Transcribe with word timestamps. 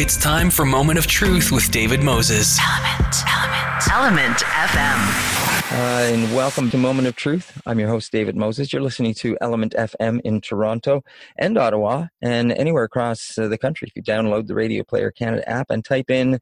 It's 0.00 0.16
time 0.16 0.48
for 0.48 0.64
Moment 0.64 0.98
of 0.98 1.06
Truth 1.06 1.52
with 1.52 1.70
David 1.70 2.02
Moses. 2.02 2.58
Element, 2.58 3.16
Element, 3.28 3.90
Element 3.92 4.38
FM. 4.38 5.72
Uh, 5.72 6.14
and 6.14 6.34
welcome 6.34 6.70
to 6.70 6.78
Moment 6.78 7.06
of 7.06 7.16
Truth. 7.16 7.60
I'm 7.66 7.78
your 7.78 7.90
host, 7.90 8.10
David 8.10 8.34
Moses. 8.34 8.72
You're 8.72 8.80
listening 8.80 9.12
to 9.16 9.36
Element 9.42 9.74
FM 9.76 10.22
in 10.24 10.40
Toronto 10.40 11.04
and 11.36 11.58
Ottawa 11.58 12.06
and 12.22 12.50
anywhere 12.50 12.84
across 12.84 13.36
uh, 13.36 13.46
the 13.48 13.58
country. 13.58 13.88
If 13.88 13.94
you 13.94 14.02
download 14.02 14.46
the 14.46 14.54
Radio 14.54 14.84
Player 14.84 15.10
Canada 15.10 15.46
app 15.46 15.66
and 15.68 15.84
type 15.84 16.08
in 16.08 16.40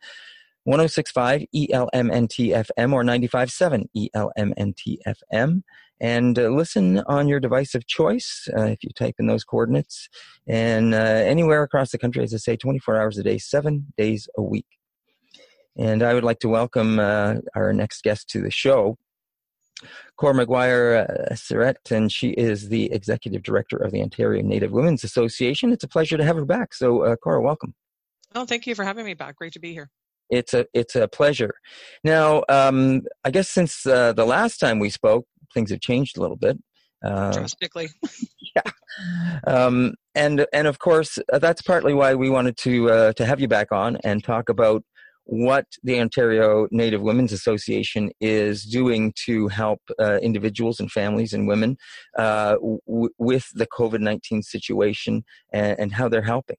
1065 0.65 1.45
ELMNTFM 1.55 2.93
or 2.93 3.05
957 3.05 3.89
ELMNTFM 3.97 5.63
and 6.01 6.39
uh, 6.39 6.49
listen 6.49 7.01
on 7.07 7.29
your 7.29 7.41
device 7.41 7.75
of 7.75 7.87
choice 7.87 8.49
uh, 8.57 8.63
if 8.63 8.85
you 8.85 8.91
type 8.91 9.17
in 9.19 9.27
those 9.27 9.45
coordinates 9.45 10.09
and 10.47 10.95
uh, 10.95 10.99
anywhere 10.99 11.63
across 11.63 11.91
the 11.91 11.99
country, 11.99 12.23
as 12.23 12.33
I 12.33 12.37
say, 12.37 12.57
24 12.57 12.97
hours 12.97 13.19
a 13.19 13.23
day, 13.23 13.39
seven 13.39 13.93
days 13.97 14.29
a 14.37 14.43
week. 14.43 14.67
And 15.77 16.03
I 16.03 16.15
would 16.15 16.25
like 16.25 16.41
to 16.41 16.49
welcome 16.49 16.99
uh, 16.99 17.37
our 17.55 17.73
next 17.73 18.03
guest 18.03 18.29
to 18.31 18.41
the 18.41 18.51
show, 18.51 18.97
Cora 20.17 20.35
McGuire 20.35 21.09
uh, 21.09 21.95
and 21.95 22.13
she 22.13 22.31
is 22.31 22.69
the 22.69 22.93
executive 22.93 23.43
director 23.43 23.77
of 23.77 23.93
the 23.93 24.03
Ontario 24.03 24.43
Native 24.43 24.73
Women's 24.73 25.05
Association. 25.05 25.73
It's 25.73 25.85
a 25.85 25.89
pleasure 25.89 26.17
to 26.17 26.25
have 26.25 26.37
her 26.37 26.45
back. 26.45 26.75
So, 26.75 27.03
uh, 27.03 27.17
Cora, 27.17 27.41
welcome. 27.41 27.75
Oh, 28.35 28.45
thank 28.45 28.67
you 28.67 28.75
for 28.75 28.85
having 28.85 29.05
me 29.05 29.15
back. 29.15 29.37
Great 29.37 29.53
to 29.55 29.61
be 29.61 29.73
here. 29.73 29.91
It's 30.31 30.55
a 30.55 30.67
it's 30.75 30.97
a 30.97 31.09
pleasure. 31.09 31.55
Now, 32.05 32.45
um, 32.49 33.03
I 33.25 33.31
guess 33.31 33.49
since 33.49 33.87
uh, 33.87 34.13
the 34.13 34.27
last 34.27 34.59
time 34.59 34.79
we 34.79 34.91
spoke, 34.91 35.27
things 35.55 35.71
have 35.71 35.81
changed 35.81 36.19
a 36.19 36.21
little 36.21 36.37
bit. 36.37 36.59
Uh, 37.05 37.33
Drastically. 37.33 37.89
yeah. 38.57 38.71
Um, 39.47 39.95
and 40.15 40.47
and 40.53 40.67
of 40.67 40.79
course, 40.79 41.19
uh, 41.33 41.39
that's 41.39 41.63
partly 41.63 41.95
why 41.95 42.15
we 42.15 42.31
wanted 42.31 42.57
to 42.59 42.91
uh, 42.91 43.13
to 43.15 43.25
have 43.25 43.41
you 43.41 43.49
back 43.49 43.73
on 43.73 43.99
and 44.05 44.23
talk 44.23 44.49
about 44.49 44.83
what 45.29 45.67
the 45.83 46.01
Ontario 46.01 46.67
Native 46.71 47.03
Women's 47.03 47.33
Association 47.33 48.11
is 48.19 48.65
doing 48.65 49.13
to 49.27 49.49
help 49.49 49.81
uh, 49.99 50.17
individuals 50.23 50.81
and 50.81 50.91
families 50.91 51.35
and 51.35 51.47
women 51.47 51.77
uh, 52.17 52.55
w- 52.55 53.11
with 53.19 53.47
the 53.53 53.67
COVID 53.67 54.01
19 54.01 54.43
situation 54.43 55.23
and, 55.53 55.79
and, 55.79 55.93
how 55.93 56.09
they're 56.09 56.23
helping. 56.23 56.57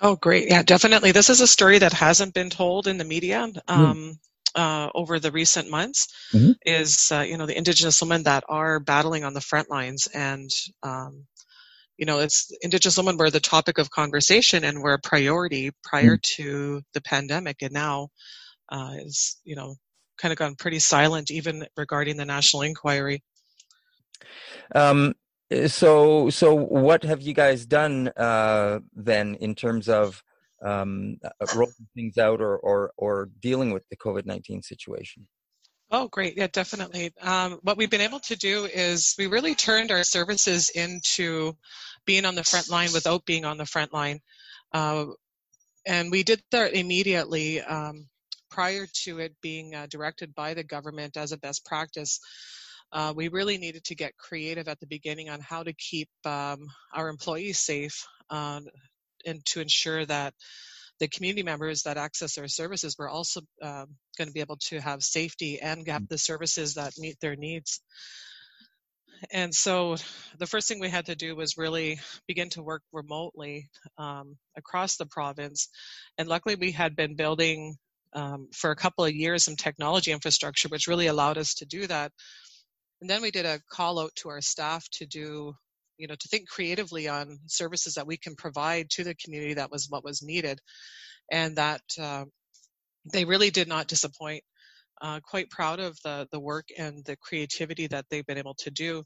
Oh, 0.00 0.16
great. 0.16 0.48
Yeah, 0.48 0.62
definitely. 0.62 1.12
This 1.12 1.30
is 1.30 1.40
a 1.40 1.46
story 1.46 1.78
that 1.78 1.92
hasn't 1.92 2.34
been 2.34 2.50
told 2.50 2.86
in 2.86 2.98
the 2.98 3.04
media. 3.04 3.46
Hmm. 3.46 3.72
Um, 3.72 3.96
mm. 3.96 4.18
Uh, 4.54 4.88
over 4.94 5.20
the 5.20 5.30
recent 5.30 5.68
months 5.68 6.08
mm-hmm. 6.32 6.52
is 6.64 7.12
uh, 7.12 7.20
you 7.20 7.36
know 7.36 7.44
the 7.44 7.58
indigenous 7.58 8.00
women 8.00 8.22
that 8.22 8.42
are 8.48 8.80
battling 8.80 9.22
on 9.22 9.34
the 9.34 9.40
front 9.42 9.68
lines 9.68 10.08
and 10.14 10.48
um, 10.82 11.26
you 11.98 12.06
know 12.06 12.20
it's 12.20 12.50
indigenous 12.62 12.96
women 12.96 13.18
were 13.18 13.28
the 13.28 13.38
topic 13.38 13.76
of 13.76 13.90
conversation 13.90 14.64
and 14.64 14.80
were 14.80 14.94
a 14.94 14.98
priority 14.98 15.72
prior 15.84 16.16
mm-hmm. 16.16 16.42
to 16.42 16.82
the 16.94 17.02
pandemic 17.02 17.60
and 17.60 17.72
now 17.72 18.08
uh, 18.70 18.92
is 18.98 19.36
you 19.44 19.56
know 19.56 19.74
kind 20.16 20.32
of 20.32 20.38
gone 20.38 20.54
pretty 20.54 20.78
silent 20.78 21.30
even 21.30 21.66
regarding 21.76 22.16
the 22.16 22.24
national 22.24 22.62
inquiry 22.62 23.22
um, 24.74 25.12
so 25.66 26.30
so 26.30 26.54
what 26.54 27.04
have 27.04 27.22
you 27.22 27.34
guys 27.34 27.66
done 27.66 28.08
uh, 28.16 28.80
then 28.94 29.34
in 29.36 29.54
terms 29.54 29.88
of 29.88 30.22
um, 30.64 31.18
uh, 31.24 31.46
rolling 31.54 31.74
things 31.94 32.18
out 32.18 32.40
or, 32.40 32.56
or, 32.58 32.92
or 32.96 33.28
dealing 33.40 33.72
with 33.72 33.88
the 33.88 33.96
COVID 33.96 34.26
19 34.26 34.62
situation? 34.62 35.26
Oh, 35.90 36.08
great. 36.08 36.36
Yeah, 36.36 36.48
definitely. 36.48 37.12
Um, 37.22 37.60
what 37.62 37.76
we've 37.76 37.90
been 37.90 38.00
able 38.00 38.18
to 38.20 38.36
do 38.36 38.64
is 38.64 39.14
we 39.18 39.28
really 39.28 39.54
turned 39.54 39.92
our 39.92 40.02
services 40.02 40.70
into 40.70 41.56
being 42.06 42.24
on 42.24 42.34
the 42.34 42.42
front 42.42 42.68
line 42.68 42.88
without 42.92 43.24
being 43.24 43.44
on 43.44 43.56
the 43.56 43.66
front 43.66 43.92
line. 43.92 44.20
Uh, 44.72 45.06
and 45.86 46.10
we 46.10 46.24
did 46.24 46.42
that 46.50 46.74
immediately 46.74 47.60
um, 47.60 48.08
prior 48.50 48.86
to 49.04 49.20
it 49.20 49.36
being 49.40 49.76
uh, 49.76 49.86
directed 49.88 50.34
by 50.34 50.54
the 50.54 50.64
government 50.64 51.16
as 51.16 51.30
a 51.30 51.38
best 51.38 51.64
practice. 51.64 52.18
Uh, 52.92 53.12
we 53.14 53.28
really 53.28 53.58
needed 53.58 53.84
to 53.84 53.94
get 53.94 54.16
creative 54.16 54.68
at 54.68 54.80
the 54.80 54.86
beginning 54.86 55.28
on 55.28 55.40
how 55.40 55.62
to 55.62 55.72
keep 55.72 56.08
um, 56.24 56.66
our 56.94 57.08
employees 57.08 57.58
safe 57.58 58.06
uh, 58.30 58.60
and 59.24 59.44
to 59.44 59.60
ensure 59.60 60.04
that 60.06 60.34
the 60.98 61.08
community 61.08 61.42
members 61.42 61.82
that 61.82 61.98
access 61.98 62.38
our 62.38 62.48
services 62.48 62.96
were 62.98 63.08
also 63.08 63.40
um, 63.62 63.86
going 64.16 64.28
to 64.28 64.32
be 64.32 64.40
able 64.40 64.56
to 64.56 64.80
have 64.80 65.02
safety 65.02 65.60
and 65.60 65.86
have 65.88 66.02
mm. 66.02 66.08
the 66.08 66.18
services 66.18 66.74
that 66.74 66.92
meet 66.98 67.16
their 67.20 67.36
needs. 67.36 67.80
And 69.30 69.54
so 69.54 69.96
the 70.38 70.46
first 70.46 70.68
thing 70.68 70.78
we 70.78 70.90
had 70.90 71.06
to 71.06 71.14
do 71.16 71.34
was 71.34 71.56
really 71.56 72.00
begin 72.26 72.50
to 72.50 72.62
work 72.62 72.82
remotely 72.92 73.68
um, 73.98 74.36
across 74.56 74.96
the 74.96 75.06
province. 75.06 75.68
And 76.18 76.28
luckily, 76.28 76.54
we 76.54 76.72
had 76.72 76.96
been 76.96 77.16
building 77.16 77.76
um, 78.12 78.48
for 78.52 78.70
a 78.70 78.76
couple 78.76 79.04
of 79.04 79.14
years 79.14 79.44
some 79.44 79.56
technology 79.56 80.12
infrastructure, 80.12 80.68
which 80.68 80.86
really 80.86 81.06
allowed 81.06 81.38
us 81.38 81.54
to 81.54 81.66
do 81.66 81.86
that. 81.86 82.12
And 83.00 83.10
then 83.10 83.22
we 83.22 83.30
did 83.30 83.46
a 83.46 83.60
call 83.70 83.98
out 83.98 84.12
to 84.16 84.30
our 84.30 84.40
staff 84.40 84.86
to 84.92 85.06
do 85.06 85.54
you 85.98 86.06
know 86.06 86.14
to 86.14 86.28
think 86.28 86.48
creatively 86.48 87.08
on 87.08 87.38
services 87.46 87.94
that 87.94 88.06
we 88.06 88.16
can 88.16 88.36
provide 88.36 88.90
to 88.90 89.04
the 89.04 89.14
community 89.14 89.54
that 89.54 89.70
was 89.70 89.86
what 89.88 90.04
was 90.04 90.22
needed. 90.22 90.60
And 91.30 91.56
that 91.56 91.82
uh, 92.00 92.24
they 93.12 93.24
really 93.24 93.50
did 93.50 93.68
not 93.68 93.88
disappoint. 93.88 94.42
Uh, 95.02 95.20
quite 95.20 95.50
proud 95.50 95.78
of 95.78 95.98
the 96.04 96.26
the 96.32 96.40
work 96.40 96.68
and 96.78 97.04
the 97.04 97.16
creativity 97.16 97.86
that 97.88 98.06
they've 98.10 98.26
been 98.26 98.38
able 98.38 98.54
to 98.54 98.70
do. 98.70 99.04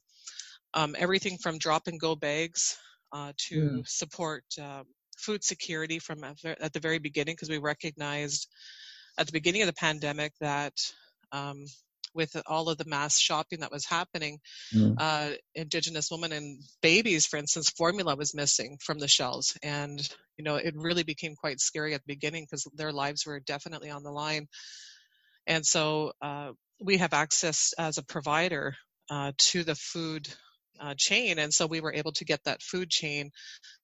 Um, 0.74 0.94
everything 0.96 1.38
from 1.38 1.58
drop 1.58 1.88
and 1.88 1.98
go 1.98 2.14
bags 2.14 2.76
uh, 3.12 3.32
to 3.48 3.60
mm. 3.60 3.88
support 3.88 4.44
uh, 4.60 4.84
food 5.18 5.42
security 5.42 5.98
from 5.98 6.22
at 6.24 6.72
the 6.72 6.80
very 6.80 6.98
beginning 6.98 7.34
because 7.34 7.50
we 7.50 7.58
recognized 7.58 8.46
at 9.18 9.26
the 9.26 9.32
beginning 9.32 9.62
of 9.62 9.66
the 9.66 9.74
pandemic 9.74 10.32
that 10.40 10.72
um, 11.32 11.64
with 12.14 12.36
all 12.46 12.68
of 12.68 12.78
the 12.78 12.84
mass 12.86 13.18
shopping 13.18 13.60
that 13.60 13.70
was 13.70 13.86
happening, 13.86 14.38
mm. 14.74 14.94
uh, 14.98 15.30
Indigenous 15.54 16.10
women 16.10 16.32
and 16.32 16.60
babies, 16.82 17.26
for 17.26 17.36
instance, 17.36 17.70
formula 17.70 18.16
was 18.16 18.34
missing 18.34 18.78
from 18.84 18.98
the 18.98 19.08
shelves. 19.08 19.56
And, 19.62 20.00
you 20.36 20.44
know, 20.44 20.56
it 20.56 20.74
really 20.76 21.04
became 21.04 21.34
quite 21.36 21.60
scary 21.60 21.94
at 21.94 22.00
the 22.00 22.14
beginning 22.14 22.44
because 22.44 22.66
their 22.74 22.92
lives 22.92 23.26
were 23.26 23.40
definitely 23.40 23.90
on 23.90 24.02
the 24.02 24.10
line. 24.10 24.48
And 25.46 25.64
so 25.64 26.12
uh, 26.20 26.52
we 26.80 26.98
have 26.98 27.12
access 27.12 27.72
as 27.78 27.98
a 27.98 28.04
provider 28.04 28.74
uh, 29.10 29.32
to 29.38 29.64
the 29.64 29.74
food 29.74 30.28
uh, 30.80 30.94
chain. 30.96 31.38
And 31.38 31.52
so 31.52 31.66
we 31.66 31.80
were 31.80 31.92
able 31.92 32.12
to 32.12 32.24
get 32.24 32.40
that 32.44 32.62
food 32.62 32.90
chain 32.90 33.30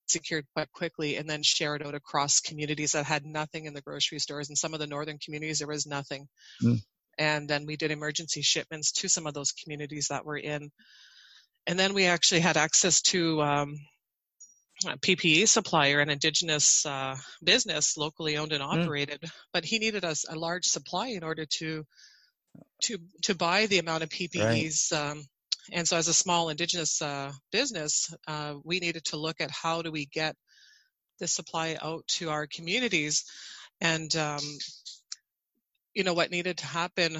secured 0.07 0.45
quite 0.53 0.71
quickly 0.71 1.17
and 1.17 1.29
then 1.29 1.43
share 1.43 1.75
it 1.75 1.85
out 1.85 1.93
across 1.93 2.39
communities 2.39 2.93
that 2.93 3.05
had 3.05 3.25
nothing 3.25 3.65
in 3.65 3.73
the 3.73 3.81
grocery 3.81 4.19
stores. 4.19 4.49
In 4.49 4.55
some 4.55 4.73
of 4.73 4.79
the 4.79 4.87
northern 4.87 5.17
communities, 5.23 5.59
there 5.59 5.67
was 5.67 5.85
nothing. 5.85 6.27
Mm 6.63 6.81
and 7.17 7.47
then 7.47 7.65
we 7.65 7.75
did 7.75 7.91
emergency 7.91 8.41
shipments 8.41 8.91
to 8.93 9.09
some 9.09 9.27
of 9.27 9.33
those 9.33 9.51
communities 9.51 10.07
that 10.09 10.25
were 10.25 10.37
in. 10.37 10.71
And 11.65 11.77
then 11.77 11.93
we 11.93 12.05
actually 12.05 12.41
had 12.41 12.57
access 12.57 13.01
to 13.03 13.41
um, 13.41 13.75
a 14.85 14.97
PPE 14.97 15.47
supplier, 15.47 15.99
an 15.99 16.09
indigenous 16.09 16.85
uh, 16.85 17.15
business, 17.43 17.97
locally 17.97 18.37
owned 18.37 18.53
and 18.53 18.63
hmm. 18.63 18.69
operated, 18.69 19.21
mm. 19.21 19.31
but 19.51 19.65
he 19.65 19.79
needed 19.79 20.05
us 20.05 20.25
a 20.29 20.35
large 20.35 20.65
supply 20.65 21.07
in 21.07 21.23
order 21.23 21.45
to 21.57 21.83
to 22.83 22.97
to 23.23 23.35
buy 23.35 23.65
the 23.65 23.79
amount 23.79 24.03
of 24.03 24.09
PPEs. 24.09 24.91
Right. 24.91 25.11
Um, 25.11 25.23
and 25.73 25.87
so, 25.87 25.97
as 25.97 26.07
a 26.07 26.13
small 26.13 26.49
indigenous 26.49 27.01
uh, 27.01 27.31
business, 27.51 28.13
uh, 28.27 28.55
we 28.63 28.79
needed 28.79 29.03
to 29.05 29.17
look 29.17 29.41
at 29.41 29.51
how 29.51 29.81
do 29.81 29.91
we 29.91 30.05
get 30.05 30.35
the 31.19 31.27
supply 31.27 31.77
out 31.81 32.07
to 32.07 32.29
our 32.29 32.47
communities. 32.47 33.25
And 33.81 34.15
um, 34.15 34.41
you 35.97 36.03
know 36.03 36.13
what 36.13 36.29
needed 36.29 36.59
to 36.59 36.65
happen 36.67 37.17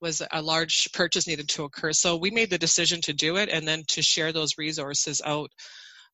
was 0.00 0.22
a 0.32 0.40
large 0.40 0.90
purchase 0.92 1.26
needed 1.26 1.46
to 1.50 1.64
occur. 1.64 1.92
So 1.92 2.16
we 2.16 2.30
made 2.30 2.48
the 2.48 2.56
decision 2.56 3.02
to 3.02 3.12
do 3.12 3.36
it 3.36 3.50
and 3.50 3.68
then 3.68 3.84
to 3.88 4.02
share 4.02 4.32
those 4.32 4.56
resources 4.56 5.20
out 5.22 5.50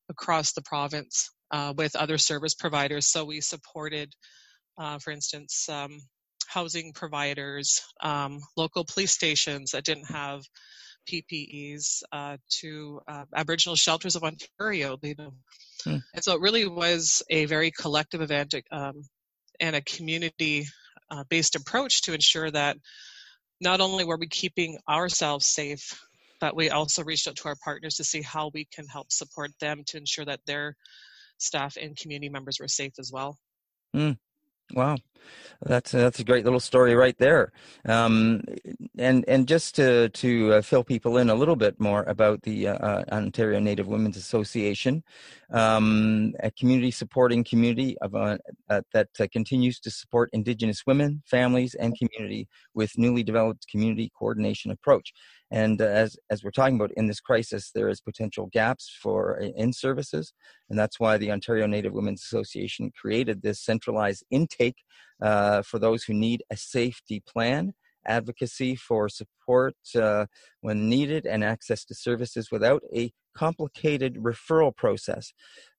across 0.09 0.51
the 0.51 0.61
province 0.61 1.31
uh, 1.51 1.73
with 1.75 1.95
other 1.95 2.17
service 2.17 2.53
providers. 2.53 3.07
So 3.07 3.23
we 3.23 3.39
supported, 3.39 4.13
uh, 4.77 4.99
for 4.99 5.11
instance, 5.11 5.69
um, 5.69 6.01
housing 6.47 6.91
providers, 6.91 7.81
um, 8.03 8.41
local 8.57 8.83
police 8.83 9.13
stations 9.13 9.71
that 9.71 9.85
didn't 9.85 10.11
have 10.11 10.41
PPEs, 11.09 12.03
uh, 12.11 12.35
to 12.59 12.99
uh, 13.07 13.23
Aboriginal 13.33 13.77
shelters 13.77 14.17
of 14.17 14.23
Ontario. 14.23 14.97
You 15.01 15.15
know. 15.17 15.33
Hmm. 15.85 15.97
And 16.13 16.23
so 16.23 16.35
it 16.35 16.41
really 16.41 16.67
was 16.67 17.23
a 17.29 17.45
very 17.45 17.71
collective 17.71 18.21
event 18.21 18.53
um, 18.69 19.03
and 19.61 19.77
a 19.77 19.81
community 19.81 20.67
uh, 21.11 21.23
based 21.29 21.55
approach 21.55 22.01
to 22.03 22.13
ensure 22.13 22.49
that 22.51 22.77
not 23.59 23.79
only 23.79 24.03
were 24.03 24.17
we 24.17 24.27
keeping 24.27 24.77
ourselves 24.89 25.45
safe, 25.45 25.93
but 26.39 26.55
we 26.55 26.71
also 26.71 27.03
reached 27.03 27.27
out 27.27 27.35
to 27.35 27.47
our 27.47 27.55
partners 27.63 27.95
to 27.95 28.03
see 28.03 28.21
how 28.21 28.49
we 28.53 28.65
can 28.73 28.87
help 28.87 29.11
support 29.11 29.51
them 29.59 29.83
to 29.85 29.97
ensure 29.97 30.25
that 30.25 30.39
their 30.47 30.75
staff 31.37 31.77
and 31.79 31.95
community 31.95 32.29
members 32.29 32.57
were 32.59 32.67
safe 32.67 32.93
as 32.99 33.11
well. 33.13 33.37
Mm. 33.95 34.17
Wow. 34.73 34.97
That's 35.63 35.91
that's 35.91 36.19
a 36.19 36.23
great 36.23 36.43
little 36.43 36.59
story 36.59 36.95
right 36.95 37.15
there, 37.19 37.51
um, 37.85 38.41
and 38.97 39.23
and 39.27 39.47
just 39.47 39.75
to 39.75 40.09
to 40.09 40.53
uh, 40.53 40.61
fill 40.63 40.83
people 40.83 41.17
in 41.17 41.29
a 41.29 41.35
little 41.35 41.55
bit 41.55 41.79
more 41.79 42.01
about 42.03 42.41
the 42.41 42.69
uh, 42.69 42.73
uh 42.77 43.03
Ontario 43.11 43.59
Native 43.59 43.87
Women's 43.87 44.17
Association, 44.17 45.03
um, 45.51 46.33
a 46.39 46.49
community 46.49 46.89
supporting 46.89 47.43
community 47.43 47.95
of, 47.99 48.15
uh, 48.15 48.39
uh 48.71 48.81
that 48.93 49.09
uh, 49.19 49.27
continues 49.31 49.79
to 49.81 49.91
support 49.91 50.31
Indigenous 50.33 50.83
women, 50.87 51.21
families, 51.27 51.75
and 51.75 51.95
community 51.95 52.47
with 52.73 52.97
newly 52.97 53.21
developed 53.21 53.67
community 53.69 54.11
coordination 54.17 54.71
approach. 54.71 55.13
And 55.51 55.81
uh, 55.81 55.85
as 55.85 56.17
as 56.29 56.43
we're 56.43 56.51
talking 56.51 56.75
about 56.75 56.91
in 56.95 57.07
this 57.07 57.19
crisis, 57.19 57.71
there 57.75 57.89
is 57.89 57.99
potential 57.99 58.49
gaps 58.51 58.89
for 59.01 59.37
in 59.37 59.73
services, 59.73 60.33
and 60.69 60.79
that's 60.79 60.99
why 60.99 61.17
the 61.17 61.31
Ontario 61.31 61.67
Native 61.67 61.93
Women's 61.93 62.23
Association 62.23 62.91
created 62.99 63.41
this 63.41 63.59
centralized 63.59 64.23
intake 64.31 64.77
uh, 65.21 65.61
for 65.61 65.77
those 65.77 66.03
who 66.03 66.13
need 66.13 66.43
a 66.49 66.55
safety 66.57 67.21
plan, 67.27 67.73
advocacy 68.07 68.75
for 68.75 69.09
support 69.09 69.75
uh, 69.95 70.25
when 70.61 70.87
needed, 70.87 71.25
and 71.25 71.43
access 71.43 71.83
to 71.85 71.93
services 71.93 72.49
without 72.49 72.81
a 72.95 73.11
complicated 73.35 74.15
referral 74.15 74.75
process. 74.75 75.33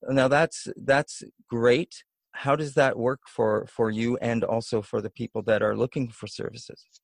Now 0.06 0.28
that's 0.28 0.68
that's 0.76 1.22
great. 1.48 2.04
How 2.32 2.56
does 2.56 2.74
that 2.74 2.98
work 2.98 3.20
for 3.26 3.66
for 3.66 3.90
you 3.90 4.18
and 4.18 4.44
also 4.44 4.82
for 4.82 5.00
the 5.00 5.10
people 5.10 5.42
that 5.44 5.62
are 5.62 5.76
looking 5.76 6.10
for 6.10 6.26
services? 6.26 7.01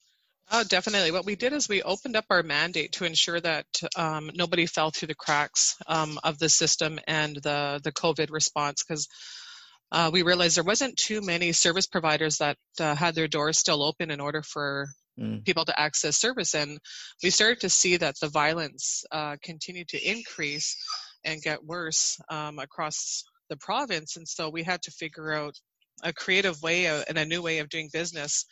Oh, 0.50 0.64
definitely. 0.64 1.12
What 1.12 1.26
we 1.26 1.36
did 1.36 1.52
is 1.52 1.68
we 1.68 1.82
opened 1.82 2.16
up 2.16 2.24
our 2.30 2.42
mandate 2.42 2.92
to 2.92 3.04
ensure 3.04 3.38
that 3.40 3.66
um, 3.96 4.30
nobody 4.34 4.64
fell 4.64 4.90
through 4.90 5.08
the 5.08 5.14
cracks 5.14 5.76
um, 5.86 6.18
of 6.24 6.38
the 6.38 6.48
system 6.48 6.98
and 7.06 7.36
the 7.36 7.80
the 7.84 7.92
COVID 7.92 8.30
response 8.30 8.82
because 8.82 9.08
uh, 9.92 10.10
we 10.12 10.22
realized 10.22 10.56
there 10.56 10.64
wasn't 10.64 10.96
too 10.96 11.20
many 11.20 11.52
service 11.52 11.86
providers 11.86 12.38
that 12.38 12.56
uh, 12.80 12.94
had 12.94 13.14
their 13.14 13.28
doors 13.28 13.58
still 13.58 13.82
open 13.82 14.10
in 14.10 14.20
order 14.20 14.42
for 14.42 14.88
mm. 15.18 15.44
people 15.44 15.66
to 15.66 15.78
access 15.78 16.16
service, 16.16 16.54
and 16.54 16.78
we 17.22 17.30
started 17.30 17.60
to 17.60 17.70
see 17.70 17.98
that 17.98 18.14
the 18.20 18.28
violence 18.28 19.04
uh, 19.12 19.36
continued 19.42 19.88
to 19.88 20.10
increase 20.10 20.76
and 21.24 21.42
get 21.42 21.64
worse 21.64 22.18
um, 22.30 22.58
across 22.58 23.24
the 23.50 23.56
province, 23.56 24.16
and 24.16 24.26
so 24.26 24.48
we 24.48 24.62
had 24.62 24.80
to 24.82 24.90
figure 24.90 25.32
out 25.32 25.54
a 26.02 26.12
creative 26.12 26.62
way 26.62 26.86
and 26.86 27.18
a 27.18 27.24
new 27.24 27.42
way 27.42 27.58
of 27.58 27.68
doing 27.68 27.88
business 27.92 28.46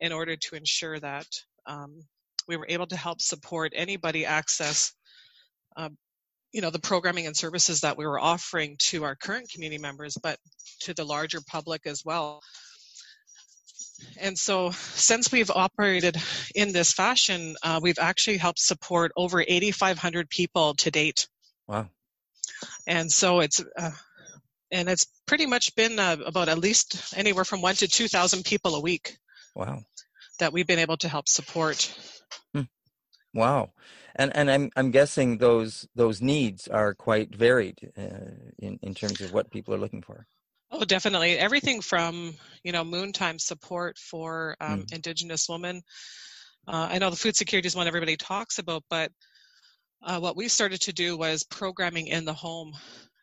in 0.00 0.12
order 0.12 0.36
to 0.36 0.56
ensure 0.56 0.98
that 0.98 1.26
um, 1.66 2.02
we 2.48 2.56
were 2.56 2.66
able 2.68 2.86
to 2.86 2.96
help 2.96 3.20
support 3.20 3.72
anybody 3.74 4.26
access 4.26 4.92
um, 5.76 5.96
you 6.52 6.60
know 6.60 6.70
the 6.70 6.78
programming 6.78 7.26
and 7.26 7.36
services 7.36 7.80
that 7.80 7.96
we 7.96 8.06
were 8.06 8.20
offering 8.20 8.76
to 8.78 9.04
our 9.04 9.14
current 9.16 9.50
community 9.50 9.80
members 9.80 10.16
but 10.22 10.38
to 10.80 10.94
the 10.94 11.04
larger 11.04 11.40
public 11.46 11.86
as 11.86 12.04
well. 12.04 12.40
And 14.18 14.36
so 14.36 14.70
since 14.70 15.30
we've 15.30 15.50
operated 15.50 16.16
in 16.54 16.72
this 16.72 16.92
fashion 16.92 17.56
uh, 17.62 17.80
we've 17.82 17.98
actually 17.98 18.36
helped 18.36 18.58
support 18.58 19.12
over 19.16 19.40
8500 19.40 20.28
people 20.28 20.74
to 20.74 20.90
date. 20.90 21.28
Wow. 21.66 21.88
And 22.86 23.10
so 23.10 23.40
it's 23.40 23.64
uh, 23.76 23.90
and 24.72 24.88
it's 24.88 25.06
pretty 25.26 25.46
much 25.46 25.74
been 25.76 25.98
uh, 25.98 26.16
about 26.24 26.48
at 26.48 26.58
least 26.58 27.14
anywhere 27.16 27.44
from 27.44 27.62
one 27.62 27.76
to 27.76 27.86
two 27.86 28.08
thousand 28.08 28.44
people 28.44 28.74
a 28.74 28.80
week. 28.80 29.16
Wow. 29.54 29.82
That 30.38 30.52
we've 30.52 30.66
been 30.66 30.78
able 30.78 30.96
to 30.98 31.08
help 31.08 31.28
support. 31.28 31.94
Hmm. 32.54 32.62
Wow, 33.34 33.72
and 34.16 34.34
and 34.34 34.50
I'm 34.50 34.70
I'm 34.74 34.90
guessing 34.90 35.38
those 35.38 35.86
those 35.94 36.20
needs 36.20 36.66
are 36.68 36.94
quite 36.94 37.34
varied 37.34 37.78
uh, 37.96 38.32
in 38.58 38.78
in 38.82 38.94
terms 38.94 39.20
of 39.20 39.32
what 39.32 39.50
people 39.50 39.74
are 39.74 39.78
looking 39.78 40.02
for. 40.02 40.26
Oh, 40.70 40.84
definitely. 40.84 41.38
Everything 41.38 41.82
from 41.82 42.34
you 42.64 42.72
know 42.72 42.82
moontime 42.82 43.40
support 43.40 43.98
for 43.98 44.56
um, 44.60 44.82
mm. 44.82 44.92
Indigenous 44.94 45.48
women. 45.48 45.82
Uh, 46.66 46.88
I 46.90 46.98
know 46.98 47.10
the 47.10 47.16
food 47.16 47.36
security 47.36 47.66
is 47.66 47.76
one 47.76 47.86
everybody 47.86 48.16
talks 48.16 48.58
about, 48.58 48.84
but 48.88 49.12
uh, 50.02 50.18
what 50.18 50.36
we 50.36 50.48
started 50.48 50.80
to 50.82 50.92
do 50.92 51.16
was 51.16 51.44
programming 51.44 52.06
in 52.06 52.24
the 52.24 52.34
home. 52.34 52.72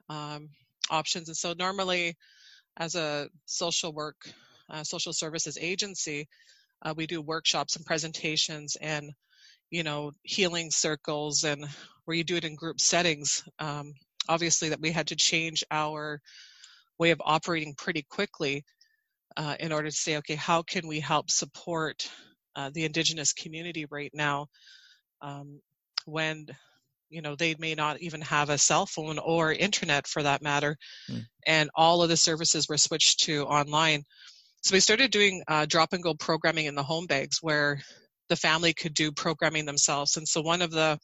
Um, 0.10 0.50
options. 0.90 1.28
And 1.30 1.38
so 1.38 1.54
normally 1.58 2.16
as 2.78 2.96
a 2.96 3.30
social 3.46 3.94
work, 3.94 4.18
uh, 4.70 4.84
social 4.84 5.14
services 5.14 5.58
agency, 5.60 6.28
uh, 6.84 6.94
we 6.96 7.08
do 7.08 7.22
workshops 7.22 7.76
and 7.76 7.86
presentations 7.86 8.78
and, 8.80 9.12
you 9.70 9.84
know, 9.84 10.12
healing 10.24 10.72
circles 10.72 11.44
and 11.44 11.66
where 12.06 12.16
you 12.16 12.24
do 12.24 12.36
it 12.36 12.46
in 12.46 12.56
group 12.56 12.80
settings. 12.80 13.44
Um, 13.60 13.94
obviously 14.30 14.70
that 14.70 14.80
we 14.80 14.92
had 14.92 15.08
to 15.08 15.16
change 15.16 15.64
our 15.72 16.22
way 17.00 17.12
of 17.12 17.22
operating 17.26 17.74
pretty 17.76 18.06
quickly 18.10 18.64
uh, 19.38 19.56
in 19.60 19.72
order 19.72 19.90
to 19.90 19.96
say, 19.96 20.18
okay, 20.18 20.36
how 20.36 20.62
can 20.62 20.88
we 20.88 21.00
help 21.00 21.30
support 21.30 22.10
uh, 22.56 22.70
the 22.74 22.86
indigenous 22.86 23.34
community 23.34 23.86
right 23.90 24.12
now 24.14 24.48
um, 25.22 25.60
when 26.06 26.46
you 27.10 27.22
know 27.22 27.36
they 27.36 27.56
may 27.60 27.76
not 27.76 28.00
even 28.00 28.22
have 28.22 28.50
a 28.50 28.58
cell 28.58 28.86
phone 28.86 29.20
or 29.20 29.52
internet 29.52 30.08
for 30.08 30.24
that 30.24 30.42
matter 30.42 30.78
mm. 31.10 31.24
and 31.46 31.70
all 31.76 32.02
of 32.02 32.10
the 32.10 32.18
services 32.18 32.68
were 32.70 32.78
switched 32.78 33.20
to 33.22 33.44
online 33.44 34.04
so 34.62 34.74
we 34.74 34.80
started 34.80 35.12
doing 35.12 35.42
uh, 35.48 35.66
drop 35.66 35.94
and 35.94 36.04
go 36.04 36.14
programming 36.14 36.66
in 36.66 36.76
the 36.76 36.84
home 36.84 37.06
bags 37.06 37.40
where 37.42 37.82
the 38.28 38.36
family 38.36 38.74
could 38.74 38.94
do 38.94 39.12
programming 39.12 39.66
themselves 39.66 40.18
and 40.18 40.28
so 40.28 40.42
one 40.42 40.62
of 40.62 40.72
the 40.72 40.98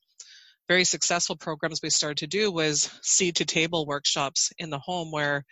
very 0.67 0.83
successful 0.83 1.35
programs 1.35 1.79
we 1.83 1.89
started 1.89 2.17
to 2.17 2.27
do 2.27 2.51
was 2.51 2.89
seed 3.01 3.35
to 3.35 3.45
table 3.45 3.85
workshops 3.85 4.51
in 4.57 4.69
the 4.69 4.79
home 4.79 5.11
where 5.11 5.43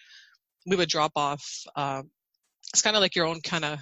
we 0.66 0.76
would 0.76 0.90
drop 0.90 1.12
off 1.16 1.44
uh, 1.76 2.02
it's 2.74 2.82
kind 2.82 2.96
of 2.96 3.02
like 3.02 3.16
your 3.16 3.28
own 3.28 3.42
kind 3.42 3.66
of 3.66 3.80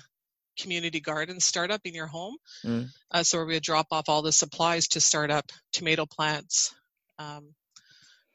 community 0.60 1.00
garden 1.00 1.40
startup 1.40 1.82
in 1.86 1.94
your 1.94 2.08
home. 2.08 2.36
Mm. 2.66 2.90
Uh, 3.10 3.24
so 3.24 3.44
we 3.44 3.54
would 3.54 3.64
drop 3.64 3.88
off 3.92 4.10
all 4.10 4.22
the 4.22 4.32
supplies 4.32 4.90
to 4.90 5.02
start 5.02 5.32
up 5.32 5.52
tomato 5.74 6.06
plants, 6.06 6.74
um, 7.20 7.54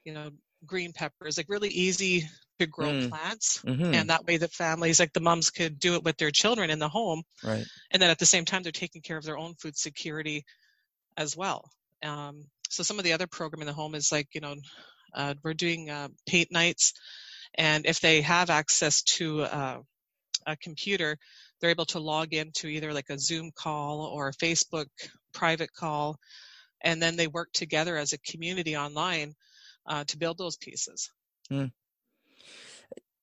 you 0.05 0.13
know, 0.13 0.31
green 0.65 0.93
peppers, 0.93 1.37
like 1.37 1.49
really 1.49 1.69
easy 1.69 2.29
to 2.59 2.67
grow 2.67 2.89
mm. 2.89 3.09
plants. 3.09 3.63
Mm-hmm. 3.67 3.95
And 3.95 4.11
that 4.11 4.25
way 4.25 4.37
the 4.37 4.49
families, 4.49 4.99
like 4.99 5.13
the 5.13 5.21
moms 5.21 5.51
could 5.51 5.79
do 5.79 5.95
it 5.95 6.05
with 6.05 6.17
their 6.17 6.31
children 6.31 6.71
in 6.71 6.79
the 6.79 6.89
home. 6.89 7.23
Right. 7.45 7.65
And 7.91 8.01
then 8.01 8.11
at 8.11 8.19
the 8.19 8.27
same 8.27 8.45
time, 8.45 8.63
they're 8.63 8.73
taking 8.73 9.03
care 9.03 9.19
of 9.19 9.25
their 9.25 9.39
own 9.39 9.55
food 9.55 9.77
security 9.77 10.45
as 11.17 11.37
well. 11.37 11.71
Um, 12.03 12.45
so 12.69 12.83
some 12.83 12.99
of 12.99 13.05
the 13.05 13.13
other 13.13 13.27
program 13.27 13.63
in 13.63 13.67
the 13.67 13.73
home 13.73 13.95
is 13.95 14.11
like, 14.11 14.29
you 14.35 14.41
know, 14.41 14.55
uh, 15.15 15.35
we're 15.43 15.55
doing 15.55 15.91
uh, 15.91 16.09
paint 16.27 16.51
nights. 16.51 16.93
And 17.55 17.87
if 17.87 18.01
they 18.01 18.21
have 18.23 18.51
access 18.51 19.03
to 19.03 19.43
uh, 19.43 19.79
a 20.47 20.57
computer, 20.57 21.17
they're 21.61 21.71
able 21.71 21.87
to 21.87 21.99
log 21.99 22.35
into 22.35 22.69
either 22.69 22.93
like 22.93 23.11
a 23.11 23.19
Zoom 23.19 23.51
call 23.55 24.03
or 24.03 24.29
a 24.29 24.45
Facebook 24.45 24.87
private 25.33 25.73
call, 25.73 26.17
and 26.83 27.01
then 27.01 27.17
they 27.17 27.27
work 27.27 27.49
together 27.53 27.97
as 27.97 28.13
a 28.13 28.19
community 28.19 28.77
online 28.77 29.35
uh, 29.87 30.05
to 30.05 30.19
build 30.19 30.39
those 30.39 30.57
pieces. 30.57 31.11
Mm. 31.51 31.73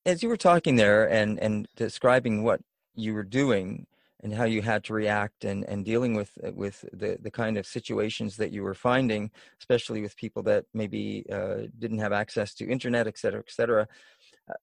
As 0.06 0.22
you 0.22 0.28
were 0.28 0.36
talking 0.36 0.76
there 0.76 1.08
and, 1.08 1.38
and 1.38 1.66
describing 1.76 2.42
what 2.42 2.60
you 2.94 3.14
were 3.14 3.22
doing 3.22 3.86
and 4.22 4.34
how 4.34 4.44
you 4.44 4.62
had 4.62 4.84
to 4.84 4.94
react 4.94 5.44
and, 5.44 5.64
and 5.64 5.84
dealing 5.84 6.14
with 6.14 6.30
with 6.54 6.84
the, 6.92 7.18
the 7.20 7.30
kind 7.30 7.58
of 7.58 7.66
situations 7.66 8.36
that 8.36 8.52
you 8.52 8.62
were 8.62 8.74
finding, 8.74 9.30
especially 9.60 10.00
with 10.00 10.16
people 10.16 10.42
that 10.42 10.64
maybe 10.72 11.24
uh, 11.30 11.66
didn't 11.78 11.98
have 11.98 12.12
access 12.12 12.54
to 12.54 12.66
internet, 12.66 13.06
et 13.06 13.18
cetera, 13.18 13.40
et 13.40 13.50
cetera. 13.50 13.86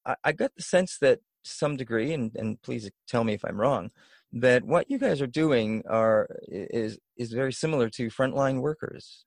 I, 0.05 0.15
I 0.23 0.31
got 0.31 0.55
the 0.55 0.63
sense 0.63 0.97
that 0.99 1.19
some 1.43 1.77
degree, 1.77 2.13
and, 2.13 2.35
and 2.35 2.61
please 2.61 2.89
tell 3.07 3.23
me 3.23 3.33
if 3.33 3.43
I'm 3.45 3.59
wrong, 3.59 3.91
that 4.33 4.63
what 4.63 4.89
you 4.89 4.97
guys 4.97 5.21
are 5.21 5.27
doing 5.27 5.83
are 5.89 6.27
is 6.47 6.97
is 7.17 7.31
very 7.33 7.53
similar 7.53 7.89
to 7.89 8.07
frontline 8.07 8.61
workers. 8.61 9.25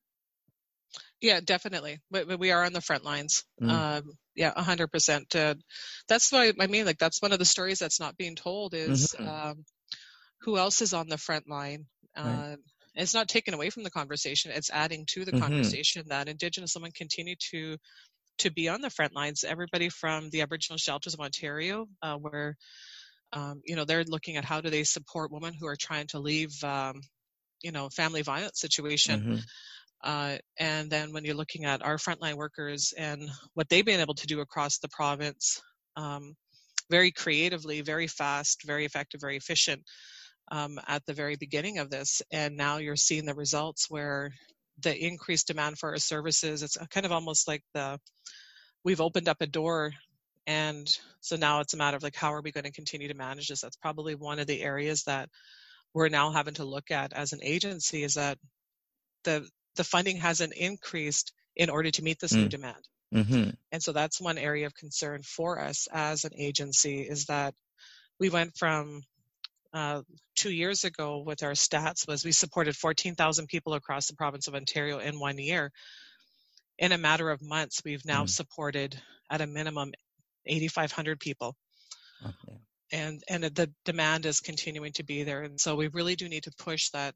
Yeah, 1.20 1.40
definitely. 1.44 1.98
We, 2.10 2.36
we 2.36 2.50
are 2.52 2.64
on 2.64 2.72
the 2.72 2.80
front 2.80 3.04
lines. 3.04 3.44
Mm. 3.60 3.70
Um, 3.70 4.12
yeah, 4.34 4.52
hundred 4.60 4.88
percent. 4.88 5.34
Uh, 5.34 5.54
that's 6.08 6.30
why 6.32 6.52
I 6.58 6.66
mean, 6.66 6.86
like 6.86 6.98
that's 6.98 7.22
one 7.22 7.32
of 7.32 7.38
the 7.38 7.44
stories 7.44 7.78
that's 7.78 8.00
not 8.00 8.16
being 8.16 8.36
told 8.36 8.74
is 8.74 9.14
mm-hmm. 9.18 9.28
um, 9.28 9.64
who 10.42 10.58
else 10.58 10.80
is 10.82 10.94
on 10.94 11.08
the 11.08 11.18
front 11.18 11.48
line. 11.48 11.86
Uh. 12.16 12.56
It's 12.96 13.12
not 13.12 13.26
taken 13.26 13.54
away 13.54 13.70
from 13.70 13.82
the 13.82 13.90
conversation; 13.90 14.52
it's 14.54 14.70
adding 14.70 15.04
to 15.14 15.24
the 15.24 15.32
mm-hmm. 15.32 15.40
conversation 15.40 16.04
that 16.10 16.28
Indigenous 16.28 16.76
women 16.76 16.92
continue 16.92 17.34
to 17.50 17.76
to 18.38 18.50
be 18.50 18.68
on 18.68 18.80
the 18.80 18.90
front 18.90 19.14
lines. 19.14 19.44
Everybody 19.44 19.88
from 19.88 20.30
the 20.30 20.42
Aboriginal 20.42 20.78
shelters 20.78 21.14
of 21.14 21.20
Ontario, 21.20 21.86
uh, 22.02 22.16
where 22.16 22.56
um, 23.32 23.62
you 23.64 23.76
know 23.76 23.84
they're 23.84 24.04
looking 24.04 24.36
at 24.36 24.44
how 24.44 24.60
do 24.60 24.70
they 24.70 24.84
support 24.84 25.32
women 25.32 25.54
who 25.58 25.66
are 25.66 25.76
trying 25.76 26.06
to 26.08 26.18
leave, 26.18 26.52
um, 26.62 27.00
you 27.62 27.72
know, 27.72 27.88
family 27.88 28.22
violence 28.22 28.60
situation. 28.60 29.20
Mm-hmm. 29.20 29.36
Uh, 30.02 30.36
and 30.58 30.90
then 30.90 31.12
when 31.12 31.24
you're 31.24 31.34
looking 31.34 31.64
at 31.64 31.82
our 31.82 31.96
frontline 31.96 32.34
workers 32.34 32.92
and 32.96 33.30
what 33.54 33.68
they've 33.70 33.86
been 33.86 34.00
able 34.00 34.14
to 34.14 34.26
do 34.26 34.40
across 34.40 34.78
the 34.78 34.88
province, 34.88 35.62
um, 35.96 36.34
very 36.90 37.10
creatively, 37.10 37.80
very 37.80 38.06
fast, 38.06 38.64
very 38.66 38.84
effective, 38.84 39.20
very 39.20 39.36
efficient 39.36 39.82
um, 40.50 40.78
at 40.86 41.04
the 41.06 41.14
very 41.14 41.36
beginning 41.36 41.78
of 41.78 41.90
this. 41.90 42.22
And 42.30 42.56
now 42.56 42.76
you're 42.78 42.96
seeing 42.96 43.24
the 43.24 43.34
results 43.34 43.90
where 43.90 44.32
the 44.82 44.96
increased 44.96 45.46
demand 45.46 45.78
for 45.78 45.90
our 45.90 45.98
services. 45.98 46.62
It's 46.62 46.76
kind 46.90 47.06
of 47.06 47.12
almost 47.12 47.46
like 47.48 47.62
the 47.74 47.98
we've 48.84 49.00
opened 49.00 49.28
up 49.28 49.40
a 49.40 49.46
door 49.46 49.92
And 50.46 50.88
so 51.20 51.36
now 51.36 51.60
it's 51.60 51.74
a 51.74 51.76
matter 51.76 51.96
of 51.96 52.02
like, 52.02 52.16
how 52.16 52.34
are 52.34 52.42
we 52.42 52.52
going 52.52 52.64
to 52.64 52.72
continue 52.72 53.08
to 53.08 53.14
manage 53.14 53.48
this? 53.48 53.62
That's 53.62 53.76
probably 53.76 54.14
one 54.14 54.38
of 54.38 54.46
the 54.46 54.62
areas 54.62 55.04
that 55.04 55.28
we're 55.94 56.08
now 56.08 56.32
having 56.32 56.54
to 56.54 56.64
look 56.64 56.90
at 56.90 57.12
as 57.12 57.32
an 57.32 57.40
agency 57.42 58.02
is 58.02 58.14
that 58.14 58.38
the 59.24 59.48
the 59.76 59.84
funding 59.84 60.18
hasn't 60.18 60.54
increased 60.54 61.32
in 61.56 61.70
order 61.70 61.90
to 61.90 62.02
meet 62.02 62.20
this 62.20 62.32
mm. 62.32 62.42
new 62.42 62.48
demand. 62.48 62.88
Mm-hmm. 63.12 63.50
And 63.72 63.82
so 63.82 63.92
that's 63.92 64.20
one 64.20 64.38
area 64.38 64.66
of 64.66 64.74
concern 64.74 65.22
for 65.22 65.60
us 65.60 65.88
as 65.92 66.24
an 66.24 66.32
agency 66.36 67.02
is 67.02 67.26
that 67.26 67.54
we 68.20 68.28
went 68.28 68.56
from 68.56 69.02
uh, 69.74 70.02
two 70.36 70.52
years 70.52 70.84
ago 70.84 71.18
with 71.26 71.42
our 71.42 71.52
stats 71.52 72.06
was 72.06 72.24
we 72.24 72.30
supported 72.30 72.76
14,000 72.76 73.48
people 73.48 73.74
across 73.74 74.06
the 74.06 74.14
province 74.14 74.46
of 74.46 74.54
Ontario 74.54 75.00
in 75.00 75.18
one 75.18 75.36
year. 75.36 75.72
In 76.78 76.92
a 76.92 76.98
matter 76.98 77.30
of 77.30 77.42
months, 77.42 77.82
we've 77.84 78.04
now 78.04 78.24
mm. 78.24 78.28
supported 78.28 78.96
at 79.30 79.40
a 79.40 79.46
minimum 79.46 79.92
8,500 80.46 81.18
people. 81.18 81.56
Okay. 82.24 82.58
And, 82.92 83.22
and 83.28 83.42
the 83.42 83.72
demand 83.84 84.26
is 84.26 84.40
continuing 84.40 84.92
to 84.92 85.02
be 85.02 85.24
there. 85.24 85.42
And 85.42 85.60
so 85.60 85.74
we 85.74 85.88
really 85.88 86.14
do 86.14 86.28
need 86.28 86.44
to 86.44 86.52
push 86.56 86.90
that 86.90 87.14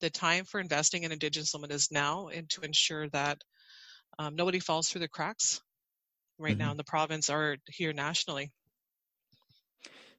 the 0.00 0.10
time 0.10 0.44
for 0.44 0.60
investing 0.60 1.02
in 1.02 1.10
Indigenous 1.10 1.52
women 1.52 1.72
is 1.72 1.90
now 1.90 2.28
and 2.28 2.48
to 2.50 2.60
ensure 2.60 3.08
that 3.08 3.42
um, 4.20 4.36
nobody 4.36 4.60
falls 4.60 4.88
through 4.88 5.00
the 5.00 5.08
cracks 5.08 5.60
right 6.38 6.52
mm-hmm. 6.52 6.60
now 6.60 6.70
in 6.70 6.76
the 6.76 6.84
province 6.84 7.28
or 7.28 7.56
here 7.66 7.92
nationally. 7.92 8.52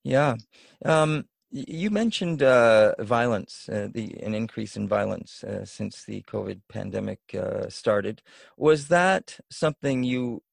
Yeah. 0.04 0.36
Um, 0.84 1.26
you 1.52 1.90
mentioned 1.90 2.44
uh, 2.44 2.94
violence, 3.00 3.68
uh, 3.70 3.88
the 3.92 4.16
an 4.22 4.36
increase 4.36 4.76
in 4.76 4.88
violence 4.88 5.44
uh, 5.44 5.66
since 5.66 6.04
the 6.04 6.22
COVID 6.24 6.62
pandemic 6.70 7.20
uh, 7.34 7.70
started. 7.70 8.22
Was 8.58 8.88
that 8.90 9.40
something 9.50 10.04
you 10.04 10.44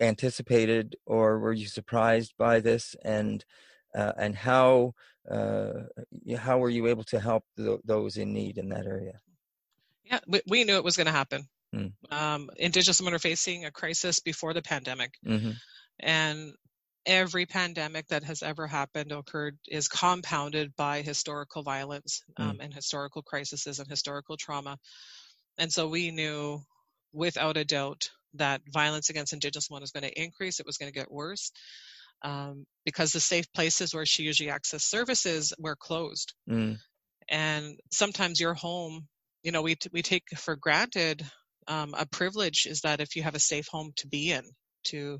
anticipated, 0.00 0.96
or 1.04 1.38
were 1.38 1.52
you 1.52 1.66
surprised 1.66 2.34
by 2.38 2.60
this? 2.60 2.94
And 3.04 3.44
uh, 3.94 4.12
and 4.16 4.36
how 4.36 4.94
uh, 5.30 5.72
how 6.38 6.58
were 6.58 6.70
you 6.70 6.86
able 6.86 7.04
to 7.04 7.18
help 7.18 7.44
th- 7.56 7.80
those 7.84 8.16
in 8.16 8.32
need 8.32 8.58
in 8.58 8.68
that 8.68 8.86
area? 8.86 9.20
Yeah, 10.04 10.20
we, 10.28 10.40
we 10.46 10.64
knew 10.64 10.76
it 10.76 10.84
was 10.84 10.96
going 10.96 11.06
to 11.06 11.12
happen. 11.12 11.48
Mm. 11.74 11.92
Um, 12.10 12.50
Indigenous 12.56 13.00
women 13.00 13.14
are 13.14 13.18
facing 13.18 13.64
a 13.64 13.72
crisis 13.72 14.20
before 14.20 14.54
the 14.54 14.62
pandemic, 14.62 15.14
mm-hmm. 15.26 15.52
and 15.98 16.54
every 17.06 17.46
pandemic 17.46 18.08
that 18.08 18.24
has 18.24 18.42
ever 18.42 18.66
happened 18.66 19.12
occurred 19.12 19.56
is 19.68 19.88
compounded 19.88 20.74
by 20.76 21.02
historical 21.02 21.62
violence 21.62 22.22
mm. 22.38 22.44
um, 22.44 22.56
mm. 22.56 22.64
and 22.64 22.74
historical 22.74 23.22
crises 23.22 23.78
and 23.78 23.88
historical 23.88 24.36
trauma. 24.36 24.76
And 25.56 25.72
so 25.72 25.88
we 25.88 26.10
knew 26.10 26.60
without 27.12 27.56
a 27.56 27.64
doubt 27.64 28.10
that 28.34 28.60
violence 28.70 29.08
against 29.08 29.32
Indigenous 29.32 29.70
women 29.70 29.82
was 29.82 29.92
going 29.92 30.04
to 30.04 30.22
increase. 30.22 30.60
It 30.60 30.66
was 30.66 30.76
going 30.76 30.92
to 30.92 30.98
get 30.98 31.10
worse 31.10 31.52
um, 32.22 32.66
because 32.84 33.12
the 33.12 33.20
safe 33.20 33.50
places 33.52 33.94
where 33.94 34.06
she 34.06 34.24
usually 34.24 34.50
access 34.50 34.84
services 34.84 35.54
were 35.58 35.76
closed. 35.76 36.34
Mm. 36.50 36.76
And 37.28 37.78
sometimes 37.90 38.40
your 38.40 38.54
home, 38.54 39.06
you 39.42 39.52
know, 39.52 39.62
we, 39.62 39.76
t- 39.76 39.90
we 39.92 40.02
take 40.02 40.24
for 40.36 40.56
granted 40.56 41.24
um, 41.68 41.94
a 41.96 42.06
privilege 42.06 42.66
is 42.66 42.82
that 42.82 43.00
if 43.00 43.16
you 43.16 43.22
have 43.22 43.34
a 43.34 43.40
safe 43.40 43.66
home 43.68 43.92
to 43.96 44.08
be 44.08 44.30
in, 44.30 44.44
to, 44.84 45.18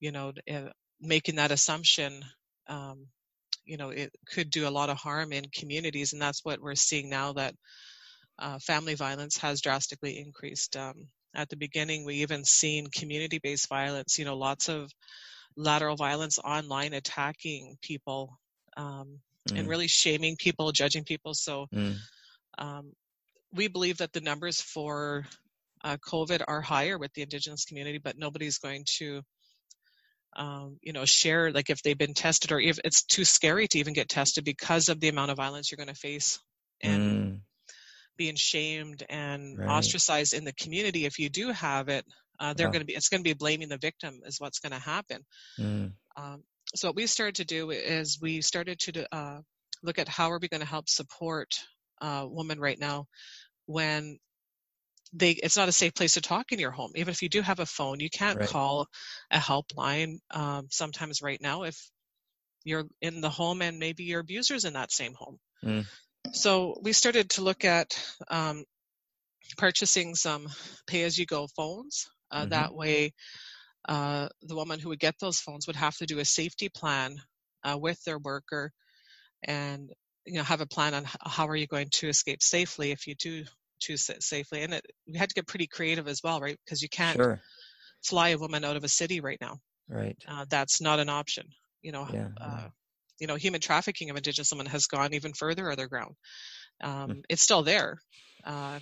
you 0.00 0.12
know, 0.12 0.32
uh, 0.50 0.70
making 1.02 1.36
that 1.36 1.50
assumption, 1.50 2.24
um, 2.68 3.06
you 3.64 3.76
know, 3.76 3.90
it 3.90 4.10
could 4.32 4.50
do 4.50 4.66
a 4.66 4.70
lot 4.70 4.88
of 4.88 4.96
harm 4.96 5.32
in 5.32 5.44
communities. 5.52 6.12
And 6.12 6.22
that's 6.22 6.44
what 6.44 6.60
we're 6.60 6.76
seeing 6.76 7.10
now 7.10 7.32
that 7.34 7.54
uh, 8.38 8.58
family 8.60 8.94
violence 8.94 9.36
has 9.38 9.60
drastically 9.60 10.18
increased. 10.18 10.76
Um, 10.76 11.08
at 11.34 11.48
the 11.48 11.56
beginning, 11.56 12.04
we 12.04 12.22
even 12.22 12.44
seen 12.44 12.86
community-based 12.86 13.68
violence, 13.68 14.18
you 14.18 14.24
know, 14.24 14.36
lots 14.36 14.68
of 14.68 14.90
lateral 15.56 15.96
violence 15.96 16.38
online 16.38 16.94
attacking 16.94 17.76
people 17.82 18.38
um, 18.76 19.18
mm. 19.48 19.58
and 19.58 19.68
really 19.68 19.88
shaming 19.88 20.36
people, 20.36 20.72
judging 20.72 21.04
people. 21.04 21.34
So 21.34 21.66
mm. 21.74 21.96
um, 22.58 22.92
we 23.52 23.68
believe 23.68 23.98
that 23.98 24.12
the 24.12 24.20
numbers 24.20 24.60
for 24.60 25.26
uh, 25.84 25.96
COVID 25.98 26.42
are 26.46 26.60
higher 26.60 26.96
with 26.98 27.12
the 27.14 27.22
Indigenous 27.22 27.64
community, 27.64 27.98
but 27.98 28.16
nobody's 28.16 28.58
going 28.58 28.84
to, 28.98 29.22
um, 30.36 30.78
you 30.80 30.92
know, 30.92 31.04
share 31.04 31.52
like 31.52 31.70
if 31.70 31.82
they've 31.82 31.98
been 31.98 32.14
tested 32.14 32.52
or 32.52 32.60
if 32.60 32.78
it's 32.84 33.04
too 33.04 33.24
scary 33.24 33.68
to 33.68 33.78
even 33.78 33.92
get 33.92 34.08
tested 34.08 34.44
because 34.44 34.88
of 34.88 35.00
the 35.00 35.08
amount 35.08 35.30
of 35.30 35.36
violence 35.36 35.70
you're 35.70 35.76
going 35.76 35.88
to 35.88 35.94
face 35.94 36.38
and 36.82 37.02
mm. 37.02 37.40
being 38.16 38.36
shamed 38.36 39.04
and 39.08 39.58
right. 39.58 39.68
ostracized 39.68 40.32
in 40.32 40.44
the 40.44 40.54
community 40.54 41.04
if 41.04 41.18
you 41.18 41.28
do 41.28 41.50
have 41.50 41.88
it. 41.88 42.04
Uh, 42.40 42.54
they're 42.54 42.68
wow. 42.68 42.72
going 42.72 42.80
to 42.80 42.86
be 42.86 42.94
it's 42.94 43.08
going 43.08 43.22
to 43.22 43.28
be 43.28 43.34
blaming 43.34 43.68
the 43.68 43.78
victim 43.78 44.20
is 44.26 44.40
what's 44.40 44.58
going 44.58 44.72
to 44.72 44.78
happen. 44.78 45.24
Mm. 45.60 45.92
Um, 46.16 46.42
so 46.74 46.88
what 46.88 46.96
we 46.96 47.06
started 47.06 47.36
to 47.36 47.44
do 47.44 47.70
is 47.70 48.18
we 48.20 48.40
started 48.40 48.78
to 48.80 49.14
uh, 49.14 49.40
look 49.82 49.98
at 49.98 50.08
how 50.08 50.30
are 50.30 50.38
we 50.40 50.48
going 50.48 50.60
to 50.62 50.66
help 50.66 50.88
support 50.88 51.54
uh, 52.00 52.26
women 52.28 52.58
right 52.58 52.78
now 52.78 53.06
when 53.66 54.18
they 55.12 55.32
it's 55.32 55.56
not 55.56 55.68
a 55.68 55.72
safe 55.72 55.94
place 55.94 56.14
to 56.14 56.20
talk 56.20 56.52
in 56.52 56.58
your 56.58 56.70
home 56.70 56.92
even 56.94 57.12
if 57.12 57.22
you 57.22 57.28
do 57.28 57.42
have 57.42 57.60
a 57.60 57.66
phone 57.66 58.00
you 58.00 58.10
can't 58.10 58.40
right. 58.40 58.48
call 58.48 58.86
a 59.30 59.38
helpline 59.38 60.18
um, 60.30 60.66
sometimes 60.70 61.22
right 61.22 61.40
now 61.40 61.62
if 61.64 61.90
you're 62.64 62.84
in 63.00 63.20
the 63.20 63.30
home 63.30 63.62
and 63.62 63.78
maybe 63.78 64.04
your 64.04 64.20
abuser's 64.20 64.64
in 64.64 64.74
that 64.74 64.92
same 64.92 65.14
home 65.14 65.38
mm. 65.64 65.84
so 66.32 66.78
we 66.82 66.92
started 66.92 67.30
to 67.30 67.42
look 67.42 67.64
at 67.64 67.98
um, 68.28 68.64
purchasing 69.56 70.14
some 70.14 70.48
pay-as-you-go 70.86 71.46
phones 71.56 72.08
uh, 72.30 72.40
mm-hmm. 72.40 72.50
that 72.50 72.74
way 72.74 73.12
uh, 73.88 74.28
the 74.42 74.54
woman 74.54 74.78
who 74.78 74.90
would 74.90 75.00
get 75.00 75.18
those 75.20 75.40
phones 75.40 75.66
would 75.66 75.76
have 75.76 75.96
to 75.96 76.06
do 76.06 76.20
a 76.20 76.24
safety 76.24 76.68
plan 76.68 77.16
uh, 77.64 77.76
with 77.76 78.02
their 78.04 78.18
worker 78.18 78.72
and 79.44 79.90
you 80.24 80.34
know 80.34 80.42
have 80.42 80.60
a 80.60 80.66
plan 80.66 80.94
on 80.94 81.04
how 81.20 81.48
are 81.48 81.56
you 81.56 81.66
going 81.66 81.88
to 81.90 82.08
escape 82.08 82.42
safely 82.42 82.92
if 82.92 83.06
you 83.06 83.14
do 83.16 83.44
choose 83.82 84.08
it 84.08 84.22
safely. 84.22 84.62
And 84.62 84.74
it, 84.74 84.86
we 85.06 85.18
had 85.18 85.28
to 85.28 85.34
get 85.34 85.46
pretty 85.46 85.66
creative 85.66 86.08
as 86.08 86.20
well, 86.22 86.40
right? 86.40 86.58
Because 86.64 86.82
you 86.82 86.88
can't 86.88 87.16
sure. 87.16 87.40
fly 88.04 88.30
a 88.30 88.38
woman 88.38 88.64
out 88.64 88.76
of 88.76 88.84
a 88.84 88.88
city 88.88 89.20
right 89.20 89.38
now. 89.40 89.58
Right. 89.88 90.16
Uh, 90.26 90.46
that's 90.48 90.80
not 90.80 91.00
an 91.00 91.08
option. 91.08 91.46
You 91.82 91.92
know, 91.92 92.06
yeah, 92.12 92.28
uh, 92.40 92.68
you 93.18 93.26
know, 93.26 93.34
human 93.34 93.60
trafficking 93.60 94.10
of 94.10 94.16
Indigenous 94.16 94.52
women 94.52 94.66
has 94.66 94.86
gone 94.86 95.14
even 95.14 95.32
further 95.32 95.70
underground. 95.70 96.14
Um, 96.82 97.10
mm. 97.10 97.22
It's 97.28 97.42
still 97.42 97.62
there. 97.62 97.98
Uh, 98.44 98.78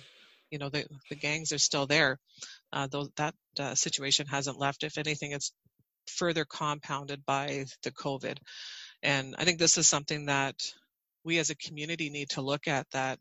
you 0.51 0.59
know, 0.59 0.69
the 0.69 0.85
the 1.09 1.15
gangs 1.15 1.51
are 1.51 1.57
still 1.57 1.87
there. 1.87 2.19
Uh, 2.71 2.87
though 2.91 3.07
that 3.17 3.33
uh, 3.59 3.75
situation 3.75 4.25
hasn't 4.27 4.59
left. 4.59 4.83
If 4.83 4.97
anything, 4.97 5.31
it's 5.31 5.51
further 6.07 6.45
compounded 6.45 7.25
by 7.25 7.65
the 7.83 7.91
COVID. 7.91 8.37
And 9.03 9.35
I 9.37 9.45
think 9.45 9.59
this 9.59 9.77
is 9.77 9.87
something 9.87 10.25
that 10.27 10.55
we 11.23 11.39
as 11.39 11.49
a 11.49 11.55
community 11.55 12.09
need 12.09 12.29
to 12.31 12.41
look 12.41 12.67
at 12.67 12.87
that 12.91 13.19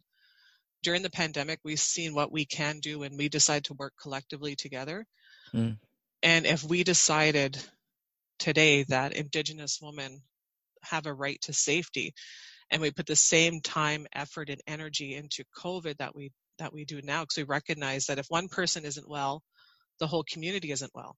during 0.82 1.02
the 1.02 1.10
pandemic, 1.10 1.60
we've 1.64 1.80
seen 1.80 2.14
what 2.14 2.32
we 2.32 2.44
can 2.44 2.78
do 2.80 3.00
when 3.00 3.16
we 3.16 3.28
decide 3.28 3.64
to 3.64 3.74
work 3.74 3.94
collectively 4.00 4.56
together. 4.56 5.06
Mm. 5.52 5.78
And 6.22 6.46
if 6.46 6.64
we 6.64 6.84
decided 6.84 7.58
today 8.38 8.84
that 8.84 9.14
Indigenous 9.14 9.78
women 9.80 10.22
have 10.82 11.06
a 11.06 11.14
right 11.14 11.40
to 11.42 11.52
safety, 11.52 12.14
and 12.70 12.80
we 12.80 12.90
put 12.90 13.06
the 13.06 13.16
same 13.16 13.60
time, 13.60 14.06
effort, 14.14 14.48
and 14.48 14.60
energy 14.66 15.14
into 15.14 15.44
COVID 15.56 15.98
that 15.98 16.14
we 16.14 16.32
that 16.58 16.72
we 16.72 16.84
do 16.84 17.00
now, 17.02 17.22
because 17.22 17.38
we 17.38 17.42
recognize 17.44 18.06
that 18.06 18.18
if 18.18 18.26
one 18.28 18.48
person 18.48 18.84
isn't 18.84 19.08
well, 19.08 19.42
the 19.98 20.06
whole 20.06 20.24
community 20.30 20.70
isn't 20.70 20.92
well. 20.94 21.16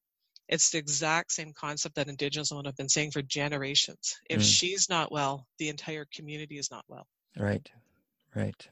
It's 0.49 0.71
the 0.71 0.79
exact 0.79 1.33
same 1.33 1.53
concept 1.53 1.97
that 1.97 2.09
Indigenous 2.09 2.51
women 2.51 2.67
have 2.67 2.77
been 2.77 2.89
saying 2.89 3.11
for 3.11 3.23
generations. 3.23 4.19
If 4.29 4.41
mm. 4.41 4.45
she's 4.45 4.89
not 4.89 5.11
well, 5.11 5.47
the 5.59 5.69
entire 5.69 6.07
community 6.15 6.59
is 6.59 6.71
not 6.71 6.85
well. 6.89 7.07
Right, 7.37 7.69
right. 8.35 8.69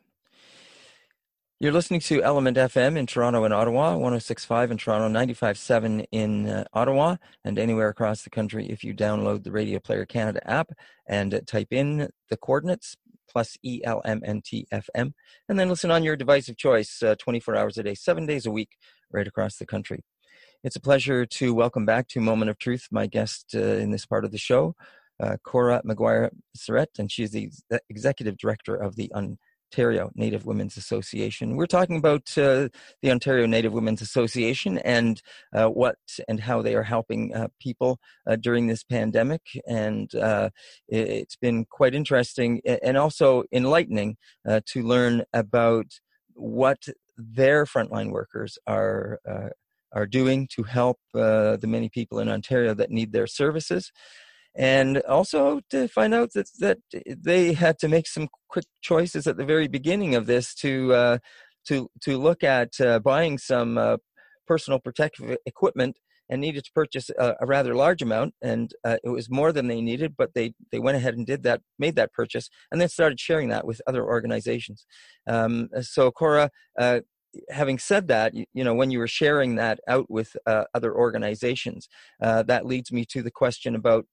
You're 1.62 1.72
listening 1.72 2.00
to 2.00 2.22
Element 2.22 2.56
FM 2.56 2.96
in 2.96 3.04
Toronto 3.04 3.44
and 3.44 3.52
Ottawa, 3.52 3.90
1065 3.90 4.70
in 4.70 4.78
Toronto, 4.78 5.08
957 5.08 6.00
in 6.10 6.48
uh, 6.48 6.64
Ottawa, 6.72 7.16
and 7.44 7.58
anywhere 7.58 7.90
across 7.90 8.22
the 8.22 8.30
country 8.30 8.64
if 8.70 8.82
you 8.82 8.94
download 8.94 9.44
the 9.44 9.52
Radio 9.52 9.78
Player 9.78 10.06
Canada 10.06 10.40
app 10.50 10.70
and 11.06 11.38
type 11.46 11.70
in 11.70 12.08
the 12.30 12.38
coordinates 12.38 12.96
plus 13.30 13.58
ELMNTFM, 13.62 15.12
and 15.50 15.60
then 15.60 15.68
listen 15.68 15.90
on 15.90 16.02
your 16.02 16.16
device 16.16 16.48
of 16.48 16.56
choice 16.56 17.02
uh, 17.02 17.14
24 17.16 17.54
hours 17.56 17.76
a 17.76 17.82
day, 17.82 17.94
seven 17.94 18.24
days 18.24 18.46
a 18.46 18.50
week, 18.50 18.70
right 19.12 19.26
across 19.26 19.58
the 19.58 19.66
country. 19.66 20.00
It's 20.64 20.76
a 20.76 20.80
pleasure 20.80 21.26
to 21.26 21.52
welcome 21.52 21.84
back 21.84 22.08
to 22.08 22.20
Moment 22.20 22.48
of 22.48 22.56
Truth 22.56 22.86
my 22.90 23.06
guest 23.06 23.54
uh, 23.54 23.58
in 23.58 23.90
this 23.90 24.06
part 24.06 24.24
of 24.24 24.32
the 24.32 24.38
show, 24.38 24.76
uh, 25.22 25.36
Cora 25.44 25.82
McGuire 25.84 26.30
Cyrette, 26.56 26.98
and 26.98 27.12
she's 27.12 27.32
the 27.32 27.50
executive 27.90 28.38
director 28.38 28.74
of 28.74 28.96
the 28.96 29.12
Un- 29.12 29.36
Ontario 29.70 30.10
Native 30.16 30.46
Women's 30.46 30.76
Association. 30.76 31.54
We're 31.54 31.66
talking 31.66 31.96
about 31.96 32.36
uh, 32.36 32.70
the 33.02 33.10
Ontario 33.12 33.46
Native 33.46 33.72
Women's 33.72 34.02
Association 34.02 34.78
and 34.78 35.22
uh, 35.54 35.68
what 35.68 35.96
and 36.26 36.40
how 36.40 36.60
they 36.60 36.74
are 36.74 36.82
helping 36.82 37.32
uh, 37.32 37.48
people 37.60 38.00
uh, 38.26 38.34
during 38.34 38.66
this 38.66 38.82
pandemic. 38.82 39.42
And 39.68 40.12
uh, 40.16 40.50
it's 40.88 41.36
been 41.36 41.66
quite 41.66 41.94
interesting 41.94 42.60
and 42.82 42.96
also 42.96 43.44
enlightening 43.52 44.16
uh, 44.48 44.60
to 44.66 44.82
learn 44.82 45.22
about 45.32 45.86
what 46.34 46.88
their 47.16 47.64
frontline 47.64 48.10
workers 48.10 48.58
are 48.66 49.20
are 49.92 50.06
doing 50.06 50.48
to 50.54 50.62
help 50.64 50.98
the 51.12 51.60
many 51.62 51.88
people 51.88 52.18
in 52.18 52.28
Ontario 52.28 52.74
that 52.74 52.90
need 52.90 53.12
their 53.12 53.28
services. 53.28 53.92
And 54.57 54.99
also 55.02 55.61
to 55.71 55.88
find 55.88 56.12
out 56.12 56.30
that, 56.35 56.49
that 56.59 56.78
they 57.07 57.52
had 57.52 57.78
to 57.78 57.88
make 57.88 58.09
some 58.09 58.28
quick 58.49 58.64
choices 58.83 59.26
at 59.26 59.37
the 59.37 59.45
very 59.45 59.69
beginning 59.69 60.14
of 60.14 60.26
this 60.26 60.54
to 60.57 60.92
uh, 60.92 61.19
to 61.69 61.88
to 62.02 62.19
look 62.19 62.42
at 62.42 62.80
uh, 62.80 62.99
buying 62.99 63.38
some 63.38 63.78
uh, 63.78 63.99
personal 64.47 64.80
protective 64.80 65.37
equipment 65.47 65.97
and 66.28 66.40
needed 66.40 66.64
to 66.64 66.73
purchase 66.73 67.11
a, 67.19 67.35
a 67.40 67.47
rather 67.47 67.75
large 67.75 68.02
amount, 68.02 68.35
and 68.40 68.73
uh, 68.85 68.97
it 69.02 69.09
was 69.09 69.28
more 69.28 69.52
than 69.52 69.66
they 69.66 69.80
needed. 69.80 70.14
But 70.16 70.35
they 70.35 70.54
they 70.73 70.78
went 70.78 70.97
ahead 70.97 71.14
and 71.14 71.26
did 71.26 71.42
that, 71.42 71.61
made 71.78 71.97
that 71.97 72.12
purchase, 72.12 72.49
and 72.71 72.80
then 72.80 72.88
started 72.88 73.21
sharing 73.21 73.49
that 73.49 73.66
with 73.66 73.80
other 73.87 74.04
organizations. 74.04 74.87
Um, 75.26 75.69
so, 75.80 76.11
Cora, 76.11 76.50
uh, 76.78 77.00
having 77.50 77.78
said 77.78 78.09
that, 78.09 78.35
you, 78.35 78.45
you, 78.52 78.64
know, 78.64 78.75
when 78.75 78.90
you 78.90 78.99
were 78.99 79.09
sharing 79.09 79.57
that 79.57 79.80
out 79.88 80.11
with 80.11 80.37
uh, 80.47 80.64
other 80.75 80.95
organizations, 80.95 81.88
uh, 82.23 82.42
that 82.45 82.66
leads 82.66 82.90
me 82.92 83.04
to 83.07 83.23
the 83.23 83.30
question 83.30 83.75
about 83.75 84.07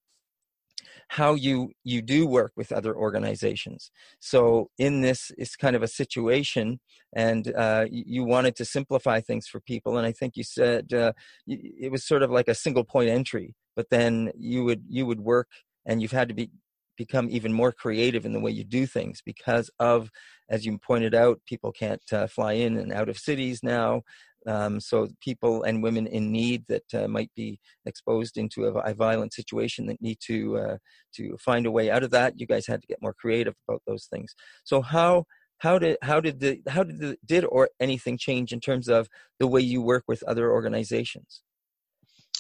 how 1.10 1.34
you 1.34 1.72
you 1.84 2.02
do 2.02 2.28
work 2.28 2.52
with 2.56 2.72
other 2.72 2.96
organizations. 2.96 3.92
So 4.20 4.70
in 4.78 5.02
this 5.02 5.32
is 5.38 5.56
kind 5.56 5.76
of 5.76 5.84
a 5.84 5.88
situation 5.88 6.80
and 7.16 7.54
uh, 7.56 7.86
you 7.90 8.24
wanted 8.24 8.56
to 8.58 8.66
simplify 8.66 9.22
things 9.22 9.48
for 9.48 9.60
people 9.62 9.98
and 9.98 10.06
i 10.06 10.12
think 10.12 10.36
you 10.36 10.44
said 10.44 10.94
uh, 10.94 11.12
it 11.48 11.92
was 11.92 12.06
sort 12.06 12.24
of 12.24 12.32
like 12.32 12.48
a 12.48 12.56
single 12.56 12.84
point 12.84 13.10
entry 13.10 13.56
but 13.76 13.90
then 13.90 14.32
you 14.38 14.64
would 14.64 14.84
you 14.90 15.06
would 15.06 15.22
work 15.22 15.48
and 15.86 16.02
you've 16.02 16.12
had 16.12 16.28
to 16.28 16.34
be 16.34 16.50
become 16.98 17.28
even 17.30 17.54
more 17.54 17.72
creative 17.72 18.26
in 18.26 18.34
the 18.34 18.40
way 18.40 18.50
you 18.50 18.64
do 18.64 18.86
things 18.88 19.22
because 19.24 19.70
of 19.80 20.10
as 20.50 20.66
you 20.66 20.78
pointed 20.80 21.14
out 21.14 21.40
people 21.46 21.72
can't 21.72 22.02
uh, 22.12 22.28
fly 22.28 22.54
in 22.54 22.78
and 22.78 22.92
out 22.92 23.08
of 23.08 23.18
cities 23.18 23.62
now 23.62 24.02
um, 24.48 24.80
so 24.80 25.10
people 25.22 25.64
and 25.64 25.84
women 25.84 26.08
in 26.08 26.32
need 26.32 26.64
that 26.68 26.94
uh, 26.94 27.08
might 27.08 27.30
be 27.36 27.60
exposed 27.86 28.38
into 28.38 28.66
a, 28.66 28.72
a, 28.80 28.94
violent 28.94 29.34
situation 29.34 29.86
that 29.88 30.02
need 30.02 30.18
to 30.22 30.58
uh, 30.58 30.78
to 31.16 31.38
find 31.38 31.66
a 31.66 31.72
way 31.72 31.92
out 31.92 32.04
of 32.04 32.12
that. 32.12 32.40
You 32.40 32.48
guys 32.48 32.66
had 32.66 32.82
to 32.82 32.88
get 32.88 33.02
more 33.02 33.14
creative 33.14 33.56
about 33.68 33.82
those 33.86 34.06
things. 34.06 34.34
So 34.64 34.82
how 34.82 35.26
how 35.60 35.78
did 35.80 35.98
how 36.02 36.22
did 36.22 36.40
the 36.40 36.62
how 36.68 36.84
did 36.84 37.00
the, 37.00 37.18
did 37.26 37.46
or 37.46 37.70
anything 37.80 38.18
change 38.18 38.54
in 38.54 38.62
terms 38.62 38.88
of 38.88 39.10
the 39.40 39.48
way 39.48 39.62
you 39.62 39.82
work 39.82 40.06
with 40.08 40.24
other 40.24 40.52
organizations? 40.52 41.42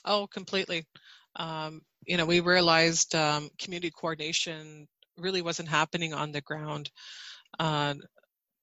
Oh, 0.05 0.27
completely. 0.27 0.85
Um, 1.35 1.81
you 2.05 2.15
know, 2.15 2.25
we 2.25 2.39
realized 2.39 3.15
um, 3.15 3.49
community 3.59 3.91
coordination 3.91 4.87
really 5.17 5.41
wasn't 5.41 5.67
happening 5.67 6.13
on 6.13 6.31
the 6.31 6.41
ground. 6.41 6.89
Uh, 7.59 7.95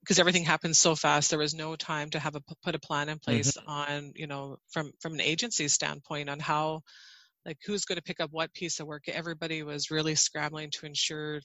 because 0.04 0.18
everything 0.18 0.44
happened 0.44 0.76
so 0.76 0.94
fast 0.94 1.30
there 1.30 1.38
was 1.38 1.54
no 1.54 1.74
time 1.76 2.10
to 2.10 2.18
have 2.18 2.36
a 2.36 2.42
put 2.62 2.74
a 2.74 2.78
plan 2.78 3.08
in 3.08 3.16
mm-hmm. 3.16 3.30
place 3.30 3.56
mm-hmm. 3.56 3.70
on 3.70 4.12
you 4.14 4.26
know 4.26 4.56
from 4.70 4.92
from 5.00 5.14
an 5.14 5.20
agency 5.20 5.66
standpoint 5.68 6.28
on 6.28 6.38
how 6.38 6.80
like 7.46 7.58
who's 7.66 7.84
going 7.84 7.96
to 7.96 8.02
pick 8.02 8.20
up 8.20 8.30
what 8.30 8.52
piece 8.52 8.80
of 8.80 8.86
work 8.86 9.04
everybody 9.08 9.62
was 9.62 9.90
really 9.90 10.14
scrambling 10.14 10.70
to 10.70 10.86
ensure 10.86 11.40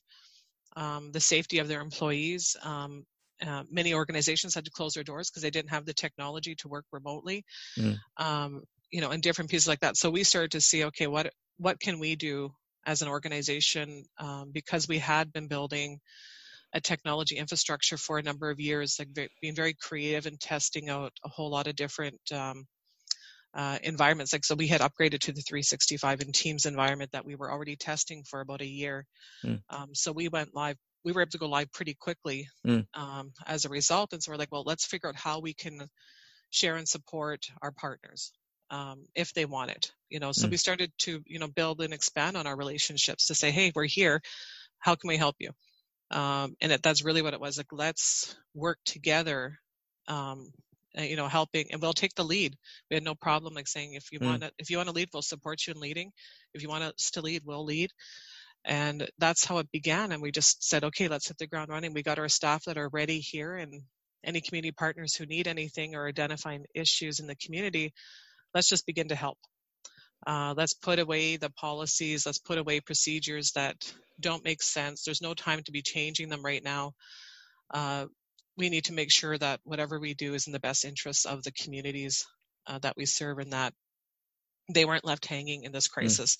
um, 0.76 1.12
the 1.12 1.20
safety 1.20 1.60
of 1.60 1.68
their 1.68 1.82
employees 1.82 2.56
um, 2.64 3.06
uh, 3.46 3.64
many 3.72 3.94
organizations 3.94 4.54
had 4.54 4.66
to 4.66 4.72
close 4.72 4.94
their 4.94 5.04
doors 5.04 5.30
because 5.30 5.42
they 5.42 5.50
didn't 5.50 5.70
have 5.70 5.86
the 5.86 5.94
technology 5.94 6.56
to 6.56 6.68
work 6.68 6.86
remotely 6.92 7.46
mm. 7.78 7.98
um, 8.18 8.62
you 8.92 9.02
know 9.02 9.10
and 9.10 9.24
different 9.24 9.50
pieces 9.50 9.68
like 9.68 9.80
that 9.80 9.96
so 9.96 10.10
we 10.10 10.24
started 10.24 10.52
to 10.52 10.62
see 10.62 10.84
okay 10.86 11.08
what 11.08 11.32
what 11.58 11.80
can 11.80 12.00
we 12.00 12.16
do 12.16 12.52
as 12.86 13.02
an 13.02 13.08
organization 13.08 14.04
um, 14.20 14.52
because 14.54 14.88
we 14.88 14.98
had 14.98 15.32
been 15.32 15.48
building 15.48 16.00
a 16.74 16.82
technology 16.82 17.38
infrastructure 17.38 17.98
for 17.98 18.18
a 18.18 18.24
number 18.24 18.50
of 18.50 18.60
years, 18.60 18.98
like 19.00 19.10
very, 19.14 19.30
being 19.42 19.56
very 19.56 19.74
creative 19.74 20.26
and 20.26 20.40
testing 20.40 20.90
out 20.90 21.12
a 21.26 21.30
whole 21.30 21.50
lot 21.50 21.68
of 21.68 21.76
different 21.76 22.20
um, 22.32 22.66
uh, 23.54 23.78
environments. 23.84 24.34
Like 24.34 24.46
so, 24.46 24.56
we 24.56 24.68
had 24.68 24.82
upgraded 24.82 25.20
to 25.22 25.32
the 25.32 25.42
365 25.42 26.22
and 26.22 26.34
Teams 26.34 26.66
environment 26.66 27.12
that 27.14 27.26
we 27.26 27.36
were 27.36 27.52
already 27.52 27.76
testing 27.76 28.24
for 28.24 28.42
about 28.42 28.62
a 28.62 28.68
year. 28.68 29.06
Mm. 29.44 29.62
Um, 29.70 29.90
so 29.94 30.12
we 30.12 30.28
went 30.30 30.54
live. 30.54 30.78
We 31.04 31.14
were 31.14 31.22
able 31.22 31.32
to 31.32 31.38
go 31.38 31.48
live 31.48 31.72
pretty 31.72 31.96
quickly 32.00 32.48
mm. 32.68 32.86
um, 32.94 33.32
as 33.48 33.66
a 33.66 33.70
result. 33.70 34.14
And 34.14 34.22
so 34.22 34.32
we're 34.32 34.38
like, 34.38 34.52
well, 34.52 34.64
let's 34.66 34.86
figure 34.86 35.10
out 35.10 35.16
how 35.16 35.40
we 35.40 35.54
can 35.54 35.88
share 36.52 36.76
and 36.76 36.88
support 36.88 37.46
our 37.62 37.72
partners 37.72 38.34
um, 38.70 39.06
if 39.16 39.34
they 39.34 39.46
want 39.46 39.72
it. 39.72 39.92
You 40.10 40.20
know, 40.20 40.32
so 40.32 40.48
mm. 40.48 40.52
we 40.52 40.58
started 40.58 40.92
to 41.00 41.22
you 41.26 41.40
know 41.40 41.48
build 41.48 41.82
and 41.82 41.94
expand 41.94 42.38
on 42.38 42.46
our 42.46 42.56
relationships 42.56 43.28
to 43.28 43.36
say, 43.36 43.50
hey, 43.50 43.72
we're 43.74 43.86
here. 43.86 44.22
How 44.80 44.96
can 44.96 45.08
we 45.08 45.18
help 45.18 45.36
you? 45.40 45.52
Um, 46.12 46.56
and 46.62 46.72
that, 46.72 46.84
that's 46.84 47.04
really 47.04 47.22
what 47.22 47.34
it 47.34 47.40
was 47.40 47.58
like 47.58 47.72
let's 47.72 48.36
work 48.54 48.78
together 48.86 49.60
um, 50.08 50.52
you 50.96 51.16
know 51.16 51.28
helping 51.28 51.68
and 51.72 51.82
we'll 51.82 51.94
take 51.94 52.16
the 52.16 52.24
lead. 52.24 52.56
We 52.90 52.96
had 52.96 53.04
no 53.04 53.16
problem 53.16 53.54
like 53.54 53.68
saying 53.68 53.94
if 53.94 54.12
you 54.12 54.20
mm. 54.20 54.26
want 54.26 54.42
to 54.42 54.52
if 54.58 54.70
you 54.70 54.78
want 54.78 54.90
to 54.90 54.96
lead 54.96 55.10
we'll 55.14 55.22
support 55.22 55.66
you 55.66 55.74
in 55.74 55.80
leading. 55.80 56.12
If 56.54 56.62
you 56.62 56.70
want 56.70 56.84
us 56.84 57.12
to 57.12 57.22
lead 57.22 57.44
we'll 57.46 57.66
lead. 57.66 57.92
And 58.66 59.08
that's 59.20 59.46
how 59.46 59.60
it 59.60 59.72
began 59.72 60.12
and 60.12 60.22
we 60.22 60.32
just 60.32 60.64
said 60.64 60.84
okay 60.84 61.08
let's 61.08 61.28
hit 61.28 61.38
the 61.38 61.48
ground 61.48 61.70
running. 61.70 61.94
We 61.94 62.04
got 62.04 62.20
our 62.20 62.30
staff 62.30 62.66
that 62.66 62.78
are 62.78 62.90
ready 62.90 63.20
here 63.20 63.56
and 63.56 63.84
any 64.24 64.42
community 64.42 64.72
partners 64.72 65.16
who 65.16 65.26
need 65.26 65.48
anything 65.48 65.96
or 65.96 66.08
identifying 66.08 66.66
issues 66.76 67.20
in 67.20 67.28
the 67.28 67.36
community 67.36 67.94
let's 68.54 68.68
just 68.68 68.86
begin 68.86 69.08
to 69.10 69.16
help 69.16 69.38
uh, 70.28 70.54
let's 70.56 70.74
put 70.74 71.00
away 71.00 71.38
the 71.38 71.50
policies. 71.50 72.26
Let's 72.26 72.40
put 72.40 72.58
away 72.58 72.82
procedures 72.82 73.52
that 73.52 73.76
don't 74.20 74.44
make 74.44 74.62
sense. 74.62 75.04
There's 75.04 75.22
no 75.22 75.34
time 75.34 75.64
to 75.64 75.72
be 75.72 75.82
changing 75.82 76.30
them 76.30 76.44
right 76.44 76.64
now. 76.64 76.94
Uh, 77.74 78.06
we 78.58 78.70
need 78.70 78.86
to 78.86 78.94
make 78.94 79.12
sure 79.12 79.38
that 79.38 79.62
whatever 79.64 80.00
we 80.00 80.14
do 80.14 80.34
is 80.34 80.48
in 80.48 80.54
the 80.54 80.60
best 80.60 80.84
interests 80.84 81.26
of 81.26 81.44
the 81.44 81.52
communities 81.52 82.26
uh, 82.68 82.80
that 82.80 82.98
we 82.98 83.06
serve 83.06 83.40
and 83.40 83.54
that 83.54 83.74
they 84.74 84.86
weren't 84.86 85.06
left 85.06 85.26
hanging 85.26 85.64
in 85.64 85.72
this 85.72 85.88
hmm. 85.88 85.94
crisis. 85.94 86.36
Mm. 86.36 86.40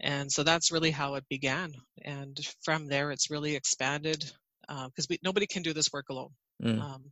And 0.00 0.32
so 0.32 0.44
that's 0.44 0.72
really 0.72 0.92
how 0.92 1.14
it 1.14 1.24
began. 1.28 1.72
And 2.04 2.38
from 2.62 2.86
there, 2.86 3.10
it's 3.10 3.30
really 3.30 3.56
expanded 3.56 4.24
because 4.68 5.06
uh, 5.10 5.16
nobody 5.24 5.46
can 5.46 5.62
do 5.62 5.72
this 5.72 5.92
work 5.92 6.08
alone. 6.08 6.30
Mm. 6.62 6.80
Um, 6.80 7.02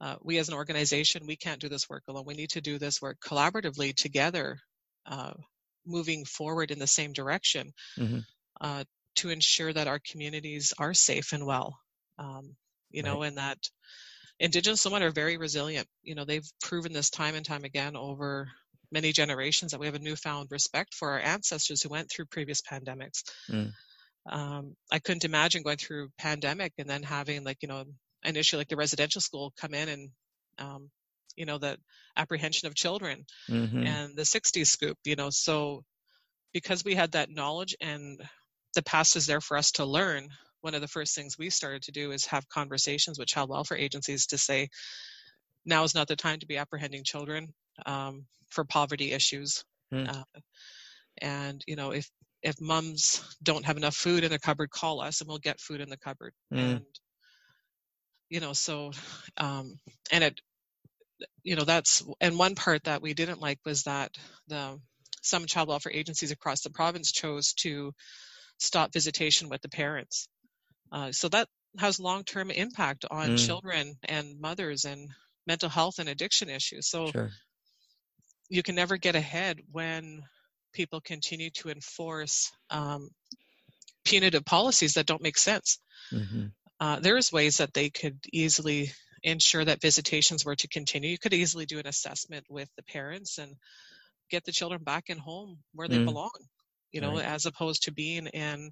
uh, 0.00 0.16
we 0.22 0.38
as 0.38 0.48
an 0.48 0.54
organization, 0.54 1.26
we 1.26 1.36
can't 1.36 1.60
do 1.60 1.68
this 1.68 1.88
work 1.88 2.04
alone. 2.08 2.24
We 2.26 2.34
need 2.34 2.50
to 2.50 2.60
do 2.60 2.78
this 2.78 3.02
work 3.02 3.18
collaboratively 3.20 3.94
together 3.94 4.58
uh, 5.08 5.32
moving 5.86 6.24
forward 6.24 6.70
in 6.70 6.78
the 6.78 6.86
same 6.86 7.12
direction 7.12 7.72
mm-hmm. 7.98 8.18
uh, 8.60 8.84
to 9.16 9.30
ensure 9.30 9.72
that 9.72 9.88
our 9.88 9.98
communities 9.98 10.72
are 10.78 10.94
safe 10.94 11.32
and 11.32 11.46
well. 11.46 11.78
Um, 12.18 12.54
you 12.90 13.02
know, 13.02 13.20
right. 13.20 13.28
and 13.28 13.38
that 13.38 13.58
Indigenous 14.40 14.84
women 14.84 15.02
are 15.02 15.10
very 15.10 15.36
resilient. 15.36 15.88
You 16.02 16.14
know, 16.14 16.24
they've 16.24 16.48
proven 16.62 16.92
this 16.92 17.10
time 17.10 17.34
and 17.34 17.44
time 17.44 17.64
again 17.64 17.96
over 17.96 18.48
many 18.90 19.12
generations 19.12 19.72
that 19.72 19.80
we 19.80 19.86
have 19.86 19.94
a 19.94 20.00
newfound 20.00 20.48
respect 20.50 20.94
for 20.94 21.10
our 21.10 21.20
ancestors 21.20 21.82
who 21.82 21.88
went 21.88 22.10
through 22.10 22.26
previous 22.26 22.62
pandemics. 22.62 23.24
Mm. 23.50 23.72
Um, 24.30 24.76
I 24.92 24.98
couldn't 24.98 25.24
imagine 25.24 25.62
going 25.62 25.78
through 25.78 26.10
pandemic 26.18 26.72
and 26.78 26.88
then 26.88 27.02
having 27.02 27.44
like 27.44 27.58
you 27.62 27.68
know 27.68 27.84
an 28.24 28.36
issue 28.36 28.56
like 28.56 28.68
the 28.68 28.76
residential 28.76 29.20
school 29.20 29.52
come 29.58 29.74
in 29.74 29.88
and 29.88 30.10
um, 30.58 30.90
you 31.38 31.46
know 31.46 31.58
the 31.58 31.78
apprehension 32.16 32.66
of 32.66 32.74
children 32.74 33.24
mm-hmm. 33.48 33.86
and 33.86 34.16
the 34.16 34.22
60s 34.22 34.66
scoop 34.66 34.98
you 35.04 35.16
know 35.16 35.30
so 35.30 35.84
because 36.52 36.84
we 36.84 36.94
had 36.94 37.12
that 37.12 37.30
knowledge 37.30 37.76
and 37.80 38.20
the 38.74 38.82
past 38.82 39.16
is 39.16 39.26
there 39.26 39.40
for 39.40 39.56
us 39.56 39.72
to 39.72 39.84
learn 39.84 40.28
one 40.60 40.74
of 40.74 40.80
the 40.80 40.88
first 40.88 41.14
things 41.14 41.38
we 41.38 41.50
started 41.50 41.82
to 41.82 41.92
do 41.92 42.10
is 42.10 42.26
have 42.26 42.48
conversations 42.48 43.18
with 43.18 43.28
child 43.28 43.48
welfare 43.48 43.78
agencies 43.78 44.26
to 44.26 44.38
say 44.38 44.68
now 45.64 45.84
is 45.84 45.94
not 45.94 46.08
the 46.08 46.16
time 46.16 46.40
to 46.40 46.46
be 46.46 46.56
apprehending 46.56 47.04
children 47.04 47.54
um, 47.86 48.26
for 48.48 48.64
poverty 48.64 49.12
issues 49.12 49.64
mm. 49.94 50.08
uh, 50.08 50.24
and 51.22 51.62
you 51.66 51.76
know 51.76 51.92
if 51.92 52.10
if 52.42 52.60
mums 52.60 53.22
don't 53.42 53.64
have 53.64 53.76
enough 53.76 53.94
food 53.94 54.24
in 54.24 54.30
the 54.30 54.38
cupboard 54.38 54.70
call 54.70 55.00
us 55.00 55.20
and 55.20 55.28
we'll 55.28 55.38
get 55.38 55.60
food 55.60 55.80
in 55.80 55.88
the 55.88 55.96
cupboard 55.96 56.32
mm. 56.52 56.58
and 56.58 56.84
you 58.28 58.40
know 58.40 58.52
so 58.52 58.90
um 59.36 59.74
and 60.12 60.24
it 60.24 60.40
you 61.42 61.56
know 61.56 61.64
that's 61.64 62.02
and 62.20 62.38
one 62.38 62.54
part 62.54 62.84
that 62.84 63.02
we 63.02 63.14
didn't 63.14 63.40
like 63.40 63.58
was 63.64 63.84
that 63.84 64.16
the 64.48 64.78
some 65.22 65.46
child 65.46 65.68
welfare 65.68 65.92
agencies 65.92 66.30
across 66.30 66.62
the 66.62 66.70
province 66.70 67.12
chose 67.12 67.52
to 67.54 67.92
stop 68.58 68.92
visitation 68.92 69.48
with 69.48 69.60
the 69.62 69.68
parents 69.68 70.28
uh, 70.92 71.12
so 71.12 71.28
that 71.28 71.48
has 71.78 72.00
long-term 72.00 72.50
impact 72.50 73.04
on 73.10 73.30
mm. 73.30 73.46
children 73.46 73.94
and 74.04 74.40
mothers 74.40 74.84
and 74.84 75.10
mental 75.46 75.68
health 75.68 75.98
and 75.98 76.08
addiction 76.08 76.48
issues 76.48 76.88
so 76.88 77.10
sure. 77.10 77.30
you 78.48 78.62
can 78.62 78.74
never 78.74 78.96
get 78.96 79.14
ahead 79.14 79.58
when 79.70 80.22
people 80.72 81.00
continue 81.00 81.50
to 81.50 81.68
enforce 81.68 82.52
um, 82.70 83.08
punitive 84.04 84.44
policies 84.44 84.94
that 84.94 85.06
don't 85.06 85.22
make 85.22 85.38
sense 85.38 85.78
mm-hmm. 86.12 86.46
uh, 86.80 86.98
there's 87.00 87.32
ways 87.32 87.58
that 87.58 87.74
they 87.74 87.90
could 87.90 88.18
easily 88.32 88.90
ensure 89.22 89.64
that 89.64 89.80
visitations 89.80 90.44
were 90.44 90.56
to 90.56 90.68
continue. 90.68 91.10
You 91.10 91.18
could 91.18 91.34
easily 91.34 91.66
do 91.66 91.78
an 91.78 91.86
assessment 91.86 92.44
with 92.48 92.68
the 92.76 92.82
parents 92.82 93.38
and 93.38 93.54
get 94.30 94.44
the 94.44 94.52
children 94.52 94.82
back 94.82 95.04
in 95.08 95.18
home 95.18 95.58
where 95.74 95.88
they 95.88 95.98
mm. 95.98 96.04
belong, 96.04 96.30
you 96.92 97.00
know, 97.00 97.14
right. 97.14 97.24
as 97.24 97.46
opposed 97.46 97.84
to 97.84 97.92
being 97.92 98.26
in, 98.26 98.70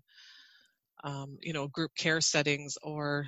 um, 1.05 1.39
you 1.43 1.53
know, 1.53 1.69
group 1.69 1.91
care 1.97 2.21
settings 2.21 2.77
or 2.83 3.27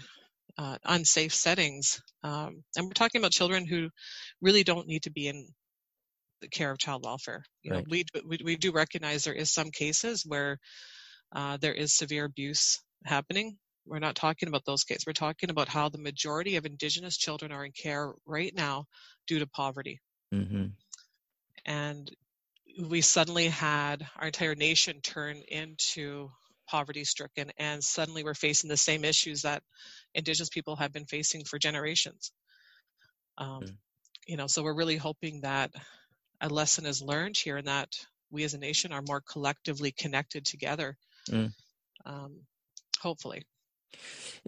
uh, 0.59 0.77
unsafe 0.85 1.35
settings. 1.35 2.01
Um, 2.23 2.63
and 2.77 2.87
we're 2.87 2.93
talking 2.93 3.21
about 3.21 3.33
children 3.33 3.67
who 3.67 3.89
really 4.41 4.65
don't 4.65 4.89
need 4.89 5.03
to 5.05 5.11
be 5.11 5.29
in 5.29 5.49
the 6.41 6.49
care 6.49 6.71
of 6.71 6.79
child 6.79 7.05
welfare. 7.05 7.45
You 7.63 7.73
Right. 7.73 7.79
know, 7.79 7.85
we, 7.91 8.05
we 8.25 8.39
we 8.45 8.57
do 8.57 8.73
recognize 8.73 9.25
there 9.25 9.35
is 9.35 9.53
some 9.53 9.71
cases 9.71 10.25
where 10.27 10.59
uh, 11.35 11.57
there 11.59 11.75
is 11.75 11.97
severe 11.97 12.25
abuse 12.25 12.81
happening. 13.05 13.59
We're 13.89 13.99
not 13.99 14.17
talking 14.17 14.49
about 14.49 14.65
those 14.65 14.85
cases. 14.85 15.05
We're 15.07 15.13
talking 15.13 15.51
about 15.51 15.69
how 15.69 15.89
the 15.89 15.99
majority 15.99 16.57
of 16.57 16.67
Indigenous 16.67 17.17
children 17.17 17.53
are 17.53 17.65
in 17.65 17.73
care 17.73 18.13
right 18.27 18.55
now 18.55 18.87
due 19.27 19.39
to 19.39 19.47
poverty. 19.47 20.01
hmm 20.33 20.67
And 21.65 22.11
we 22.89 23.01
suddenly 23.01 23.49
had 23.49 24.07
our 24.17 24.27
entire 24.27 24.55
nation 24.55 25.01
turn 25.01 25.43
into 25.49 26.31
poverty 26.69 27.05
stricken, 27.05 27.51
and 27.59 27.83
suddenly 27.83 28.23
we're 28.23 28.35
facing 28.35 28.69
the 28.69 28.77
same 28.77 29.05
issues 29.05 29.43
that 29.43 29.63
Indigenous 30.15 30.51
people 30.51 30.77
have 30.77 30.93
been 30.93 31.07
facing 31.07 31.45
for 31.45 31.59
generations. 31.59 32.33
Um, 33.39 33.63
Mm. 33.63 33.77
You 34.27 34.37
know, 34.37 34.47
so 34.47 34.63
we're 34.63 34.75
really 34.75 34.99
hoping 34.99 35.41
that 35.41 35.71
a 36.43 36.49
lesson 36.51 36.85
is 36.85 37.01
learned 37.01 37.37
here, 37.37 37.57
and 37.57 37.67
that 37.67 37.89
we 38.31 38.45
as 38.45 38.55
a 38.55 38.59
nation 38.59 38.93
are 38.93 39.03
more 39.03 39.23
collectively 39.23 39.91
connected 39.91 40.45
together. 40.45 40.99
Mm. 41.31 41.53
Um, 42.05 42.47
hopefully. 43.01 43.43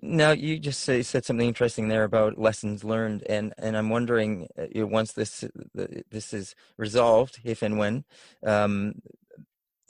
Now 0.02 0.32
you 0.32 0.58
just 0.58 0.80
say, 0.80 1.02
said 1.02 1.24
something 1.24 1.46
interesting 1.46 1.88
there 1.88 2.04
about 2.04 2.38
lessons 2.38 2.84
learned, 2.84 3.22
and 3.28 3.52
and 3.58 3.76
I'm 3.76 3.90
wondering 3.90 4.48
uh, 4.58 4.66
you 4.74 4.82
know, 4.82 4.86
once 4.86 5.12
this 5.12 5.44
this 6.10 6.32
is 6.32 6.54
resolved, 6.76 7.40
if 7.44 7.62
and 7.62 7.78
when, 7.78 8.04
um, 8.44 8.94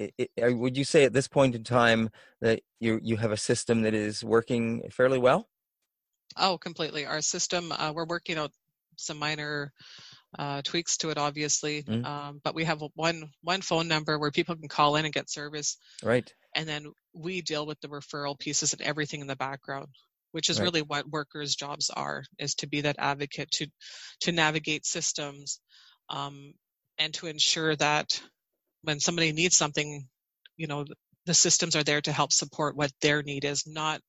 i 0.00 0.10
i 0.18 0.42
uh, 0.42 0.52
would 0.52 0.76
you 0.76 0.84
say 0.84 1.04
at 1.04 1.12
this 1.12 1.28
point 1.28 1.54
in 1.54 1.64
time 1.64 2.10
that 2.40 2.60
you 2.80 3.00
you 3.02 3.16
have 3.18 3.32
a 3.32 3.36
system 3.36 3.82
that 3.82 3.94
is 3.94 4.24
working 4.24 4.82
fairly 4.90 5.18
well? 5.18 5.48
Oh, 6.36 6.58
completely. 6.58 7.06
Our 7.06 7.20
system, 7.20 7.72
uh, 7.72 7.92
we're 7.94 8.04
working 8.06 8.38
out 8.38 8.52
some 8.96 9.18
minor 9.18 9.72
uh, 10.38 10.62
tweaks 10.62 10.96
to 10.98 11.10
it, 11.10 11.18
obviously, 11.18 11.84
Mm. 11.88 12.04
um, 12.06 12.40
but 12.44 12.54
we 12.54 12.64
have 12.64 12.82
one 12.94 13.30
one 13.42 13.62
phone 13.62 13.88
number 13.88 14.18
where 14.18 14.30
people 14.30 14.56
can 14.56 14.68
call 14.68 14.96
in 14.96 15.04
and 15.04 15.14
get 15.14 15.30
service, 15.30 15.76
Right. 16.02 16.32
and 16.54 16.68
then 16.68 16.86
we 17.14 17.42
deal 17.42 17.66
with 17.66 17.80
the 17.80 17.88
referral 17.88 18.38
pieces 18.38 18.72
and 18.72 18.82
everything 18.82 19.20
in 19.20 19.26
the 19.26 19.36
background, 19.36 19.88
which 20.32 20.50
is 20.50 20.58
Right. 20.58 20.64
really 20.66 20.82
what 20.82 21.10
workers' 21.10 21.56
jobs 21.56 21.90
are: 21.90 22.24
is 22.38 22.54
to 22.56 22.68
be 22.68 22.82
that 22.82 22.96
advocate 22.98 23.50
to 23.52 23.66
to 24.20 24.32
navigate 24.32 24.86
systems, 24.86 25.60
um, 26.10 26.54
and 26.98 27.14
to 27.14 27.26
ensure 27.26 27.76
that 27.76 28.22
when 28.82 29.00
somebody 29.00 29.32
needs 29.32 29.56
something, 29.56 30.08
you 30.56 30.66
know, 30.66 30.84
the 31.26 31.34
systems 31.34 31.76
are 31.76 31.84
there 31.84 32.00
to 32.00 32.12
help 32.12 32.32
support 32.32 32.76
what 32.76 32.92
their 33.02 33.22
need 33.22 33.44
is, 33.44 33.66
not 33.66 34.00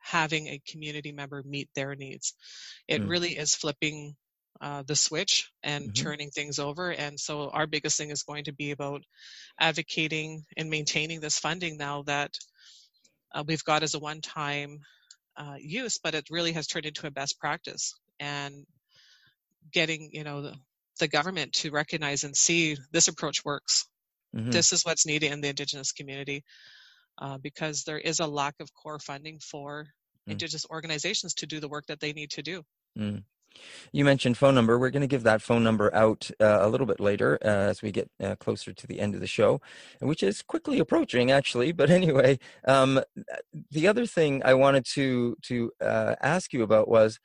having 0.00 0.46
a 0.48 0.60
community 0.66 1.12
member 1.12 1.42
meet 1.44 1.68
their 1.74 1.94
needs. 1.94 2.34
It 2.88 3.02
Mm. 3.02 3.08
really 3.08 3.36
is 3.36 3.54
flipping 3.54 4.16
uh, 4.60 4.82
the 4.86 4.96
switch 4.96 5.50
and 5.62 5.84
Mhm. 5.86 5.94
turning 5.94 6.30
things 6.30 6.58
over. 6.58 6.90
And 6.92 7.18
so 7.18 7.50
our 7.50 7.66
biggest 7.66 7.96
thing 7.98 8.10
is 8.10 8.22
going 8.24 8.44
to 8.44 8.52
be 8.52 8.72
about 8.72 9.02
advocating 9.60 10.44
and 10.56 10.70
maintaining 10.70 11.20
this 11.20 11.38
funding 11.38 11.76
now 11.78 12.02
that 12.04 12.32
uh, 13.34 13.44
we've 13.46 13.64
got 13.64 13.82
as 13.82 13.94
a 13.94 13.98
one-time 14.00 14.80
uh, 15.36 15.56
use, 15.58 15.98
but 16.02 16.14
it 16.14 16.28
really 16.30 16.52
has 16.52 16.66
turned 16.66 16.86
into 16.86 17.06
a 17.06 17.10
best 17.10 17.38
practice 17.38 17.94
and 18.20 18.66
getting, 19.72 20.10
you 20.12 20.24
know, 20.24 20.42
the, 20.42 20.54
the 21.00 21.08
government 21.08 21.52
to 21.54 21.70
recognize 21.70 22.24
and 22.24 22.36
see 22.36 22.76
this 22.92 23.08
approach 23.08 23.44
works 23.44 23.86
Mhm. 24.34 24.50
this 24.52 24.72
is 24.72 24.84
what's 24.84 25.06
needed 25.06 25.32
in 25.32 25.40
the 25.40 25.48
indigenous 25.48 25.92
community 25.92 26.44
uh, 27.18 27.38
because 27.38 27.84
there 27.84 27.98
is 27.98 28.20
a 28.20 28.26
lack 28.26 28.54
of 28.60 28.70
core 28.74 28.98
funding 28.98 29.38
for 29.40 29.86
Mm. 30.28 30.32
indigenous 30.32 30.66
organizations 30.70 31.34
to 31.34 31.46
do 31.46 31.60
the 31.60 31.68
work 31.68 31.86
that 31.88 32.00
they 32.00 32.12
need 32.12 32.30
to 32.30 32.42
do 32.42 32.62
Mm. 32.96 33.24
You 33.92 34.04
mentioned 34.04 34.36
phone 34.36 34.54
number. 34.54 34.78
We're 34.78 34.90
going 34.90 35.02
to 35.02 35.06
give 35.06 35.22
that 35.22 35.42
phone 35.42 35.64
number 35.64 35.94
out 35.94 36.30
uh, 36.40 36.58
a 36.60 36.68
little 36.68 36.86
bit 36.86 37.00
later 37.00 37.38
uh, 37.42 37.48
as 37.48 37.82
we 37.82 37.90
get 37.90 38.10
uh, 38.22 38.36
closer 38.36 38.72
to 38.72 38.86
the 38.86 39.00
end 39.00 39.14
of 39.14 39.20
the 39.20 39.26
show, 39.26 39.60
which 40.00 40.22
is 40.22 40.42
quickly 40.42 40.78
approaching, 40.78 41.30
actually. 41.30 41.72
But 41.78 41.90
anyway, 41.90 42.40
um, 42.66 43.00
the 43.70 43.86
other 43.86 44.04
thing 44.04 44.42
I 44.44 44.54
wanted 44.54 44.84
to 44.94 45.36
to 45.42 45.70
uh, 45.80 46.16
ask 46.20 46.52
you 46.52 46.64
about 46.64 46.88
was, 46.88 47.20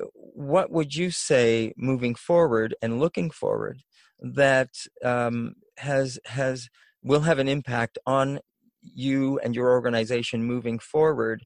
uh, 0.00 0.06
what 0.12 0.70
would 0.70 0.94
you 0.94 1.10
say 1.10 1.72
moving 1.76 2.14
forward 2.14 2.74
and 2.82 3.00
looking 3.00 3.30
forward 3.30 3.82
that 4.20 4.70
um, 5.02 5.54
has 5.78 6.18
has 6.26 6.68
will 7.02 7.22
have 7.22 7.38
an 7.38 7.48
impact 7.48 7.98
on 8.06 8.40
you 8.82 9.38
and 9.38 9.54
your 9.54 9.70
organization 9.70 10.44
moving 10.44 10.78
forward? 10.78 11.42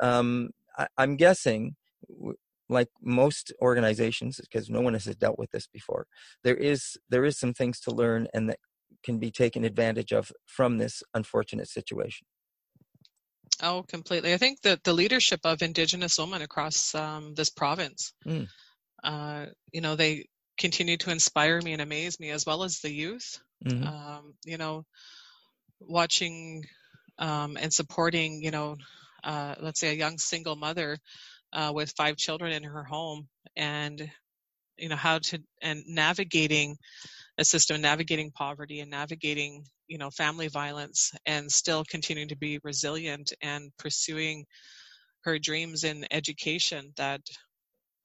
Um, 0.00 0.50
I, 0.76 0.88
I'm 0.98 1.16
guessing. 1.16 1.76
Like 2.68 2.88
most 3.02 3.52
organizations 3.62 4.40
because 4.40 4.68
no 4.68 4.80
one 4.80 4.94
has 4.94 5.04
dealt 5.16 5.38
with 5.38 5.50
this 5.50 5.66
before 5.66 6.06
there 6.44 6.56
is 6.56 6.96
there 7.08 7.24
is 7.24 7.38
some 7.38 7.54
things 7.54 7.80
to 7.80 7.90
learn 7.90 8.26
and 8.34 8.48
that 8.50 8.58
can 9.02 9.18
be 9.18 9.30
taken 9.30 9.64
advantage 9.64 10.12
of 10.12 10.32
from 10.46 10.78
this 10.78 11.02
unfortunate 11.14 11.68
situation 11.68 12.26
oh 13.62 13.84
completely 13.88 14.34
i 14.34 14.36
think 14.36 14.60
that 14.62 14.82
the 14.84 14.92
leadership 14.92 15.40
of 15.44 15.62
indigenous 15.62 16.18
women 16.18 16.42
across 16.42 16.94
um, 16.94 17.34
this 17.34 17.50
province 17.50 18.12
Mm. 18.26 18.48
uh, 19.04 19.46
you 19.72 19.80
know 19.80 19.96
they 19.96 20.26
continue 20.58 20.96
to 20.96 21.10
inspire 21.10 21.60
me 21.62 21.72
and 21.72 21.80
amaze 21.82 22.18
me 22.18 22.30
as 22.30 22.44
well 22.44 22.64
as 22.64 22.80
the 22.80 22.90
youth 22.92 23.40
Mhm. 23.64 23.86
um, 23.86 24.34
you 24.44 24.58
know 24.58 24.84
watching 25.80 26.64
um, 27.18 27.56
and 27.56 27.72
supporting 27.72 28.42
you 28.42 28.50
know 28.50 28.76
uh, 29.24 29.54
let's 29.60 29.80
say 29.80 29.90
a 29.90 29.94
young 29.94 30.18
single 30.18 30.56
mother 30.56 30.98
uh, 31.52 31.72
with 31.74 31.92
five 31.96 32.16
children 32.16 32.52
in 32.52 32.64
her 32.64 32.84
home 32.84 33.28
and 33.56 34.10
you 34.78 34.88
know 34.88 34.96
how 34.96 35.18
to 35.18 35.40
and 35.62 35.82
navigating 35.86 36.76
a 37.38 37.44
system 37.44 37.80
navigating 37.80 38.30
poverty 38.32 38.80
and 38.80 38.90
navigating 38.90 39.64
you 39.88 39.98
know 39.98 40.10
family 40.10 40.48
violence 40.48 41.12
and 41.26 41.50
still 41.50 41.84
continuing 41.88 42.28
to 42.28 42.36
be 42.36 42.60
resilient 42.64 43.32
and 43.42 43.70
pursuing 43.78 44.44
her 45.24 45.38
dreams 45.38 45.84
in 45.84 46.06
education 46.10 46.92
that 46.96 47.20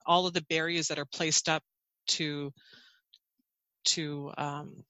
all 0.06 0.26
of 0.26 0.34
the 0.34 0.44
barriers 0.48 0.88
that 0.88 0.98
are 0.98 1.06
placed 1.06 1.48
up 1.48 1.62
to 2.06 2.52
to 3.84 4.32
um, 4.38 4.84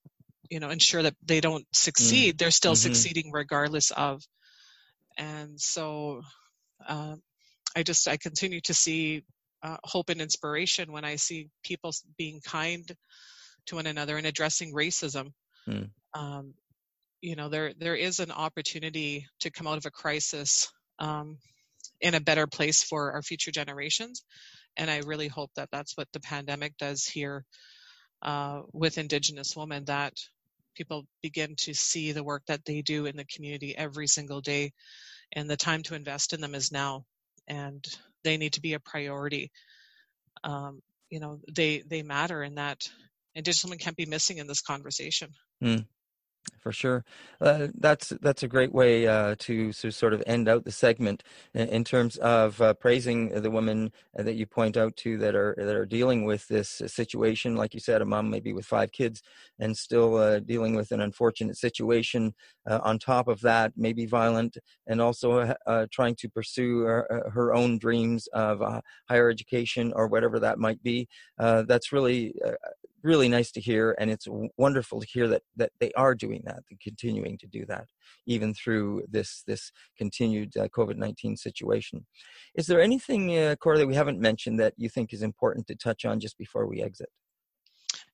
you 0.50 0.60
know 0.60 0.70
ensure 0.70 1.02
that 1.02 1.14
they 1.24 1.40
don't 1.40 1.66
succeed 1.74 2.38
they're 2.38 2.50
still 2.50 2.74
Mhm. 2.74 2.80
succeeding 2.82 3.30
regardless 3.32 3.90
of 3.92 4.22
and 5.18 5.60
so 5.60 6.22
uh, 6.86 7.16
i 7.76 7.82
just 7.82 8.08
i 8.08 8.16
continue 8.16 8.60
to 8.60 8.74
see 8.74 9.24
uh, 9.62 9.76
hope 9.84 10.10
and 10.10 10.20
inspiration 10.20 10.92
when 10.92 11.04
i 11.04 11.16
see 11.16 11.48
people 11.64 11.92
being 12.18 12.40
kind 12.44 12.92
to 13.66 13.76
one 13.76 13.86
another 13.86 14.16
and 14.16 14.26
addressing 14.26 14.72
racism 14.74 15.32
Mm. 15.68 15.88
um, 16.14 16.54
you 17.22 17.36
know 17.36 17.48
there 17.48 17.72
there 17.78 17.94
is 17.94 18.20
an 18.20 18.30
opportunity 18.30 19.26
to 19.40 19.50
come 19.50 19.66
out 19.66 19.78
of 19.78 19.86
a 19.86 19.90
crisis 19.90 20.70
um, 20.98 21.38
in 22.00 22.14
a 22.14 22.20
better 22.20 22.46
place 22.46 22.82
for 22.82 23.12
our 23.12 23.22
future 23.22 23.50
generations 23.50 24.24
and 24.76 24.90
i 24.90 24.98
really 25.06 25.28
hope 25.28 25.50
that 25.56 25.70
that's 25.72 25.96
what 25.96 26.08
the 26.12 26.20
pandemic 26.20 26.76
does 26.76 27.04
here 27.06 27.44
uh, 28.22 28.60
with 28.72 28.98
indigenous 28.98 29.56
women 29.56 29.84
that 29.86 30.12
people 30.76 31.06
begin 31.22 31.54
to 31.56 31.72
see 31.74 32.12
the 32.12 32.24
work 32.24 32.42
that 32.46 32.64
they 32.66 32.82
do 32.82 33.06
in 33.06 33.16
the 33.16 33.24
community 33.26 33.76
every 33.76 34.06
single 34.06 34.40
day 34.42 34.72
and 35.32 35.48
the 35.48 35.56
time 35.56 35.82
to 35.82 35.94
invest 35.94 36.32
in 36.34 36.40
them 36.42 36.54
is 36.54 36.72
now 36.72 37.04
and 37.48 37.84
they 38.22 38.36
need 38.36 38.54
to 38.54 38.60
be 38.62 38.74
a 38.74 38.80
priority. 38.80 39.50
Um, 40.42 40.80
you 41.10 41.20
know 41.20 41.40
they 41.54 41.82
they 41.88 42.02
matter 42.02 42.42
and 42.42 42.58
that 42.58 42.88
indigenous 43.34 43.64
women 43.64 43.78
can't 43.78 43.96
be 43.96 44.06
missing 44.06 44.38
in 44.38 44.46
this 44.46 44.60
conversation 44.60 45.30
for 46.64 46.72
sure. 46.72 47.04
Uh, 47.40 47.68
that's 47.78 48.08
that's 48.22 48.42
a 48.42 48.48
great 48.48 48.72
way 48.72 49.06
uh, 49.06 49.34
to, 49.38 49.72
to 49.72 49.90
sort 49.90 50.14
of 50.14 50.22
end 50.26 50.48
out 50.48 50.64
the 50.64 50.72
segment 50.72 51.22
in, 51.52 51.68
in 51.68 51.84
terms 51.84 52.16
of 52.16 52.60
uh, 52.60 52.72
praising 52.74 53.28
the 53.42 53.50
women 53.50 53.92
that 54.14 54.34
you 54.34 54.46
point 54.46 54.76
out 54.76 54.96
to 54.96 55.18
that 55.18 55.34
are 55.34 55.54
that 55.58 55.76
are 55.76 55.86
dealing 55.86 56.24
with 56.24 56.48
this 56.48 56.80
situation. 56.86 57.54
Like 57.54 57.74
you 57.74 57.80
said 57.80 58.00
a 58.00 58.06
mom 58.06 58.30
maybe 58.30 58.52
with 58.52 58.64
five 58.64 58.92
kids 58.92 59.22
and 59.58 59.76
still 59.76 60.16
uh, 60.16 60.40
dealing 60.40 60.74
with 60.74 60.90
an 60.92 61.00
unfortunate 61.00 61.56
situation 61.56 62.34
uh, 62.66 62.80
on 62.82 62.98
top 62.98 63.28
of 63.28 63.40
that 63.42 63.72
maybe 63.76 64.06
violent 64.06 64.56
and 64.86 65.00
also 65.00 65.54
uh, 65.66 65.86
trying 65.92 66.14
to 66.16 66.28
pursue 66.30 66.80
her, 66.80 67.30
her 67.32 67.54
own 67.54 67.78
dreams 67.78 68.26
of 68.28 68.62
higher 69.08 69.28
education 69.28 69.92
or 69.94 70.06
whatever 70.08 70.40
that 70.40 70.58
might 70.58 70.82
be. 70.82 71.08
That's 71.38 71.92
really 71.92 72.34
really 73.04 73.28
nice 73.28 73.52
to 73.52 73.60
hear 73.60 73.94
and 73.98 74.10
it's 74.10 74.26
wonderful 74.56 75.00
to 75.00 75.06
hear 75.06 75.28
that 75.28 75.42
that 75.54 75.70
they 75.78 75.92
are 75.92 76.14
doing 76.14 76.42
that 76.44 76.62
and 76.70 76.80
continuing 76.80 77.36
to 77.38 77.46
do 77.46 77.64
that 77.66 77.86
even 78.26 78.54
through 78.54 79.04
this 79.08 79.42
this 79.46 79.70
continued 79.96 80.56
uh, 80.56 80.66
covid-19 80.68 81.38
situation 81.38 82.06
is 82.54 82.66
there 82.66 82.80
anything 82.80 83.36
uh, 83.36 83.54
cora 83.56 83.78
that 83.78 83.86
we 83.86 83.94
haven't 83.94 84.18
mentioned 84.18 84.58
that 84.58 84.72
you 84.76 84.88
think 84.88 85.12
is 85.12 85.22
important 85.22 85.66
to 85.66 85.76
touch 85.76 86.04
on 86.04 86.18
just 86.18 86.38
before 86.38 86.66
we 86.66 86.82
exit 86.82 87.10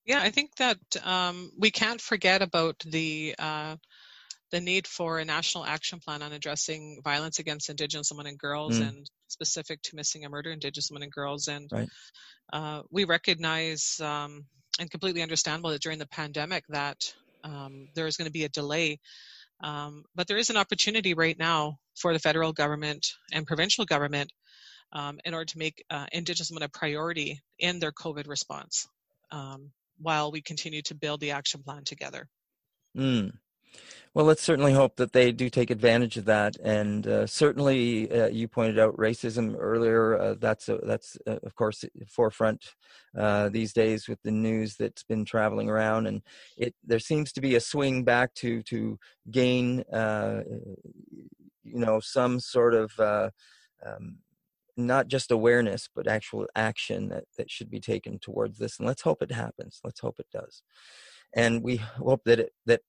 yeah 0.05 0.20
i 0.20 0.31
think 0.31 0.50
that 0.57 0.79
um, 1.05 1.50
we 1.57 1.70
can't 1.70 2.00
forget 2.00 2.42
about 2.42 2.76
the 2.87 3.35
uh, 3.38 3.76
the 4.50 4.61
need 4.61 4.87
for 4.87 5.20
a 5.20 5.24
national 5.24 5.64
action 5.64 6.00
plan 6.00 6.22
on 6.22 6.33
addressing 6.33 7.00
violence 7.05 7.38
against 7.38 7.70
indigenous 7.70 8.11
women 8.11 8.26
and 8.26 8.38
girls 8.38 8.81
Mm. 8.81 8.88
and 8.88 9.11
specific 9.29 9.81
to 9.83 9.94
missing 9.94 10.24
and 10.24 10.33
murder 10.33 10.50
indigenous 10.50 10.90
women 10.90 11.05
and 11.05 11.12
girls 11.12 11.46
and 11.46 11.70
Right. 11.72 11.88
uh, 12.53 12.83
we 12.90 13.05
recognize 13.05 14.00
um, 14.00 14.44
and 14.81 14.90
completely 14.90 15.23
understandable 15.23 15.71
that 15.71 15.83
during 15.83 15.99
the 15.99 16.07
pandemic 16.07 16.64
that 16.71 16.97
um, 17.45 17.88
there 17.95 18.07
is 18.07 18.16
going 18.16 18.27
to 18.27 18.33
be 18.33 18.45
a 18.45 18.49
delay. 18.49 18.99
Um, 19.62 20.05
but 20.16 20.27
there 20.27 20.38
is 20.38 20.49
an 20.49 20.57
opportunity 20.57 21.12
right 21.12 21.38
now 21.38 21.79
for 21.95 22.14
the 22.14 22.19
federal 22.19 22.53
government 22.53 23.07
and 23.31 23.47
provincial 23.47 23.85
government 23.85 24.33
um, 24.93 25.21
in 25.25 25.35
order 25.35 25.45
to 25.45 25.59
make 25.59 25.85
uh, 25.90 26.07
Indigenous 26.12 26.51
women 26.51 26.62
a 26.62 26.69
priority 26.69 27.40
in 27.59 27.79
their 27.79 27.93
COVID 27.93 28.27
response 28.27 28.88
um, 29.31 29.71
while 29.99 30.33
we 30.33 30.40
continue 30.40 30.81
to 30.83 30.95
build 30.95 31.21
the 31.21 31.33
action 31.33 31.62
plan 31.62 31.85
together. 31.85 32.27
Mm. 32.97 33.33
Well, 34.12 34.24
let's 34.24 34.42
certainly 34.42 34.72
hope 34.72 34.96
that 34.96 35.12
they 35.12 35.30
do 35.30 35.48
take 35.48 35.70
advantage 35.70 36.16
of 36.16 36.24
that. 36.24 36.56
And 36.56 37.06
uh, 37.06 37.26
certainly, 37.26 38.11
uh, 38.11 38.26
you 38.26 38.48
pointed 38.48 38.76
out 38.76 38.96
racism 38.96 39.54
earlier. 39.56 40.18
Uh, 40.18 40.35
that's 40.38 40.68
a, 40.68 40.78
that's 40.83 41.16
uh, 41.28 41.38
of 41.44 41.54
course 41.54 41.85
forefront 42.09 42.74
uh, 43.16 43.50
these 43.50 43.72
days 43.72 44.09
with 44.09 44.20
the 44.24 44.33
news 44.33 44.74
that's 44.76 45.04
been 45.04 45.24
traveling 45.24 45.70
around, 45.70 46.09
and 46.09 46.22
it 46.56 46.74
there 46.85 46.98
seems 46.98 47.33
to 47.33 47.40
be 47.40 47.54
a 47.54 47.61
swing 47.61 48.02
back 48.02 48.35
to 48.35 48.62
to 48.64 48.98
gain, 49.30 49.85
uh, 49.92 50.42
you 51.62 51.78
know, 51.78 52.00
some 52.00 52.40
sort 52.40 52.74
of. 52.74 52.92
Um, 53.87 54.18
not 54.76 55.09
just 55.09 55.30
awareness, 55.30 55.90
but 55.94 56.06
actual 56.06 56.46
action 56.54 57.09
that, 57.09 57.24
that 57.37 57.50
should 57.50 57.70
be 57.70 57.80
taken 57.80 58.18
towards 58.18 58.56
this. 58.56 58.78
And 58.78 58.87
let's 58.87 59.02
hope 59.02 59.20
it 59.20 59.33
happens. 59.33 59.80
Let's 59.85 60.00
hope 60.00 60.18
it 60.18 60.28
does. 60.33 60.62
And 61.35 61.62
we 61.62 61.76
hope 61.76 62.22
that 62.24 62.40
it, 62.40 62.52
that 62.66 62.80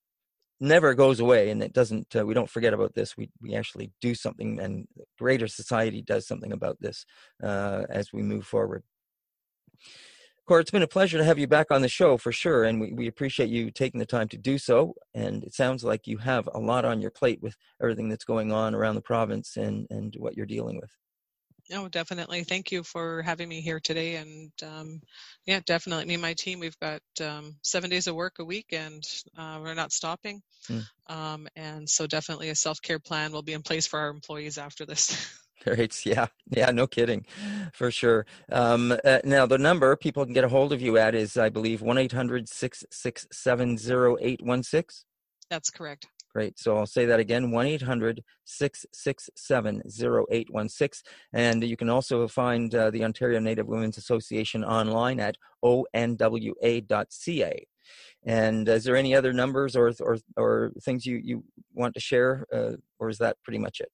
never 0.62 0.94
goes 0.94 1.20
away 1.20 1.50
and 1.50 1.62
it 1.62 1.74
doesn't 1.74 2.16
uh, 2.16 2.26
we 2.26 2.34
don't 2.34 2.50
forget 2.50 2.74
about 2.74 2.94
this 2.94 3.18
we 3.18 3.30
we 3.42 3.56
actually 3.56 3.92
do 4.00 4.14
something 4.14 4.60
and 4.60 4.88
greater 5.20 5.48
society 5.48 6.02
does 6.02 6.28
something 6.28 6.54
about 6.54 6.78
this 6.80 7.06
uh, 7.44 7.84
as 7.90 8.14
we 8.14 8.22
move 8.22 8.46
forward 8.46 8.84
Cora, 10.48 10.62
it's 10.62 10.72
been 10.72 10.82
a 10.82 10.88
pleasure 10.88 11.18
to 11.18 11.24
have 11.24 11.40
you 11.40 11.48
back 11.48 11.72
on 11.72 11.82
the 11.82 11.88
show 11.88 12.18
for 12.18 12.32
sure, 12.32 12.64
and 12.64 12.82
we, 12.82 12.92
we 12.92 13.08
appreciate 13.08 13.50
you 13.50 13.72
taking 13.72 14.00
the 14.00 14.06
time 14.06 14.28
to 14.30 14.38
do 14.38 14.58
so. 14.58 14.96
And 15.14 15.44
it 15.44 15.54
sounds 15.54 15.84
like 15.84 16.08
you 16.08 16.18
have 16.18 16.50
a 16.54 16.60
lot 16.60 16.84
on 16.84 17.00
your 17.00 17.12
plate 17.12 17.42
with 17.42 17.56
everything 17.82 18.10
that's 18.10 18.26
going 18.26 18.52
on 18.52 18.76
around 18.76 18.96
the 18.96 19.02
province 19.02 19.56
and, 19.56 19.88
and 19.92 20.14
what 20.18 20.36
you're 20.36 20.48
dealing 20.48 20.78
with. 20.78 20.92
No, 21.72 21.88
definitely. 21.88 22.44
Thank 22.44 22.70
you 22.72 22.84
for 22.84 23.22
having 23.22 23.48
me 23.48 23.62
here 23.62 23.80
today. 23.80 24.18
And 24.18 24.52
um, 24.62 25.02
yeah, 25.46 25.62
definitely. 25.66 26.06
Me 26.06 26.16
and 26.16 26.22
my 26.22 26.34
team, 26.34 26.60
we've 26.60 26.78
got 26.80 27.02
um, 27.22 27.56
seven 27.62 27.90
days 27.90 28.08
of 28.08 28.16
work 28.16 28.40
a 28.40 28.46
week 28.46 28.68
and 28.74 29.02
uh, 29.38 29.60
we're 29.62 29.74
not 29.74 29.94
stopping. 29.94 30.42
Mm. 30.70 30.86
Um, 31.08 31.48
and 31.56 31.90
so 31.90 32.06
definitely 32.08 32.50
a 32.50 32.56
self-care 32.56 33.00
plan 33.00 33.32
will 33.32 33.42
be 33.42 33.54
in 33.54 33.62
place 33.62 33.88
for 33.88 34.00
our 34.00 34.10
employees 34.10 34.58
after 34.58 34.86
this. 34.86 35.34
Great. 35.64 36.06
Yeah. 36.06 36.28
Yeah. 36.50 36.72
No 36.72 36.88
kidding. 36.88 37.26
For 37.72 37.90
sure. 37.90 38.26
Um, 38.52 38.98
uh, 39.06 39.20
now, 39.24 39.46
the 39.46 39.58
number 39.58 39.96
people 39.96 40.26
can 40.26 40.34
get 40.34 40.44
a 40.44 40.50
hold 40.50 40.74
of 40.74 40.82
you 40.82 40.98
at 40.98 41.16
is, 41.16 41.38
I 41.38 41.50
believe, 41.50 41.82
1 41.82 41.98
800 41.98 42.50
667 42.50 43.78
0816. 44.20 45.06
That's 45.50 45.70
correct. 45.70 46.08
Great. 46.34 46.58
So 46.58 46.78
I'll 46.78 46.86
say 46.86 47.06
that 47.08 47.20
again 47.20 47.52
1 47.52 47.66
800 47.66 48.24
667 48.46 49.82
0816. 49.86 51.12
And 51.34 51.64
you 51.64 51.76
can 51.76 51.90
also 51.90 52.28
find 52.28 52.74
uh, 52.74 52.90
the 52.90 53.04
Ontario 53.04 53.40
Native 53.40 53.68
Women's 53.68 53.98
Association 53.98 54.64
online 54.64 55.20
at 55.20 55.36
onwa.ca. 55.64 56.56
And 58.24 58.70
is 58.70 58.84
there 58.84 58.96
any 58.96 59.16
other 59.16 59.34
numbers 59.34 59.76
or, 59.76 59.92
or, 60.00 60.18
or 60.38 60.72
things 60.84 61.06
you, 61.06 61.20
you 61.22 61.44
want 61.74 61.96
to 61.96 62.00
share, 62.00 62.46
uh, 62.54 62.74
or 63.00 63.10
is 63.10 63.18
that 63.18 63.38
pretty 63.44 63.60
much 63.60 63.82
it? 63.82 63.90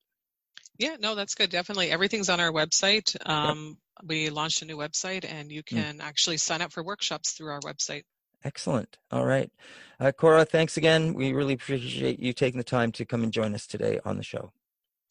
Yeah, 0.78 0.98
no, 1.00 1.16
that's 1.16 1.34
good. 1.34 1.50
Definitely. 1.50 1.90
Everything's 1.90 2.30
on 2.30 2.40
our 2.40 2.52
website. 2.52 3.16
Um, 3.28 3.78
yep. 4.00 4.10
We 4.10 4.30
launched 4.30 4.62
a 4.62 4.66
new 4.66 4.78
website, 4.78 5.26
and 5.28 5.52
you 5.52 5.64
hmm. 5.68 5.76
can 5.76 6.00
mm. 6.00 6.04
actually 6.04 6.38
sign 6.38 6.62
up 6.62 6.72
for 6.72 6.84
workshops 6.84 7.32
through 7.32 7.52
our 7.52 7.62
website. 7.62 8.04
Excellent. 8.44 8.98
All 9.12 9.26
right. 9.26 9.52
Uh, 10.00 10.12
Cora, 10.12 10.46
thanks 10.46 10.78
again. 10.78 11.14
We 11.14 11.34
really 11.34 11.54
appreciate 11.54 12.20
you 12.20 12.34
taking 12.34 12.58
the 12.58 12.64
time 12.64 12.92
to 12.94 13.06
come 13.06 13.24
and 13.24 13.34
join 13.34 13.56
us 13.56 13.68
today 13.68 14.00
on 14.06 14.18
the 14.18 14.24
show. 14.24 14.52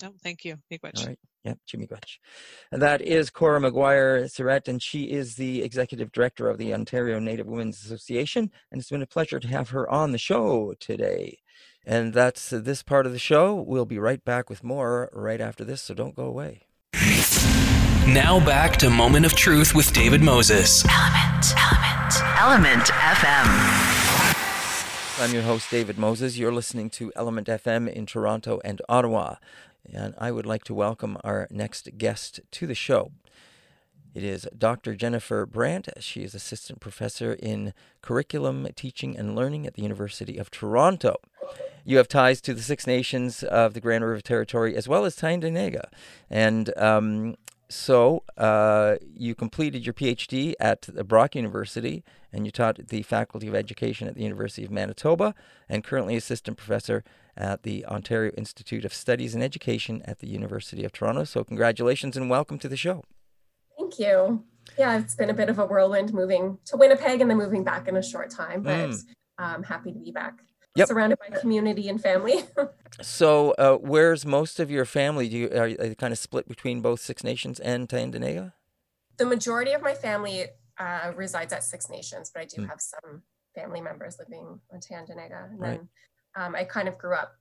Oh, 0.05 0.13
thank 0.23 0.45
you. 0.45 0.59
Miigwech. 0.71 0.99
All 0.99 1.07
right. 1.07 1.19
Yep, 1.45 1.59
Jimmy 1.67 1.87
Gwetch. 1.87 2.19
And 2.73 2.83
that 2.83 3.01
is 3.01 3.31
Cora 3.31 3.61
McGuire 3.61 4.25
Cyrette, 4.25 4.67
and 4.67 4.83
she 4.83 5.05
is 5.05 5.37
the 5.37 5.63
executive 5.63 6.11
director 6.11 6.51
of 6.51 6.59
the 6.59 6.75
Ontario 6.75 7.21
Native 7.21 7.47
Women's 7.47 7.85
Association. 7.85 8.51
And 8.71 8.81
it's 8.81 8.91
been 8.91 9.01
a 9.01 9.07
pleasure 9.07 9.39
to 9.39 9.49
have 9.49 9.71
her 9.71 9.89
on 9.89 10.11
the 10.11 10.19
show 10.19 10.75
today. 10.81 11.39
And 11.87 12.13
that's 12.13 12.51
this 12.51 12.83
part 12.83 13.07
of 13.07 13.13
the 13.13 13.19
show. 13.19 13.55
We'll 13.55 13.85
be 13.85 13.99
right 13.99 14.25
back 14.25 14.51
with 14.51 14.65
more 14.65 15.09
right 15.13 15.41
after 15.41 15.65
this, 15.65 15.83
so 15.83 15.95
don't 15.95 16.17
go 16.17 16.25
away. 16.25 16.63
Now 18.09 18.45
back 18.45 18.77
to 18.79 18.91
Moment 18.91 19.25
of 19.25 19.35
Truth 19.35 19.75
with 19.75 19.93
David 19.93 20.21
Moses. 20.21 20.85
Element, 20.89 21.55
Element, 21.57 21.76
Element 22.39 22.85
FM. 22.85 23.47
I'm 25.19 25.33
your 25.33 25.43
host, 25.43 25.71
David 25.71 25.97
Moses. 25.97 26.37
You're 26.37 26.53
listening 26.53 26.91
to 26.91 27.11
Element 27.17 27.47
FM 27.47 27.91
in 27.91 28.05
Toronto 28.05 28.61
and 28.63 28.83
Ottawa. 28.91 29.37
And 29.91 30.15
I 30.19 30.31
would 30.31 30.45
like 30.45 30.63
to 30.65 30.75
welcome 30.75 31.17
our 31.25 31.49
next 31.51 31.97
guest 31.97 32.41
to 32.51 32.67
the 32.67 32.75
show. 32.75 33.11
It 34.15 34.23
is 34.23 34.47
Dr. 34.57 34.95
Jennifer 34.95 35.47
Brant. 35.47 35.89
She 36.01 36.25
is 36.25 36.35
assistant 36.35 36.79
professor 36.79 37.33
in 37.33 37.73
curriculum 38.03 38.69
teaching 38.77 39.17
and 39.17 39.35
learning 39.35 39.67
at 39.67 39.73
the 39.73 39.83
University 39.83 40.37
of 40.37 40.51
Toronto. 40.51 41.17
You 41.87 41.97
have 41.97 42.09
ties 42.09 42.43
to 42.43 42.53
the 42.53 42.63
Six 42.63 42.87
Nations 42.87 43.45
of 43.45 43.73
the 43.73 43.81
Grand 43.81 44.05
River 44.05 44.21
Territory 44.21 44.77
as 44.77 44.87
well 44.87 45.07
as 45.07 45.17
Tyendinaga. 45.17 45.89
And 46.29 46.77
um, 46.77 47.37
so 47.69 48.23
uh, 48.37 48.97
you 49.15 49.35
completed 49.35 49.85
your 49.85 49.93
PhD 49.93 50.55
at 50.61 50.83
the 50.83 51.05
Brock 51.05 51.35
University, 51.35 52.05
and 52.33 52.45
you 52.45 52.53
taught 52.53 52.79
at 52.79 52.89
the 52.89 53.03
Faculty 53.03 53.49
of 53.49 53.55
Education 53.55 54.07
at 54.09 54.15
the 54.15 54.23
University 54.23 54.65
of 54.65 54.71
Manitoba, 54.71 55.35
and 55.69 55.83
currently 55.83 56.17
assistant 56.17 56.57
professor 56.57 57.03
at 57.37 57.63
the 57.65 57.85
Ontario 57.87 58.33
Institute 58.37 58.85
of 58.85 58.95
Studies 58.95 59.35
and 59.35 59.43
Education 59.43 60.03
at 60.05 60.21
the 60.21 60.29
University 60.29 60.85
of 60.85 60.93
Toronto. 60.93 61.25
So 61.25 61.45
congratulations 61.45 62.17
and 62.17 62.31
welcome 62.31 62.59
to 62.61 62.69
the 62.69 62.77
show. 62.77 63.05
Thank 63.79 63.99
you. 63.99 64.45
Yeah, 64.79 64.99
it's 64.99 65.15
been 65.15 65.31
a 65.31 65.35
bit 65.35 65.49
of 65.49 65.59
a 65.59 65.67
whirlwind 65.67 66.13
moving 66.13 66.59
to 66.67 66.77
Winnipeg 66.77 67.21
and 67.21 67.31
then 67.31 67.39
moving 67.39 67.65
back 67.65 67.89
in 67.89 67.97
a 67.97 68.03
short 68.03 68.31
time, 68.31 68.63
but 68.63 68.91
mm. 68.91 69.05
I'm 69.39 69.63
happy 69.63 69.93
to 69.93 69.99
be 69.99 70.11
back 70.11 70.41
yep. 70.77 70.89
surrounded 70.89 71.19
by 71.19 71.37
community 71.39 71.89
and 71.89 72.01
family. 72.01 72.45
so, 73.03 73.53
uh, 73.53 73.77
where's 73.77 74.25
most 74.25 74.61
of 74.61 74.71
your 74.71 74.85
family? 74.85 75.29
Do 75.29 75.37
you 75.37 75.51
are, 75.51 75.67
you 75.67 75.95
kind 75.97 76.13
of 76.13 76.19
split 76.19 76.49
between 76.49 76.81
both 76.81 77.01
Six 77.01 77.25
Nations 77.25 77.61
and 77.61 77.89
Tyendinaga? 77.89 78.53
The 79.17 79.27
majority 79.27 79.73
of 79.73 79.83
my 79.83 79.95
family 79.95 80.47
uh, 80.79 81.13
resides 81.17 81.53
at 81.53 81.65
Six 81.65 81.89
Nations, 81.89 82.31
but 82.33 82.43
I 82.43 82.45
do 82.45 82.63
hmm. 82.63 82.69
have 82.69 82.81
some 82.81 83.23
family 83.55 83.81
members 83.81 84.19
living 84.19 84.61
on 84.73 84.81
Tyendinaga. 84.81 85.51
And 85.51 85.61
right. 85.61 85.81
then 85.81 85.89
um, 86.37 86.55
I 86.55 86.65
kind 86.65 86.89
of 86.89 86.99
grew 86.99 87.15
up 87.15 87.37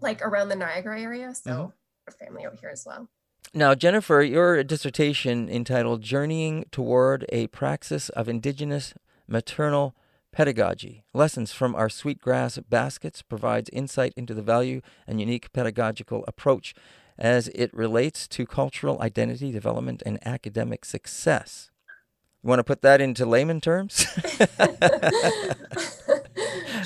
like 0.00 0.22
around 0.22 0.50
the 0.50 0.56
Niagara 0.56 1.00
area, 1.00 1.34
so 1.34 1.50
mm-hmm. 1.50 2.24
family 2.24 2.44
out 2.44 2.58
here 2.60 2.68
as 2.68 2.84
well. 2.86 3.08
Now, 3.54 3.74
Jennifer, 3.74 4.22
your 4.22 4.62
dissertation 4.62 5.48
entitled 5.48 6.02
Journeying 6.02 6.66
Toward 6.70 7.24
a 7.30 7.46
Praxis 7.48 8.08
of 8.10 8.28
Indigenous 8.28 8.92
Maternal 9.26 9.94
Pedagogy 10.32 11.04
Lessons 11.14 11.52
from 11.52 11.74
Our 11.74 11.88
Sweetgrass 11.88 12.58
Baskets 12.58 13.22
provides 13.22 13.70
insight 13.72 14.12
into 14.16 14.34
the 14.34 14.42
value 14.42 14.80
and 15.06 15.20
unique 15.20 15.52
pedagogical 15.52 16.24
approach 16.28 16.74
as 17.18 17.48
it 17.48 17.72
relates 17.72 18.28
to 18.28 18.46
cultural 18.46 19.00
identity 19.00 19.50
development 19.50 20.02
and 20.04 20.18
academic 20.26 20.84
success. 20.84 21.70
You 22.42 22.48
want 22.48 22.60
to 22.60 22.64
put 22.64 22.82
that 22.82 23.00
into 23.00 23.26
layman 23.26 23.60
terms? 23.60 24.06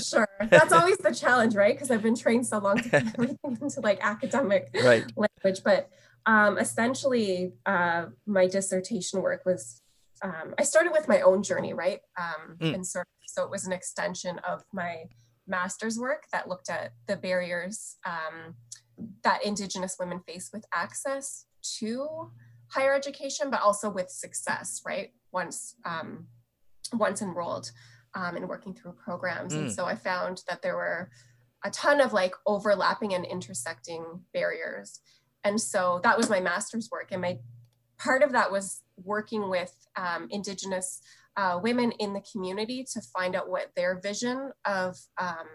sure. 0.02 0.28
That's 0.48 0.72
always 0.72 0.98
the 0.98 1.14
challenge, 1.14 1.54
right? 1.54 1.74
Because 1.74 1.90
I've 1.90 2.02
been 2.02 2.16
trained 2.16 2.46
so 2.46 2.58
long 2.58 2.78
to 2.78 2.88
put 2.88 2.94
everything 3.18 3.58
into 3.60 3.80
like 3.80 3.98
academic 4.00 4.70
right. 4.82 5.04
language. 5.16 5.62
But 5.64 5.90
um, 6.24 6.56
essentially, 6.56 7.52
uh, 7.66 8.06
my 8.26 8.46
dissertation 8.46 9.20
work 9.22 9.44
was 9.44 9.82
um, 10.22 10.54
I 10.58 10.64
started 10.64 10.92
with 10.92 11.08
my 11.08 11.20
own 11.20 11.42
journey, 11.42 11.72
right? 11.72 12.00
Um, 12.18 12.56
mm. 12.58 12.74
And 12.74 12.86
sort 12.86 13.06
of, 13.06 13.19
so 13.32 13.44
it 13.44 13.50
was 13.50 13.66
an 13.66 13.72
extension 13.72 14.38
of 14.40 14.64
my 14.72 15.04
master's 15.46 15.98
work 15.98 16.24
that 16.32 16.48
looked 16.48 16.70
at 16.70 16.92
the 17.06 17.16
barriers 17.16 17.96
um, 18.04 18.54
that 19.24 19.44
Indigenous 19.44 19.96
women 19.98 20.20
face 20.26 20.50
with 20.52 20.64
access 20.72 21.46
to 21.78 22.30
higher 22.68 22.94
education, 22.94 23.50
but 23.50 23.60
also 23.60 23.90
with 23.90 24.10
success, 24.10 24.82
right? 24.86 25.12
Once 25.32 25.76
um, 25.84 26.26
once 26.92 27.22
enrolled 27.22 27.70
um, 28.14 28.36
and 28.36 28.48
working 28.48 28.74
through 28.74 28.92
programs. 28.92 29.54
Mm. 29.54 29.58
And 29.58 29.72
so 29.72 29.84
I 29.86 29.94
found 29.94 30.42
that 30.48 30.62
there 30.62 30.76
were 30.76 31.10
a 31.64 31.70
ton 31.70 32.00
of 32.00 32.12
like 32.12 32.34
overlapping 32.46 33.14
and 33.14 33.24
intersecting 33.24 34.04
barriers. 34.32 35.00
And 35.44 35.60
so 35.60 36.00
that 36.02 36.16
was 36.16 36.28
my 36.28 36.40
master's 36.40 36.88
work. 36.90 37.08
And 37.12 37.22
my 37.22 37.38
part 37.98 38.22
of 38.22 38.32
that 38.32 38.50
was 38.50 38.82
working 39.04 39.48
with 39.48 39.74
um, 39.96 40.26
Indigenous 40.30 41.00
uh, 41.36 41.58
women 41.62 41.92
in 41.92 42.12
the 42.12 42.22
community 42.32 42.84
to 42.92 43.00
find 43.14 43.34
out 43.34 43.48
what 43.48 43.70
their 43.76 44.00
vision 44.00 44.50
of 44.64 44.96
um, 45.18 45.46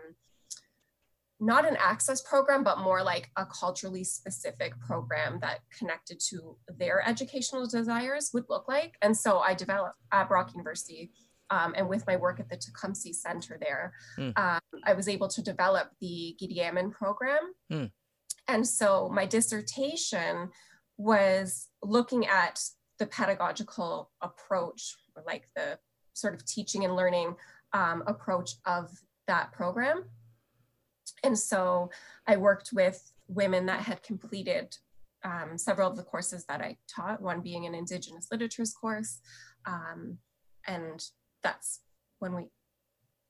not 1.39 1.67
an 1.67 1.75
access 1.79 2.21
program, 2.21 2.63
but 2.63 2.79
more 2.79 3.03
like 3.03 3.29
a 3.37 3.45
culturally 3.45 4.03
specific 4.03 4.73
program 4.79 5.39
that 5.41 5.59
connected 5.77 6.19
to 6.29 6.57
their 6.79 7.07
educational 7.07 7.67
desires 7.67 8.31
would 8.33 8.45
look 8.49 8.67
like. 8.67 8.95
And 9.01 9.15
so 9.15 9.39
I 9.39 9.53
developed 9.53 9.97
at 10.13 10.29
Brock 10.29 10.51
University, 10.53 11.11
um, 11.49 11.73
and 11.77 11.89
with 11.89 12.07
my 12.07 12.15
work 12.15 12.39
at 12.39 12.49
the 12.49 12.57
Tecumseh 12.57 13.13
Center 13.13 13.59
there, 13.61 13.93
mm. 14.17 14.33
I 14.35 14.93
was 14.93 15.07
able 15.07 15.27
to 15.27 15.41
develop 15.41 15.89
the 15.99 16.35
Gidi 16.41 16.91
program. 16.91 17.53
Mm. 17.71 17.91
And 18.47 18.67
so 18.67 19.09
my 19.13 19.25
dissertation 19.25 20.49
was 20.97 21.67
looking 21.83 22.25
at 22.25 22.59
the 22.99 23.07
pedagogical 23.07 24.11
approach, 24.21 24.95
or 25.15 25.23
like 25.25 25.47
the 25.55 25.79
sort 26.13 26.33
of 26.33 26.45
teaching 26.45 26.85
and 26.85 26.95
learning 26.95 27.35
um, 27.73 28.03
approach 28.07 28.51
of 28.65 28.89
that 29.27 29.51
program. 29.51 30.05
And 31.23 31.37
so 31.37 31.89
I 32.27 32.37
worked 32.37 32.69
with 32.73 33.11
women 33.27 33.65
that 33.65 33.81
had 33.81 34.03
completed 34.03 34.77
um, 35.23 35.57
several 35.57 35.89
of 35.89 35.97
the 35.97 36.03
courses 36.03 36.45
that 36.45 36.61
I 36.61 36.77
taught, 36.87 37.21
one 37.21 37.41
being 37.41 37.65
an 37.65 37.73
Indigenous 37.73 38.27
literatures 38.31 38.73
course. 38.73 39.19
Um, 39.65 40.19
and 40.67 41.03
that's 41.43 41.81
when 42.19 42.35
we, 42.35 42.45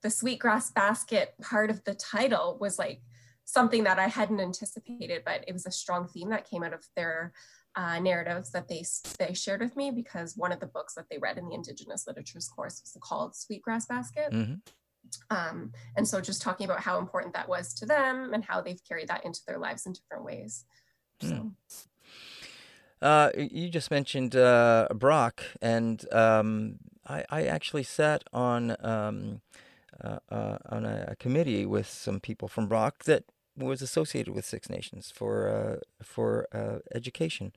the 0.03 0.09
Sweetgrass 0.09 0.71
Basket 0.71 1.33
part 1.41 1.69
of 1.69 1.83
the 1.85 1.95
title 1.95 2.57
was 2.59 2.77
like 2.77 3.01
something 3.45 3.83
that 3.85 3.99
I 3.99 4.07
hadn't 4.07 4.41
anticipated, 4.41 5.21
but 5.25 5.43
it 5.47 5.53
was 5.53 5.65
a 5.65 5.71
strong 5.71 6.07
theme 6.07 6.29
that 6.31 6.49
came 6.49 6.63
out 6.63 6.73
of 6.73 6.85
their 6.95 7.31
uh, 7.75 7.99
narratives 7.99 8.51
that 8.51 8.67
they 8.67 8.83
they 9.19 9.33
shared 9.33 9.61
with 9.61 9.75
me 9.75 9.91
because 9.91 10.35
one 10.37 10.51
of 10.51 10.59
the 10.59 10.65
books 10.65 10.93
that 10.95 11.05
they 11.09 11.17
read 11.17 11.37
in 11.37 11.49
the 11.49 11.55
Indigenous 11.55 12.07
literatures 12.07 12.47
course 12.47 12.81
was 12.81 12.97
called 13.01 13.35
Sweetgrass 13.35 13.85
Basket. 13.85 14.31
Mm-hmm. 14.31 14.55
Um, 15.29 15.71
and 15.95 16.07
so 16.07 16.19
just 16.19 16.41
talking 16.41 16.65
about 16.65 16.81
how 16.81 16.97
important 16.97 17.33
that 17.33 17.47
was 17.47 17.73
to 17.75 17.85
them 17.85 18.33
and 18.33 18.43
how 18.43 18.61
they've 18.61 18.81
carried 18.87 19.09
that 19.09 19.25
into 19.25 19.41
their 19.47 19.59
lives 19.59 19.85
in 19.85 19.93
different 19.93 20.25
ways. 20.25 20.65
So. 21.21 21.27
Mm. 21.27 21.51
Uh, 23.01 23.29
you 23.37 23.69
just 23.69 23.91
mentioned 23.91 24.35
uh, 24.35 24.87
Brock, 24.95 25.43
and 25.61 26.11
um, 26.13 26.77
I, 27.05 27.23
I, 27.29 27.43
actually 27.43 27.83
sat 27.83 28.23
on 28.33 28.75
um, 28.79 29.41
uh, 30.01 30.19
uh 30.29 30.57
on 30.69 30.85
a, 30.85 31.05
a, 31.09 31.15
committee 31.17 31.65
with 31.65 31.87
some 31.87 32.19
people 32.19 32.47
from 32.47 32.67
Brock 32.67 33.03
that 33.03 33.25
was 33.57 33.81
associated 33.81 34.33
with 34.33 34.45
Six 34.45 34.69
Nations 34.69 35.11
for 35.13 35.49
uh, 35.49 36.03
for 36.03 36.47
uh, 36.51 36.79
education, 36.93 37.53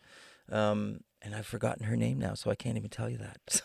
um, 0.50 1.00
and 1.22 1.34
I've 1.34 1.46
forgotten 1.46 1.84
her 1.84 1.96
name 1.96 2.18
now, 2.18 2.34
so 2.34 2.50
I 2.50 2.54
can't 2.54 2.76
even 2.76 2.90
tell 2.90 3.10
you 3.10 3.18
that. 3.18 3.62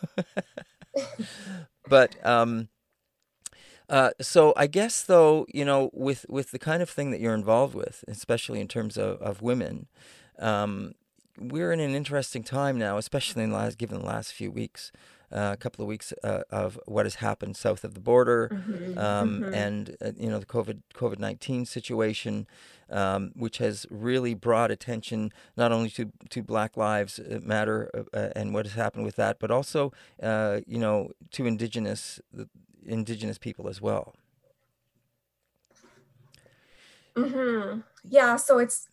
but 1.87 2.25
um, 2.25 2.69
uh, 3.89 4.11
so 4.21 4.53
I 4.55 4.67
guess 4.67 5.01
though, 5.03 5.45
you 5.53 5.65
know, 5.65 5.89
with 5.93 6.25
with 6.29 6.51
the 6.51 6.59
kind 6.59 6.81
of 6.81 6.89
thing 6.89 7.11
that 7.11 7.19
you're 7.19 7.33
involved 7.33 7.75
with, 7.75 8.03
especially 8.07 8.59
in 8.59 8.67
terms 8.67 8.97
of 8.97 9.21
of 9.21 9.41
women, 9.41 9.87
um, 10.39 10.93
we're 11.37 11.71
in 11.71 11.79
an 11.79 11.95
interesting 11.95 12.43
time 12.43 12.77
now, 12.77 12.97
especially 12.97 13.43
in 13.43 13.49
the 13.51 13.55
last 13.55 13.77
given 13.77 13.99
the 13.99 14.05
last 14.05 14.33
few 14.33 14.51
weeks 14.51 14.91
a 15.33 15.57
couple 15.57 15.83
of 15.83 15.87
weeks 15.89 16.13
uh, 16.23 16.43
of 16.49 16.79
what 16.85 17.05
has 17.05 17.15
happened 17.15 17.57
south 17.57 17.83
of 17.83 17.93
the 17.93 17.99
border, 17.99 18.49
mm-hmm. 18.53 18.97
Um, 18.97 19.41
mm-hmm. 19.41 19.53
and 19.53 19.97
uh, 20.01 20.11
you 20.17 20.29
know 20.29 20.39
the 20.39 20.45
COVID 20.45 20.81
COVID 20.93 21.19
nineteen 21.19 21.65
situation, 21.65 22.47
um, 22.89 23.31
which 23.35 23.57
has 23.57 23.85
really 23.89 24.33
brought 24.33 24.71
attention 24.71 25.31
not 25.57 25.71
only 25.71 25.89
to 25.91 26.11
to 26.29 26.43
Black 26.43 26.77
Lives 26.77 27.19
Matter 27.41 27.89
uh, 27.93 28.17
uh, 28.17 28.29
and 28.35 28.53
what 28.53 28.65
has 28.65 28.75
happened 28.75 29.05
with 29.05 29.15
that, 29.15 29.39
but 29.39 29.49
also 29.51 29.91
uh, 30.21 30.61
you 30.67 30.77
know 30.77 31.11
to 31.31 31.45
indigenous 31.45 32.21
indigenous 32.85 33.37
people 33.37 33.67
as 33.67 33.81
well. 33.81 34.13
Mm-hmm. 37.15 37.79
Yeah, 38.03 38.35
so 38.35 38.59
it's 38.59 38.87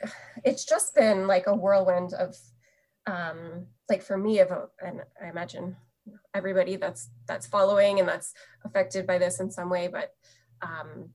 it's 0.45 0.65
just 0.65 0.95
been 0.95 1.27
like 1.27 1.47
a 1.47 1.55
whirlwind 1.55 2.15
of 2.15 2.37
um, 3.07 3.67
like 3.89 4.03
for 4.03 4.17
me 4.17 4.39
of 4.39 4.51
a, 4.51 4.69
and 4.85 5.03
I 5.23 5.29
imagine 5.29 5.77
everybody 6.35 6.77
that's 6.77 7.11
that's 7.27 7.47
following 7.47 7.99
and 7.99 8.09
that's 8.09 8.33
affected 8.65 9.07
by 9.07 9.19
this 9.19 9.41
in 9.41 9.51
some 9.51 9.71
way 9.71 9.89
but 9.89 10.11
um, 10.63 11.11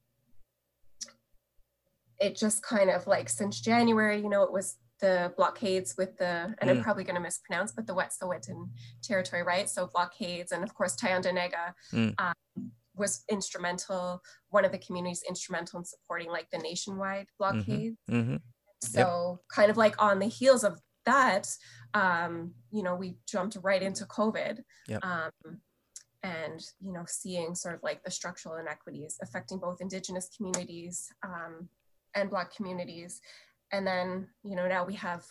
it 2.19 2.35
just 2.35 2.63
kind 2.63 2.89
of 2.89 3.05
like 3.07 3.29
since 3.29 3.59
january 3.59 4.17
you 4.17 4.29
know 4.29 4.43
it 4.43 4.51
was 4.51 4.77
the 5.01 5.33
blockades 5.35 5.95
with 5.97 6.17
the 6.17 6.55
and 6.59 6.69
mm. 6.69 6.69
i'm 6.69 6.83
probably 6.83 7.03
going 7.03 7.15
to 7.15 7.21
mispronounce 7.21 7.71
but 7.71 7.85
the 7.85 7.93
wet'suwet'en 7.93 8.69
territory 9.03 9.43
right 9.43 9.69
so 9.69 9.87
blockades 9.93 10.51
and 10.51 10.63
of 10.63 10.73
course 10.73 10.95
Tyendinaga 10.95 11.73
mm. 11.93 12.13
um, 12.17 12.33
was 12.95 13.23
instrumental 13.29 14.21
one 14.49 14.63
of 14.63 14.71
the 14.71 14.77
communities 14.77 15.23
instrumental 15.27 15.79
in 15.79 15.85
supporting 15.85 16.29
like 16.29 16.49
the 16.51 16.57
nationwide 16.57 17.25
mm-hmm. 17.25 17.59
blockades 17.59 17.97
mm-hmm. 18.09 18.15
Mm-hmm. 18.15 18.35
so 18.81 19.39
yep. 19.41 19.47
kind 19.53 19.69
of 19.69 19.77
like 19.77 20.01
on 20.01 20.19
the 20.19 20.27
heels 20.27 20.63
of 20.63 20.79
that, 21.05 21.47
um, 21.93 22.51
you 22.71 22.83
know, 22.83 22.95
we 22.95 23.17
jumped 23.27 23.57
right 23.61 23.81
into 23.81 24.05
COVID. 24.05 24.59
Yep. 24.87 25.05
Um, 25.05 25.31
and 26.23 26.59
you 26.81 26.91
know, 26.91 27.03
seeing 27.05 27.53
sort 27.53 27.75
of 27.75 27.83
like 27.83 28.03
the 28.03 28.09
structural 28.09 28.55
inequities 28.55 29.19
affecting 29.21 29.59
both 29.59 29.79
Indigenous 29.79 30.27
communities 30.35 31.13
um, 31.23 31.69
and 32.15 32.31
Black 32.31 32.55
communities, 32.55 33.21
and 33.71 33.85
then 33.85 34.27
you 34.43 34.55
know 34.55 34.67
now 34.67 34.83
we 34.83 34.95
have 34.95 35.23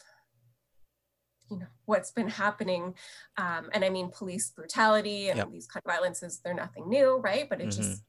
you 1.51 1.59
know 1.59 1.67
what's 1.85 2.11
been 2.11 2.29
happening 2.29 2.95
um, 3.37 3.69
and 3.73 3.85
i 3.85 3.89
mean 3.89 4.11
police 4.11 4.51
brutality 4.51 5.29
and 5.29 5.39
yep. 5.39 5.51
these 5.51 5.67
kind 5.67 5.83
of 5.85 5.93
violences 5.93 6.41
they're 6.43 6.55
nothing 6.55 6.89
new 6.89 7.19
right 7.19 7.49
but 7.49 7.61
it 7.61 7.69
mm-hmm. 7.69 7.83
just 7.83 8.03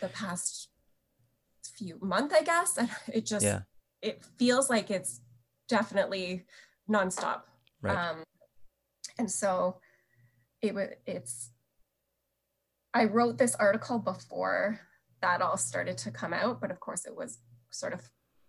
the 0.00 0.08
past 0.08 0.68
few 1.76 1.98
month 2.02 2.32
i 2.32 2.42
guess 2.42 2.76
and 2.78 2.90
it 3.12 3.24
just 3.24 3.44
yeah. 3.44 3.60
it 4.02 4.22
feels 4.38 4.68
like 4.68 4.90
it's 4.90 5.20
definitely 5.68 6.44
nonstop. 6.90 7.42
Right. 7.82 7.96
Um, 7.96 8.22
and 9.18 9.30
so 9.30 9.78
it 10.62 10.74
was, 10.74 10.88
it's, 11.06 11.50
I 12.92 13.04
wrote 13.04 13.38
this 13.38 13.54
article 13.56 13.98
before 13.98 14.80
that 15.20 15.42
all 15.42 15.56
started 15.56 15.98
to 15.98 16.10
come 16.10 16.32
out, 16.32 16.60
but 16.60 16.70
of 16.70 16.80
course 16.80 17.06
it 17.06 17.16
was 17.16 17.38
sort 17.70 17.92
of, 17.92 18.00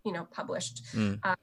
you 0.03 0.11
know, 0.11 0.27
published 0.31 0.83
mm. 0.93 1.19
um, 1.23 1.35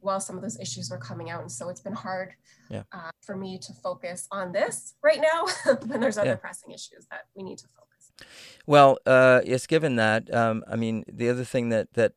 while 0.00 0.20
some 0.20 0.36
of 0.36 0.42
those 0.42 0.58
issues 0.58 0.90
were 0.90 0.98
coming 0.98 1.30
out. 1.30 1.42
And 1.42 1.52
so 1.52 1.68
it's 1.68 1.80
been 1.80 1.92
hard 1.92 2.32
yeah. 2.68 2.82
uh, 2.92 3.10
for 3.20 3.36
me 3.36 3.58
to 3.58 3.72
focus 3.72 4.26
on 4.32 4.52
this 4.52 4.94
right 5.02 5.20
now 5.20 5.74
when 5.86 6.00
there's 6.00 6.18
other 6.18 6.30
yeah. 6.30 6.36
pressing 6.36 6.72
issues 6.72 7.06
that 7.10 7.26
we 7.36 7.42
need 7.42 7.58
to 7.58 7.68
focus. 7.68 8.26
Well, 8.66 8.98
uh, 9.06 9.40
yes, 9.44 9.66
given 9.66 9.96
that, 9.96 10.32
um, 10.34 10.64
I 10.70 10.76
mean, 10.76 11.04
the 11.10 11.28
other 11.28 11.44
thing 11.44 11.68
that, 11.70 11.92
that 11.94 12.12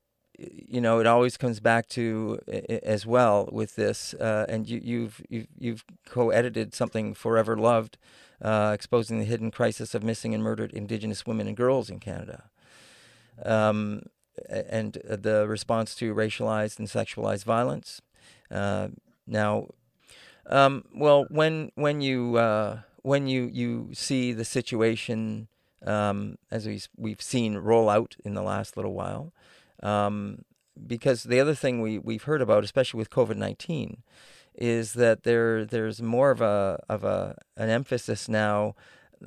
you 0.52 0.82
know, 0.82 1.00
it 1.00 1.08
always 1.08 1.38
comes 1.38 1.60
back 1.60 1.88
to 1.90 2.40
as 2.84 3.06
well 3.06 3.50
with 3.52 3.76
this, 3.76 4.14
uh, 4.16 4.46
and 4.50 4.68
you, 4.70 4.80
you've 4.84 5.22
you've 5.30 5.48
you've 5.58 5.86
co-edited 6.06 6.74
something 6.74 7.14
forever 7.14 7.58
loved, 7.58 7.98
uh, 8.42 8.72
exposing 8.74 9.20
the 9.20 9.26
hidden 9.26 9.52
crisis 9.52 9.94
of 9.94 10.04
missing 10.04 10.34
and 10.34 10.44
murdered 10.44 10.72
Indigenous 10.74 11.26
women 11.26 11.48
and 11.48 11.58
girls 11.58 11.90
in 11.90 12.00
Canada, 12.00 12.50
um, 13.44 14.04
and 14.50 14.94
the 15.08 15.48
response 15.48 15.96
to 15.96 16.14
racialized 16.14 16.80
and 16.80 16.88
sexualized 16.88 17.44
violence. 17.44 18.02
Uh, 18.52 18.90
now, 19.26 19.68
um, 20.48 20.84
well, 20.96 21.26
when 21.30 21.72
when 21.76 22.02
you 22.02 22.38
uh, 22.38 22.80
when 23.02 23.28
you 23.28 23.50
you 23.52 23.90
see 23.94 24.34
the 24.34 24.46
situation 24.46 25.48
um, 25.86 26.38
as 26.52 26.68
we 26.68 26.82
we've 26.98 27.22
seen 27.22 27.58
roll 27.58 27.90
out 27.90 28.16
in 28.24 28.34
the 28.34 28.42
last 28.42 28.76
little 28.78 28.94
while. 28.94 29.34
Um, 29.84 30.40
because 30.88 31.24
the 31.24 31.40
other 31.40 31.54
thing 31.54 31.82
we, 31.82 32.00
we've 32.00 32.24
heard 32.24 32.42
about, 32.42 32.64
especially 32.64 32.98
with 32.98 33.12
COVID 33.12 33.36
19, 33.36 34.02
is 34.56 34.94
that 34.94 35.24
there 35.24 35.66
there's 35.66 36.02
more 36.02 36.32
of 36.32 36.42
a 36.42 36.80
of 36.90 37.04
a 37.04 37.38
an 37.58 37.70
emphasis 37.70 38.30
now 38.30 38.76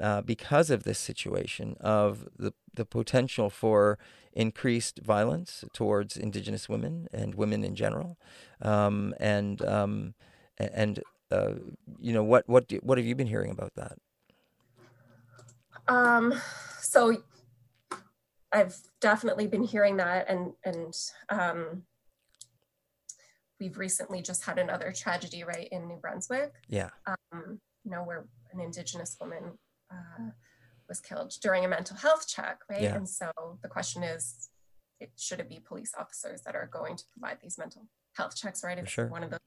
uh, 0.01 0.23
because 0.23 0.71
of 0.71 0.85
this 0.85 0.99
situation 0.99 1.77
of 1.81 2.27
the 2.39 2.53
the 2.75 2.85
potential 2.85 3.51
for 3.51 3.99
increased 4.33 5.01
violence 5.03 5.65
towards 5.73 6.17
Indigenous 6.17 6.69
women 6.69 7.09
and 7.13 7.35
women 7.35 7.65
in 7.65 7.75
general, 7.75 8.19
um, 8.61 9.15
and 9.19 9.63
um, 9.63 10.15
and 10.59 11.03
uh, 11.31 11.53
you 11.99 12.13
know 12.13 12.23
what 12.23 12.49
what 12.49 12.69
do, 12.69 12.79
what 12.83 12.99
have 12.99 13.07
you 13.07 13.15
been 13.15 13.27
hearing 13.27 13.51
about 13.51 13.75
that? 13.75 13.99
Um, 15.89 16.35
so 16.81 17.23
I've 18.57 18.77
definitely 19.01 19.47
been 19.47 19.63
hearing 19.63 19.99
that, 19.99 20.31
and 20.31 20.53
and 20.65 20.95
um, 21.29 21.83
we've 23.61 23.77
recently 23.77 24.23
just 24.23 24.45
had 24.45 24.59
another 24.59 24.93
tragedy 24.97 25.45
right 25.45 25.69
in 25.71 25.87
New 25.87 25.97
Brunswick. 25.97 26.55
Yeah. 26.69 26.89
Um, 27.07 27.61
you 27.85 27.91
know, 27.91 28.03
where 28.03 28.27
an 28.53 28.61
Indigenous 28.61 29.17
woman 29.21 29.59
uh, 29.91 30.31
was 30.89 31.01
killed 31.01 31.35
during 31.43 31.65
a 31.65 31.69
mental 31.69 31.97
health 31.97 32.27
check, 32.27 32.61
right? 32.71 32.83
Yeah. 32.83 32.97
And 32.97 33.09
so 33.09 33.31
the 33.63 33.69
question 33.69 34.03
is, 34.03 34.49
it, 35.01 35.11
should 35.17 35.41
it 35.41 35.49
be 35.49 35.61
police 35.61 35.93
officers 35.99 36.43
that 36.43 36.55
are 36.55 36.69
going 36.73 36.97
to 36.97 37.05
provide 37.13 37.39
these 37.43 37.59
mental 37.59 37.87
health 38.17 38.37
checks, 38.37 38.65
right? 38.65 38.79
It's 38.79 38.91
sure. 38.91 39.09
one 39.09 39.23
of 39.23 39.31
those 39.31 39.41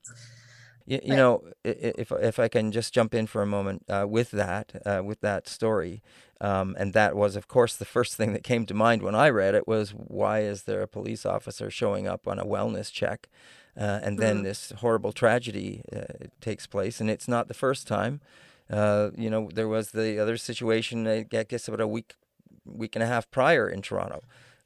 you, 0.85 0.99
you 1.03 1.15
know, 1.15 1.43
if 1.63 2.11
if 2.11 2.39
I 2.39 2.47
can 2.47 2.71
just 2.71 2.93
jump 2.93 3.13
in 3.13 3.27
for 3.27 3.41
a 3.41 3.47
moment 3.47 3.83
uh, 3.89 4.05
with 4.09 4.31
that 4.31 4.81
uh, 4.85 5.01
with 5.03 5.21
that 5.21 5.47
story, 5.47 6.01
um, 6.41 6.75
and 6.79 6.93
that 6.93 7.15
was, 7.15 7.35
of 7.35 7.47
course, 7.47 7.75
the 7.75 7.85
first 7.85 8.15
thing 8.15 8.33
that 8.33 8.43
came 8.43 8.65
to 8.65 8.73
mind 8.73 9.03
when 9.03 9.15
I 9.15 9.29
read 9.29 9.55
it 9.55 9.67
was 9.67 9.91
why 9.91 10.41
is 10.41 10.63
there 10.63 10.81
a 10.81 10.87
police 10.87 11.25
officer 11.25 11.69
showing 11.69 12.07
up 12.07 12.27
on 12.27 12.39
a 12.39 12.45
wellness 12.45 12.91
check, 12.91 13.29
uh, 13.77 13.99
and 14.03 14.17
then 14.17 14.37
mm-hmm. 14.37 14.45
this 14.45 14.73
horrible 14.77 15.11
tragedy 15.11 15.83
uh, 15.95 16.27
takes 16.41 16.65
place, 16.65 16.99
and 16.99 17.09
it's 17.09 17.27
not 17.27 17.47
the 17.47 17.53
first 17.53 17.87
time. 17.87 18.21
Uh, 18.69 19.09
you 19.15 19.29
know, 19.29 19.49
there 19.53 19.67
was 19.67 19.91
the 19.91 20.19
other 20.19 20.37
situation, 20.37 21.07
I 21.07 21.23
guess, 21.23 21.67
about 21.67 21.81
a 21.81 21.87
week, 21.87 22.13
week 22.65 22.95
and 22.95 23.03
a 23.03 23.07
half 23.07 23.29
prior 23.31 23.67
in 23.67 23.81
Toronto. 23.81 24.21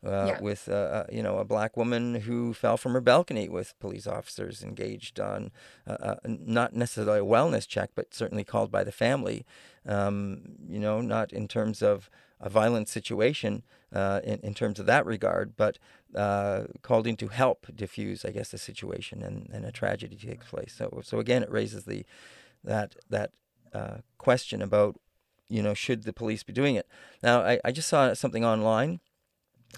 Uh, 0.05 0.25
yeah. 0.27 0.41
with 0.41 0.67
uh, 0.67 0.73
uh, 0.73 1.05
you 1.09 1.23
know 1.23 1.37
a 1.37 1.45
black 1.45 1.77
woman 1.77 2.15
who 2.15 2.53
fell 2.53 2.75
from 2.75 2.91
her 2.91 2.99
balcony 2.99 3.47
with 3.47 3.73
police 3.79 4.05
officers 4.05 4.61
engaged 4.61 5.17
on 5.17 5.49
uh, 5.87 6.15
not 6.25 6.75
necessarily 6.75 7.19
a 7.19 7.23
wellness 7.23 7.65
check, 7.65 7.91
but 7.95 8.13
certainly 8.13 8.43
called 8.43 8.69
by 8.69 8.83
the 8.83 8.91
family. 8.91 9.45
Um, 9.85 10.41
you 10.67 10.77
know, 10.77 10.99
not 10.99 11.31
in 11.31 11.47
terms 11.47 11.81
of 11.81 12.09
a 12.41 12.49
violent 12.49 12.89
situation 12.89 13.63
uh, 13.93 14.19
in, 14.25 14.41
in 14.41 14.53
terms 14.53 14.77
of 14.77 14.85
that 14.87 15.05
regard, 15.05 15.55
but 15.55 15.79
called 16.81 17.07
in 17.07 17.15
to 17.15 17.29
help 17.29 17.67
diffuse, 17.73 18.25
I 18.25 18.31
guess, 18.31 18.49
the 18.49 18.57
situation 18.57 19.23
and, 19.23 19.49
and 19.53 19.63
a 19.63 19.71
tragedy 19.71 20.17
takes 20.17 20.47
place. 20.47 20.73
So 20.77 20.99
so 21.01 21.19
again, 21.19 21.43
it 21.43 21.51
raises 21.51 21.85
the 21.85 22.05
that 22.61 22.97
that 23.09 23.31
question 24.17 24.61
about 24.61 24.99
you 25.47 25.63
know 25.63 25.73
should 25.73 26.03
the 26.03 26.11
police 26.11 26.43
be 26.43 26.51
doing 26.51 26.75
it. 26.75 26.89
Now 27.21 27.39
I, 27.39 27.61
I 27.63 27.71
just 27.71 27.87
saw 27.87 28.13
something 28.13 28.43
online 28.43 28.99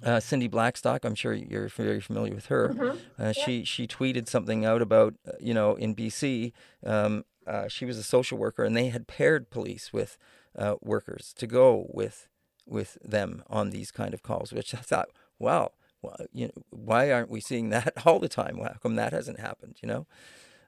uh, 0.03 0.19
Cindy 0.19 0.47
Blackstock, 0.47 1.05
I'm 1.05 1.15
sure 1.15 1.33
you're 1.33 1.69
very 1.69 2.01
familiar 2.01 2.35
with 2.35 2.47
her. 2.47 2.69
Mm-hmm. 2.69 3.21
Uh, 3.21 3.25
yeah. 3.27 3.31
She 3.31 3.63
she 3.63 3.87
tweeted 3.87 4.27
something 4.27 4.65
out 4.65 4.81
about 4.81 5.15
uh, 5.27 5.31
you 5.39 5.53
know 5.53 5.75
in 5.75 5.95
BC. 5.95 6.51
Um, 6.85 7.25
uh, 7.47 7.67
she 7.67 7.85
was 7.85 7.97
a 7.97 8.03
social 8.03 8.37
worker, 8.37 8.63
and 8.63 8.75
they 8.75 8.89
had 8.89 9.07
paired 9.07 9.49
police 9.49 9.93
with 9.93 10.17
uh, 10.57 10.75
workers 10.81 11.33
to 11.37 11.47
go 11.47 11.87
with 11.89 12.27
with 12.65 12.97
them 13.03 13.43
on 13.49 13.69
these 13.69 13.91
kind 13.91 14.13
of 14.13 14.23
calls. 14.23 14.51
Which 14.51 14.73
I 14.73 14.79
thought, 14.79 15.09
wow, 15.39 15.71
well, 16.01 16.17
you 16.33 16.47
know, 16.47 16.63
why 16.71 17.11
aren't 17.11 17.29
we 17.29 17.39
seeing 17.39 17.69
that 17.69 17.93
all 18.05 18.19
the 18.19 18.29
time? 18.29 18.57
How 18.57 18.75
come 18.81 18.95
that 18.95 19.13
hasn't 19.13 19.39
happened? 19.39 19.77
You 19.81 19.87
know, 19.87 20.07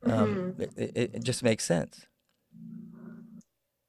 um, 0.03 0.53
mm-hmm. 0.55 0.61
it, 0.61 0.71
it, 0.77 1.15
it 1.15 1.23
just 1.23 1.43
makes 1.43 1.65
sense. 1.65 2.05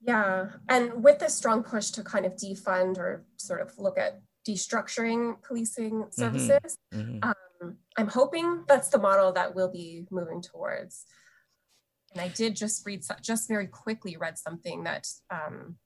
Yeah, 0.00 0.52
and 0.68 1.04
with 1.04 1.18
this 1.18 1.34
strong 1.34 1.62
push 1.62 1.90
to 1.90 2.02
kind 2.02 2.24
of 2.24 2.34
defund 2.34 2.96
or 2.96 3.24
sort 3.36 3.60
of 3.60 3.78
look 3.78 3.98
at 3.98 4.22
destructuring 4.48 5.42
policing 5.42 6.02
mm-hmm. 6.02 6.20
services. 6.20 6.78
Mm-hmm. 6.94 7.18
Um, 7.22 7.76
I'm 7.96 8.08
hoping 8.08 8.64
that's 8.66 8.88
the 8.88 8.98
model 8.98 9.32
that 9.32 9.54
we'll 9.54 9.70
be 9.70 10.06
moving 10.10 10.40
towards. 10.40 11.04
And 12.12 12.20
I 12.20 12.28
did 12.28 12.56
just 12.56 12.86
read, 12.86 13.02
just 13.20 13.48
very 13.48 13.66
quickly 13.66 14.16
read 14.16 14.38
something 14.38 14.84
that 14.84 15.06
um, 15.30 15.76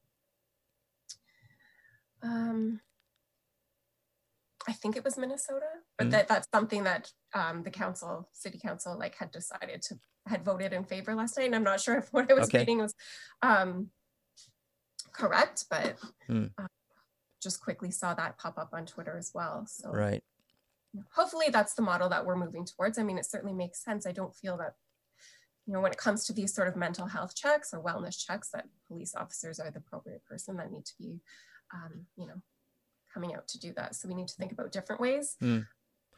um, 2.22 2.80
I 4.68 4.72
think 4.72 4.96
it 4.96 5.04
was 5.04 5.18
Minnesota, 5.18 5.66
but 5.98 6.04
mm-hmm. 6.04 6.10
that 6.12 6.28
that's 6.28 6.48
something 6.54 6.84
that 6.84 7.10
um, 7.34 7.64
the 7.64 7.70
council, 7.70 8.28
city 8.32 8.58
council, 8.58 8.96
like 8.96 9.16
had 9.16 9.32
decided 9.32 9.82
to 9.82 9.98
had 10.28 10.44
voted 10.44 10.72
in 10.72 10.84
favor 10.84 11.16
last 11.16 11.36
night. 11.36 11.46
And 11.46 11.56
I'm 11.56 11.64
not 11.64 11.80
sure 11.80 11.96
if 11.96 12.12
what 12.12 12.30
I 12.30 12.34
was 12.34 12.44
okay. 12.44 12.58
reading 12.58 12.78
was 12.78 12.94
um, 13.42 13.88
correct, 15.12 15.64
but 15.68 15.96
mm. 16.30 16.50
uh, 16.56 16.66
just 17.42 17.60
quickly 17.60 17.90
saw 17.90 18.14
that 18.14 18.38
pop 18.38 18.58
up 18.58 18.70
on 18.72 18.86
Twitter 18.86 19.16
as 19.18 19.32
well. 19.34 19.66
So 19.66 19.90
right. 19.90 20.22
Hopefully 21.14 21.46
that's 21.50 21.74
the 21.74 21.82
model 21.82 22.08
that 22.10 22.24
we're 22.24 22.36
moving 22.36 22.66
towards. 22.66 22.98
I 22.98 23.02
mean, 23.02 23.18
it 23.18 23.24
certainly 23.24 23.54
makes 23.54 23.82
sense. 23.82 24.06
I 24.06 24.12
don't 24.12 24.34
feel 24.34 24.58
that, 24.58 24.74
you 25.66 25.72
know, 25.72 25.80
when 25.80 25.90
it 25.90 25.98
comes 25.98 26.26
to 26.26 26.34
these 26.34 26.54
sort 26.54 26.68
of 26.68 26.76
mental 26.76 27.06
health 27.06 27.34
checks 27.34 27.72
or 27.72 27.82
wellness 27.82 28.18
checks, 28.18 28.50
that 28.50 28.66
police 28.88 29.14
officers 29.14 29.58
are 29.58 29.70
the 29.70 29.78
appropriate 29.78 30.22
person 30.24 30.56
that 30.58 30.70
need 30.70 30.84
to 30.84 30.92
be, 30.98 31.20
um, 31.72 32.06
you 32.16 32.26
know, 32.26 32.42
coming 33.12 33.34
out 33.34 33.48
to 33.48 33.58
do 33.58 33.72
that. 33.74 33.94
So 33.94 34.06
we 34.06 34.14
need 34.14 34.28
to 34.28 34.34
think 34.34 34.52
about 34.52 34.70
different 34.70 35.00
ways. 35.00 35.36
Mm 35.42 35.66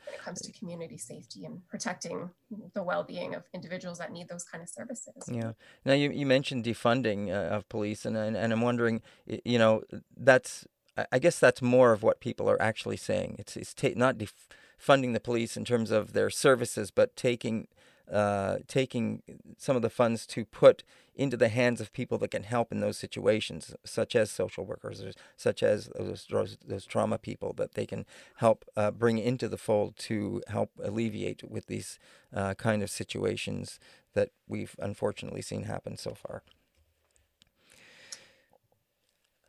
when 0.07 0.15
it 0.15 0.21
comes 0.21 0.41
to 0.43 0.53
community 0.53 0.99
safety 0.99 1.45
and 1.45 1.67
protecting 1.69 2.31
the 2.75 2.83
well-being 2.83 3.35
of 3.35 3.45
individuals 3.55 3.99
that 3.99 4.13
need 4.13 4.29
those 4.29 4.45
kind 4.45 4.63
of 4.63 4.69
services. 4.69 5.29
Yeah. 5.31 5.53
Now 5.85 5.95
you, 5.95 6.11
you 6.11 6.27
mentioned 6.27 6.65
defunding 6.65 7.31
uh, 7.31 7.55
of 7.55 7.69
police, 7.69 8.05
and, 8.05 8.17
and 8.17 8.37
and 8.37 8.53
I'm 8.53 8.61
wondering, 8.61 9.03
you 9.27 9.59
know, 9.59 9.83
that's 10.17 10.67
I 11.11 11.19
guess 11.19 11.39
that's 11.39 11.63
more 11.63 11.93
of 11.93 12.03
what 12.03 12.21
people 12.21 12.49
are 12.49 12.61
actually 12.61 12.97
saying. 12.97 13.37
It's 13.39 13.57
it's 13.57 13.75
ta- 13.75 13.91
not 13.97 14.17
defunding 14.19 15.13
the 15.13 15.21
police 15.21 15.57
in 15.57 15.65
terms 15.65 15.91
of 15.91 16.13
their 16.13 16.31
services, 16.31 16.91
but 16.91 17.17
taking 17.17 17.69
uh, 18.11 18.59
taking 18.69 19.23
some 19.57 19.77
of 19.77 19.83
the 19.83 19.91
funds 19.91 20.27
to 20.27 20.45
put 20.45 20.85
into 21.17 21.37
the 21.37 21.49
hands 21.49 21.81
of 21.81 21.93
people 21.93 22.19
that 22.19 22.31
can 22.31 22.43
help 22.43 22.71
in 22.71 22.81
those 22.81 22.99
situations, 22.99 23.75
such 23.85 24.15
as 24.15 24.31
social 24.31 24.65
workers, 24.65 25.03
or 25.03 25.13
such 25.37 25.63
as 25.63 25.89
those, 25.99 26.27
those, 26.31 26.59
those 26.67 26.85
trauma 26.85 27.17
people 27.19 27.53
that 27.55 27.75
they 27.75 27.87
can 27.87 28.05
help 28.37 28.65
uh, 28.77 28.91
bring 28.91 29.19
into 29.19 29.49
the 29.49 29.57
fold 29.57 29.97
to 29.97 30.43
help 30.49 30.71
alleviate 30.83 31.43
with 31.49 31.67
these 31.67 31.99
uh, 32.35 32.53
kind 32.55 32.83
of 32.83 32.91
situations 32.91 33.79
that 34.13 34.31
we've 34.49 34.77
unfortunately 34.81 35.43
seen 35.43 35.63
happen 35.63 35.97
so 35.97 36.15
far. 36.15 36.43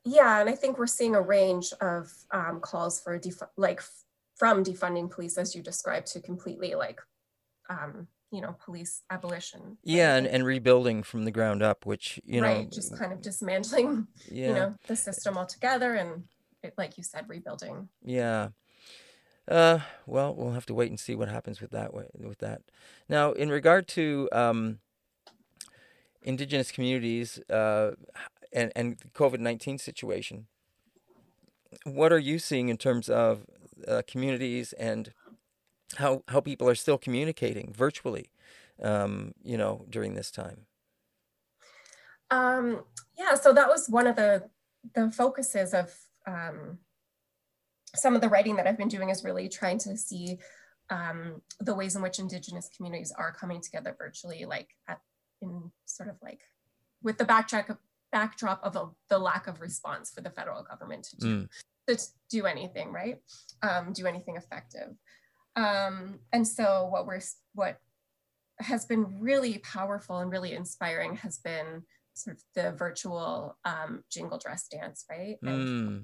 Yeah, 0.06 0.40
and 0.40 0.48
I 0.50 0.54
think 0.54 0.78
we're 0.78 0.88
seeing 0.88 1.16
a 1.16 1.22
range 1.22 1.74
of 1.82 2.14
um, 2.32 2.60
calls 2.60 3.02
for 3.02 3.18
def- 3.18 3.42
like 3.58 3.82
from 4.36 4.64
defunding 4.64 5.10
police, 5.10 5.38
as 5.38 5.56
you 5.56 5.64
described, 5.64 6.08
to 6.08 6.22
completely 6.22 6.76
like, 6.76 7.02
um, 7.70 8.08
you 8.32 8.42
know, 8.42 8.56
police 8.64 9.02
abolition. 9.10 9.78
Yeah, 9.84 10.16
and, 10.16 10.28
and 10.28 10.46
rebuilding 10.46 11.02
from 11.02 11.26
the 11.26 11.32
ground 11.32 11.64
up, 11.64 11.88
which 11.88 12.20
you 12.24 12.42
right, 12.42 12.66
know, 12.66 12.70
just 12.70 12.98
kind 12.98 13.14
of 13.14 13.22
dismantling, 13.22 14.08
yeah. 14.32 14.48
you 14.48 14.54
know, 14.54 14.76
the 14.88 14.96
system 14.96 15.38
altogether, 15.38 15.96
and 15.96 16.26
it, 16.62 16.76
like 16.78 16.98
you 16.98 17.04
said, 17.04 17.26
rebuilding. 17.28 17.90
Yeah. 18.04 18.50
Uh, 19.48 19.80
well, 20.06 20.36
we'll 20.36 20.54
have 20.54 20.66
to 20.68 20.74
wait 20.74 20.90
and 20.90 21.00
see 21.00 21.16
what 21.16 21.30
happens 21.30 21.62
with 21.62 21.72
that. 21.72 21.94
Way, 21.94 22.06
with 22.14 22.40
that. 22.40 22.62
Now, 23.10 23.32
in 23.32 23.50
regard 23.50 23.88
to 23.90 24.30
um, 24.32 24.80
indigenous 26.22 26.72
communities, 26.72 27.40
uh, 27.50 27.92
and, 28.56 28.72
and 28.76 28.98
the 28.98 29.10
COVID 29.10 29.40
19 29.40 29.78
situation. 29.78 30.48
What 31.84 32.14
are 32.14 32.20
you 32.20 32.40
seeing 32.40 32.70
in 32.70 32.78
terms 32.78 33.10
of 33.10 33.46
uh, 33.88 34.02
communities 34.08 34.74
and 34.74 35.14
how, 35.98 36.24
how 36.30 36.40
people 36.40 36.68
are 36.70 36.76
still 36.76 36.98
communicating 36.98 37.74
virtually, 37.74 38.32
um, 38.82 39.34
you 39.44 39.58
know, 39.58 39.86
during 39.90 40.16
this 40.16 40.32
time? 40.32 40.66
Um, 42.32 42.84
yeah, 43.18 43.36
so 43.36 43.54
that 43.54 43.68
was 43.68 43.88
one 43.88 44.08
of 44.08 44.16
the, 44.16 44.50
the 44.96 45.12
focuses 45.12 45.74
of 45.74 45.94
um, 46.26 46.80
some 47.94 48.16
of 48.16 48.22
the 48.22 48.30
writing 48.30 48.56
that 48.56 48.68
I've 48.68 48.78
been 48.78 48.88
doing 48.88 49.10
is 49.10 49.24
really 49.24 49.50
trying 49.50 49.78
to 49.80 49.98
see 49.98 50.40
um, 50.90 51.42
the 51.60 51.76
ways 51.76 51.96
in 51.96 52.02
which 52.02 52.20
Indigenous 52.20 52.70
communities 52.76 53.14
are 53.18 53.34
coming 53.34 53.62
together 53.62 53.96
virtually, 53.98 54.46
like 54.46 54.70
at, 54.88 55.00
in 55.42 55.72
sort 55.86 56.10
of 56.10 56.16
like 56.22 56.42
with 57.04 57.18
the 57.18 57.26
backtrack 57.26 57.76
backdrop 58.16 58.64
of 58.64 58.78
a, 58.78 58.88
the 59.10 59.20
lack 59.20 59.46
of 59.46 59.60
response 59.60 60.10
for 60.10 60.22
the 60.22 60.30
federal 60.30 60.64
government 60.64 61.04
to 61.04 61.18
do, 61.18 61.28
mm. 61.28 61.50
to 61.86 62.02
do 62.30 62.46
anything, 62.46 62.94
right? 62.94 63.18
Um, 63.62 63.92
do 63.92 64.08
anything 64.08 64.38
effective. 64.38 64.96
Um, 65.58 66.20
and 66.32 66.48
so 66.48 66.88
what 66.90 67.06
we're 67.06 67.20
what 67.56 67.78
has 68.60 68.86
been 68.86 69.20
really 69.20 69.58
powerful 69.58 70.20
and 70.20 70.32
really 70.32 70.54
inspiring 70.54 71.18
has 71.18 71.40
been 71.40 71.84
sort 72.14 72.38
of 72.38 72.44
the 72.56 72.72
virtual 72.78 73.58
um, 73.66 74.02
jingle 74.10 74.38
dress 74.38 74.70
dance, 74.70 75.04
right? 75.10 75.36
And 75.42 75.68
mm. 75.68 76.04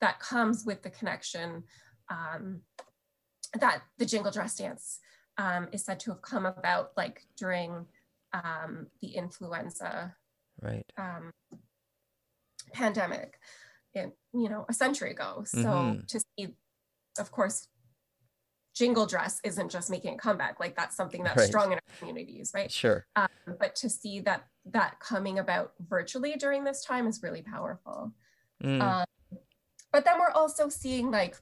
that 0.00 0.18
comes 0.18 0.64
with 0.66 0.82
the 0.82 0.90
connection 0.90 1.62
um, 2.10 2.62
that 3.60 3.82
the 3.98 4.06
jingle 4.06 4.32
dress 4.32 4.56
dance 4.56 4.98
um, 5.36 5.68
is 5.70 5.84
said 5.84 6.00
to 6.00 6.10
have 6.10 6.22
come 6.22 6.46
about 6.46 6.90
like 6.96 7.22
during 7.36 7.86
um, 8.32 8.88
the 9.00 9.10
influenza 9.10 10.16
right 10.60 10.86
um, 10.96 11.32
pandemic 12.72 13.38
in, 13.94 14.12
you 14.32 14.48
know 14.48 14.64
a 14.68 14.72
century 14.72 15.10
ago 15.10 15.42
so 15.44 15.58
mm-hmm. 15.58 16.00
to 16.06 16.20
see 16.20 16.48
of 17.18 17.30
course 17.30 17.68
jingle 18.74 19.06
dress 19.06 19.40
isn't 19.44 19.70
just 19.70 19.90
making 19.90 20.14
a 20.14 20.18
comeback 20.18 20.60
like 20.60 20.76
that's 20.76 20.96
something 20.96 21.24
that's 21.24 21.36
right. 21.36 21.48
strong 21.48 21.72
in 21.72 21.74
our 21.74 21.98
communities 21.98 22.52
right 22.54 22.70
sure 22.70 23.06
um, 23.16 23.28
but 23.58 23.74
to 23.74 23.88
see 23.88 24.20
that 24.20 24.46
that 24.64 25.00
coming 25.00 25.38
about 25.38 25.72
virtually 25.88 26.34
during 26.36 26.64
this 26.64 26.84
time 26.84 27.06
is 27.06 27.22
really 27.22 27.42
powerful 27.42 28.12
mm. 28.62 28.80
um, 28.80 29.04
but 29.92 30.04
then 30.04 30.18
we're 30.18 30.30
also 30.30 30.68
seeing 30.68 31.10
like 31.10 31.36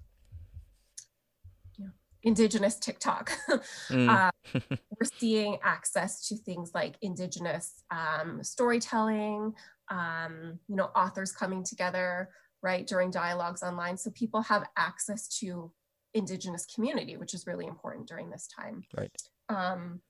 indigenous 2.27 2.77
TikTok. 2.79 3.31
mm. 3.89 4.09
uh, 4.11 4.31
we're 4.71 5.09
seeing 5.19 5.57
access 5.63 6.29
to 6.29 6.37
things 6.37 6.73
like 6.75 6.97
indigenous 7.01 7.85
um, 7.91 8.43
storytelling, 8.43 9.55
um, 9.91 10.59
you 10.69 10.77
know, 10.77 10.91
authors 10.97 11.33
coming 11.33 11.65
together, 11.65 12.29
right, 12.63 12.87
during 12.87 13.11
dialogues 13.11 13.63
online. 13.63 13.97
So 13.97 14.11
people 14.11 14.43
have 14.43 14.69
access 14.77 15.29
to 15.39 15.73
indigenous 16.15 16.67
community, 16.67 17.17
which 17.17 17.33
is 17.33 17.47
really 17.47 17.67
important 17.67 18.09
during 18.09 18.29
this 18.29 18.49
time. 18.49 18.83
Right. 18.95 19.23
Um, 19.49 20.01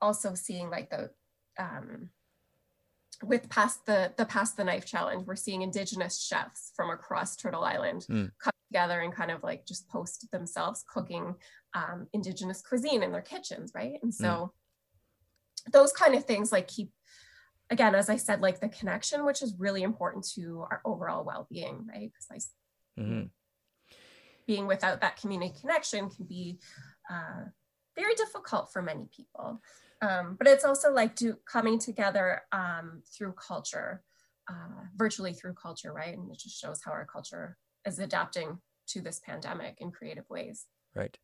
also 0.00 0.34
seeing 0.34 0.70
like 0.70 0.88
the 0.88 1.10
um, 1.58 2.10
with 3.22 3.50
past 3.50 3.84
the 3.86 4.12
the 4.16 4.24
past 4.24 4.56
the 4.56 4.64
knife 4.64 4.86
challenge, 4.86 5.26
we're 5.26 5.36
seeing 5.36 5.62
indigenous 5.62 6.22
chefs 6.22 6.72
from 6.76 6.90
across 6.90 7.36
Turtle 7.36 7.64
Island 7.64 8.06
mm. 8.08 8.30
Together 8.70 9.00
and 9.00 9.14
kind 9.14 9.30
of 9.30 9.42
like 9.42 9.66
just 9.66 9.88
post 9.88 10.30
themselves 10.30 10.84
cooking 10.88 11.34
um, 11.74 12.06
indigenous 12.12 12.62
cuisine 12.62 13.02
in 13.02 13.12
their 13.12 13.20
kitchens, 13.22 13.72
right? 13.74 13.98
And 14.02 14.14
so 14.14 14.52
mm. 15.68 15.72
those 15.72 15.92
kind 15.92 16.14
of 16.14 16.24
things 16.24 16.52
like 16.52 16.68
keep 16.68 16.90
again, 17.70 17.94
as 17.94 18.10
I 18.10 18.16
said, 18.16 18.40
like 18.40 18.60
the 18.60 18.68
connection, 18.68 19.24
which 19.24 19.42
is 19.42 19.54
really 19.58 19.82
important 19.82 20.26
to 20.34 20.66
our 20.70 20.80
overall 20.84 21.24
well-being, 21.24 21.86
right? 21.88 22.10
Because 22.12 22.48
mm-hmm. 22.98 23.26
being 24.46 24.66
without 24.66 25.00
that 25.00 25.20
community 25.20 25.54
connection 25.60 26.10
can 26.10 26.26
be 26.26 26.58
uh, 27.08 27.44
very 27.96 28.14
difficult 28.14 28.72
for 28.72 28.82
many 28.82 29.08
people. 29.16 29.60
Um, 30.02 30.34
but 30.36 30.48
it's 30.48 30.64
also 30.64 30.92
like 30.92 31.14
do 31.14 31.36
coming 31.46 31.78
together 31.78 32.42
um, 32.50 33.02
through 33.16 33.34
culture, 33.34 34.02
uh, 34.48 34.82
virtually 34.96 35.32
through 35.32 35.54
culture, 35.54 35.92
right? 35.92 36.16
And 36.16 36.30
it 36.32 36.38
just 36.40 36.60
shows 36.60 36.80
how 36.84 36.90
our 36.90 37.04
culture 37.04 37.56
is 37.86 37.98
adapting 37.98 38.58
to 38.88 39.00
this 39.00 39.20
pandemic 39.24 39.76
in 39.80 39.90
creative 39.90 40.28
ways. 40.28 40.66
Right. 40.94 41.16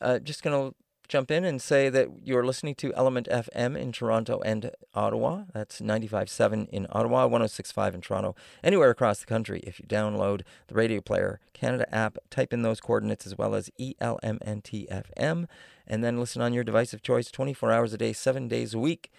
Uh, 0.00 0.18
just 0.18 0.42
gonna 0.42 0.72
jump 1.12 1.30
in 1.30 1.44
and 1.44 1.60
say 1.60 1.90
that 1.90 2.08
you're 2.24 2.44
listening 2.44 2.74
to 2.74 2.94
Element 2.94 3.28
FM 3.30 3.78
in 3.78 3.92
Toronto 3.92 4.40
and 4.46 4.70
Ottawa. 4.94 5.42
That's 5.52 5.80
95.7 5.80 6.70
in 6.70 6.86
Ottawa, 6.90 7.28
106.5 7.28 7.94
in 7.94 8.00
Toronto. 8.00 8.34
Anywhere 8.64 8.88
across 8.88 9.20
the 9.20 9.26
country, 9.26 9.60
if 9.66 9.78
you 9.78 9.86
download 9.86 10.40
the 10.68 10.74
Radio 10.74 11.02
Player 11.02 11.38
Canada 11.52 11.92
app, 11.94 12.16
type 12.30 12.54
in 12.54 12.62
those 12.62 12.80
coordinates 12.80 13.26
as 13.26 13.36
well 13.36 13.54
as 13.54 13.70
ELMNTFM, 13.78 15.48
and 15.86 16.02
then 16.02 16.18
listen 16.18 16.40
on 16.40 16.54
your 16.54 16.64
device 16.64 16.94
of 16.94 17.02
choice 17.02 17.30
24 17.30 17.70
hours 17.70 17.92
a 17.92 17.98
day, 17.98 18.14
seven 18.14 18.48
days 18.48 18.72
a 18.72 18.78
week. 18.78 19.12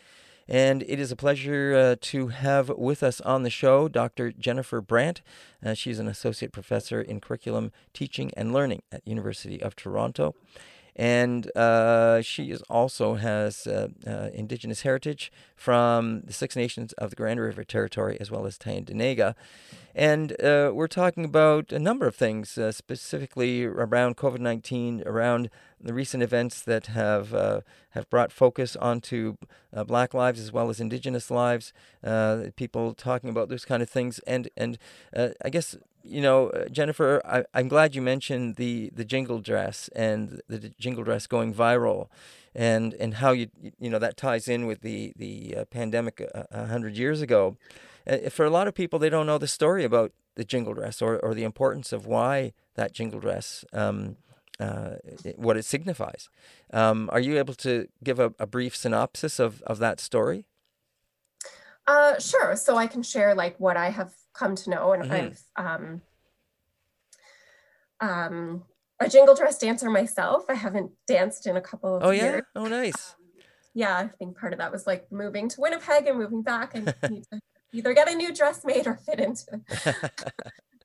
And 0.48 0.84
it 0.84 1.00
is 1.00 1.12
a 1.12 1.16
pleasure 1.16 1.74
uh, 1.76 1.96
to 2.02 2.28
have 2.28 2.70
with 2.70 3.04
us 3.04 3.22
on 3.22 3.44
the 3.44 3.50
show 3.50 3.88
Dr. 3.88 4.32
Jennifer 4.32 4.82
Brant. 4.82 5.22
Uh, 5.66 5.74
she's 5.74 6.00
an 6.00 6.08
associate 6.08 6.52
professor 6.52 7.02
in 7.02 7.22
curriculum 7.22 7.72
teaching 7.94 8.32
and 8.36 8.52
learning 8.52 8.84
at 8.91 9.08
University 9.08 9.62
of 9.62 9.76
Toronto 9.76 10.36
and 10.96 11.56
uh, 11.58 12.22
she 12.22 12.52
is 12.52 12.62
also 12.64 13.16
has 13.16 13.66
uh, 13.66 13.88
uh, 14.06 14.30
indigenous 14.34 14.82
heritage 14.82 15.32
from 15.56 16.22
the 16.22 16.34
Six 16.34 16.56
Nations 16.56 16.94
of 16.94 17.10
the 17.10 17.16
Grand 17.16 17.39
River 17.39 17.64
Territory 17.64 18.18
as 18.20 18.30
well 18.30 18.46
as 18.46 18.58
Tyendinaga. 18.58 19.34
And 19.96 20.34
uh, 20.41 20.72
we're 20.74 20.88
talking 20.88 21.26
about 21.26 21.72
a 21.72 21.80
number 21.80 22.08
of 22.08 22.16
things, 22.16 22.58
specifically 22.72 23.64
around 23.66 24.18
COVID 24.18 24.39
19, 24.39 25.04
around 25.06 25.50
the 25.84 25.93
recent 25.93 26.23
events 26.23 26.61
that 26.61 26.88
have 26.88 27.34
uh, 27.34 27.61
have 27.91 28.09
brought 28.09 28.31
focus 28.31 28.75
onto 28.75 29.36
Black 29.86 30.13
lives 30.13 30.39
as 30.39 30.51
well 30.51 30.69
as 30.69 30.79
Indigenous 30.79 31.29
lives. 31.29 31.73
people 32.55 32.93
talking 32.93 33.29
about 33.29 33.49
those 33.49 33.65
kind 33.65 33.84
of 33.84 33.89
things, 33.89 34.19
and 34.25 34.49
and 34.57 34.77
I 35.15 35.49
guess 35.49 35.75
you 36.03 36.21
know, 36.21 36.49
uh, 36.49 36.67
Jennifer, 36.67 37.21
I, 37.25 37.59
am 37.59 37.69
glad 37.69 37.95
you 37.95 38.01
mentioned 38.01 38.57
the, 38.57 38.91
the 38.93 39.05
jingle 39.05 39.39
dress 39.39 39.89
and 39.95 40.41
the 40.47 40.73
jingle 40.77 41.03
dress 41.03 41.27
going 41.27 41.53
viral, 41.53 42.09
and 42.53 42.93
and 42.95 43.15
how 43.15 43.31
you 43.31 43.47
you 43.79 43.89
know 43.89 43.99
that 43.99 44.17
ties 44.17 44.47
in 44.47 44.65
with 44.65 44.81
the 44.81 45.13
the 45.15 45.55
uh, 45.57 45.65
pandemic 45.65 46.21
a, 46.21 46.67
hundred 46.67 46.97
years 46.97 47.21
ago. 47.21 47.57
Uh, 48.05 48.29
for 48.29 48.45
a 48.45 48.49
lot 48.49 48.67
of 48.67 48.75
people, 48.75 48.99
they 48.99 49.09
don't 49.09 49.25
know 49.25 49.38
the 49.38 49.47
story 49.47 49.84
about 49.84 50.11
the 50.36 50.43
jingle 50.43 50.73
dress 50.73 51.01
or, 51.01 51.19
or 51.19 51.34
the 51.34 51.43
importance 51.43 51.93
of 51.93 52.05
why 52.05 52.51
that 52.75 52.91
jingle 52.91 53.19
dress, 53.19 53.63
um, 53.71 54.17
uh, 54.60 54.95
what 55.36 55.58
it 55.58 55.66
signifies. 55.66 56.30
Um, 56.72 57.10
are 57.12 57.20
you 57.20 57.38
able 57.38 57.54
to 57.56 57.88
give 58.04 58.20
a, 58.20 58.34
a 58.39 58.47
brief 58.47 58.76
synopsis 58.76 59.39
of, 59.39 59.62
of 59.64 59.80
that 59.80 59.99
story? 59.99 60.45
Uh, 61.88 62.20
sure. 62.20 62.56
So 62.56 62.78
I 62.78 62.88
can 62.88 63.04
share 63.04 63.36
like 63.36 63.60
what 63.60 63.78
I 63.78 63.89
have 63.89 64.14
come 64.34 64.56
to 64.56 64.70
know, 64.70 64.93
and 64.93 65.04
mm-hmm. 65.04 65.14
I've 65.14 65.82
um, 65.82 66.01
um, 67.99 68.64
a 68.99 69.10
jingle 69.10 69.36
dress 69.36 69.58
dancer 69.58 69.89
myself. 69.89 70.45
I 70.49 70.56
haven't 70.56 70.91
danced 71.08 71.47
in 71.47 71.58
a 71.58 71.62
couple 71.62 71.97
of 71.97 72.04
oh, 72.04 72.12
years. 72.12 72.43
yeah? 72.56 72.62
Oh, 72.62 72.68
nice. 72.68 73.16
Um, 73.18 73.43
yeah, 73.74 73.97
I 73.97 74.08
think 74.08 74.38
part 74.38 74.54
of 74.54 74.60
that 74.60 74.72
was 74.72 74.86
like 74.86 75.12
moving 75.12 75.49
to 75.49 75.62
Winnipeg 75.62 76.08
and 76.08 76.18
moving 76.18 76.43
back 76.43 76.76
and 76.76 76.93
either 77.74 77.93
get 77.93 78.10
a 78.10 78.16
new 78.16 78.34
dress 78.34 78.64
made 78.64 78.88
or 78.88 78.95
fit 78.95 79.20
into 79.20 79.62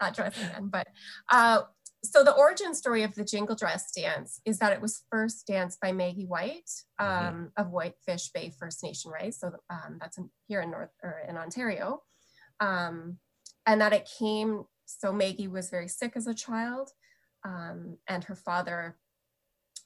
that 0.00 0.14
dress 0.14 0.36
again. 0.36 0.68
But 0.68 0.88
uh, 1.30 1.62
so 2.04 2.22
the 2.22 2.34
origin 2.34 2.74
story 2.74 3.02
of 3.02 3.14
the 3.14 3.24
jingle 3.24 3.56
dress 3.56 3.90
dance 3.92 4.40
is 4.44 4.58
that 4.58 4.72
it 4.72 4.80
was 4.80 5.02
first 5.10 5.46
danced 5.46 5.80
by 5.80 5.92
Maggie 5.92 6.26
White 6.26 6.70
mm-hmm. 7.00 7.04
um, 7.04 7.34
mm-hmm. 7.34 7.44
of 7.56 7.70
Whitefish 7.70 8.30
Bay 8.32 8.52
First 8.56 8.82
Nation, 8.82 9.10
right? 9.10 9.34
So 9.34 9.52
um, 9.68 9.98
that's 10.00 10.18
in, 10.18 10.30
here 10.46 10.60
in 10.60 10.70
North 10.70 10.90
or 11.02 11.22
in 11.28 11.36
Ontario, 11.36 12.02
um, 12.60 13.18
and 13.66 13.80
that 13.80 13.92
it 13.92 14.08
came. 14.18 14.64
So 14.86 15.12
Maggie 15.12 15.48
was 15.48 15.70
very 15.70 15.88
sick 15.88 16.12
as 16.14 16.26
a 16.26 16.34
child, 16.34 16.90
um, 17.44 17.98
and 18.08 18.24
her 18.24 18.36
father 18.36 18.96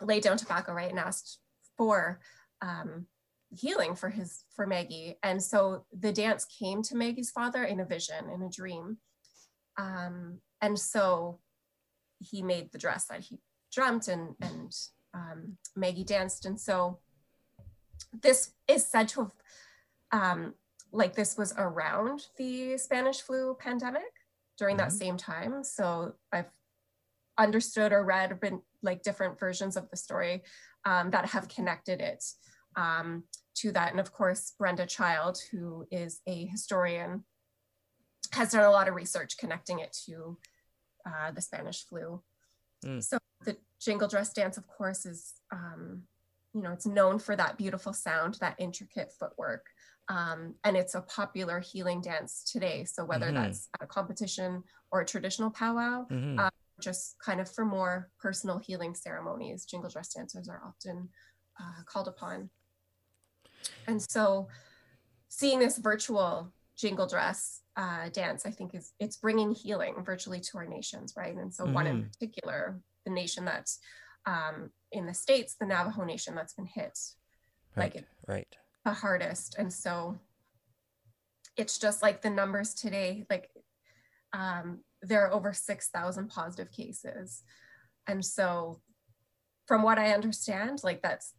laid 0.01 0.23
down 0.23 0.37
tobacco, 0.37 0.73
right, 0.73 0.91
and 0.91 0.99
asked 0.99 1.39
for 1.79 2.21
um, 2.61 3.07
healing 3.51 3.95
for 3.95 4.11
his 4.11 4.45
for 4.55 4.67
Maggie, 4.67 5.17
and 5.23 5.43
so 5.43 5.87
the 5.99 6.13
dance 6.13 6.45
came 6.45 6.83
to 6.83 6.95
Maggie's 6.95 7.31
father 7.31 7.65
in 7.65 7.81
a 7.81 7.87
vision, 7.87 8.29
in 8.33 8.43
a 8.43 8.51
dream, 8.51 8.99
um, 9.79 10.41
and 10.61 10.79
so 10.79 11.41
he 12.23 12.43
made 12.43 12.73
the 12.73 12.79
dress 12.79 13.07
that 13.07 13.21
he 13.21 13.39
dreamt 13.73 14.09
and 14.09 14.35
and 14.41 14.75
um, 15.15 15.57
Maggie 15.77 16.05
danced. 16.05 16.47
And 16.47 16.59
so 16.59 16.99
this 18.23 18.53
is 18.69 18.87
said 18.87 19.09
to 19.09 19.21
have 19.21 19.33
um, 20.13 20.55
like 20.93 21.15
this 21.15 21.37
was 21.37 21.55
around 21.57 22.27
the 22.37 22.77
Spanish 22.79 23.21
flu 23.21 23.57
pandemic 23.59 24.03
during 24.59 24.77
mm-hmm. 24.77 24.89
that 24.89 24.93
same 24.93 25.17
time. 25.17 25.65
So 25.65 26.15
I've 26.33 26.51
understood 27.39 27.93
or 27.93 28.05
read 28.05 28.39
been 28.41 28.61
like 28.83 29.03
different 29.03 29.39
versions 29.39 29.77
of 29.77 29.89
the 29.91 29.97
story 29.97 30.43
um, 30.85 31.11
that 31.11 31.27
have 31.27 31.49
connected 31.49 32.01
it 32.01 32.23
um, 32.77 33.25
to 33.55 33.73
that. 33.73 33.91
And 33.91 34.01
of 34.01 34.13
course, 34.13 34.53
Brenda 34.59 34.87
Child, 34.87 35.39
who 35.51 35.87
is 35.91 36.21
a 36.27 36.47
historian, 36.47 37.25
has 38.33 38.53
done 38.53 38.65
a 38.65 38.71
lot 38.71 38.89
of 38.89 38.95
research 38.95 39.39
connecting 39.39 39.79
it 39.79 39.97
to 40.07 40.37
uh, 41.07 41.31
the 41.31 41.41
Spanish 41.41 41.85
flu. 41.85 42.23
Mm. 42.85 43.03
So 43.03 43.19
the 43.45 43.57
jingle 43.81 44.09
dress 44.09 44.33
dance, 44.33 44.57
of 44.57 44.67
course, 44.67 45.07
is 45.07 45.35
um, 45.53 46.03
you 46.55 46.63
know 46.63 46.73
it's 46.73 46.87
known 46.87 47.19
for 47.19 47.37
that 47.37 47.59
beautiful 47.59 47.93
sound, 47.93 48.35
that 48.41 48.57
intricate 48.59 49.13
footwork, 49.19 49.67
um, 50.09 50.55
and 50.65 50.77
it's 50.77 50.95
a 50.95 51.03
popular 51.03 51.61
healing 51.61 52.01
dance 52.01 52.45
today. 52.51 52.85
So 52.85 53.05
whether 53.05 53.27
mm-hmm. 53.27 53.37
that's 53.37 53.69
at 53.75 53.85
a 53.85 53.87
competition 53.87 54.63
or 54.91 55.01
a 55.01 55.07
traditional 55.07 55.51
powwow, 55.51 56.07
mm-hmm. 56.11 56.39
uh, 56.39 56.51
just 56.81 57.17
kind 57.25 57.41
of 57.41 57.51
for 57.51 57.65
more 57.65 58.11
personal 58.19 58.59
healing 58.59 58.95
ceremonies, 58.95 59.65
jingle 59.65 59.91
dress 59.91 60.13
dancers 60.13 60.49
are 60.49 60.63
often 60.67 61.09
uh, 61.61 61.83
called 61.87 62.09
upon. 62.09 62.51
And 63.87 64.03
so, 64.03 64.49
seeing 65.29 65.61
this 65.61 65.79
virtual 65.79 66.53
jingle 66.77 67.07
dress 67.07 67.61
uh, 67.77 68.09
dance, 68.11 68.45
I 68.47 68.51
think 68.51 68.75
is 68.75 68.93
it's 68.99 69.17
bringing 69.17 69.53
healing 69.53 69.95
virtually 70.05 70.41
to 70.41 70.59
our 70.59 70.67
nations, 70.67 71.15
right? 71.17 71.35
And 71.35 71.53
so 71.53 71.65
mm-hmm. 71.65 71.75
one 71.75 71.87
in 71.87 71.97
mm-hmm. 71.97 72.09
particular, 72.09 72.81
the 73.05 73.13
nation 73.13 73.45
that's 73.45 73.79
um, 74.27 74.71
in 74.93 75.07
the 75.07 75.15
states, 75.15 75.57
the 75.59 75.67
Navajo 75.67 76.05
Nation 76.05 76.35
that's 76.35 76.55
been 76.55 76.67
hit 76.67 76.99
right, 77.77 77.95
like 77.95 78.05
right 78.27 78.49
the 78.85 78.93
hardest, 78.93 79.57
and 79.59 79.73
so 79.73 80.19
it's 81.57 81.79
just 81.79 82.03
like 82.03 82.23
the 82.23 82.31
numbers 82.31 82.75
today, 82.75 83.27
like 83.31 83.51
um, 84.33 84.81
there 85.03 85.27
are 85.27 85.33
over 85.33 85.53
six 85.53 85.89
thousand 85.89 86.29
positive 86.29 86.71
cases, 86.71 87.43
and 88.07 88.25
so 88.25 88.81
from 89.67 89.83
what 89.83 89.99
I 89.99 90.13
understand, 90.13 90.81
like 90.85 91.03
that's 91.03 91.33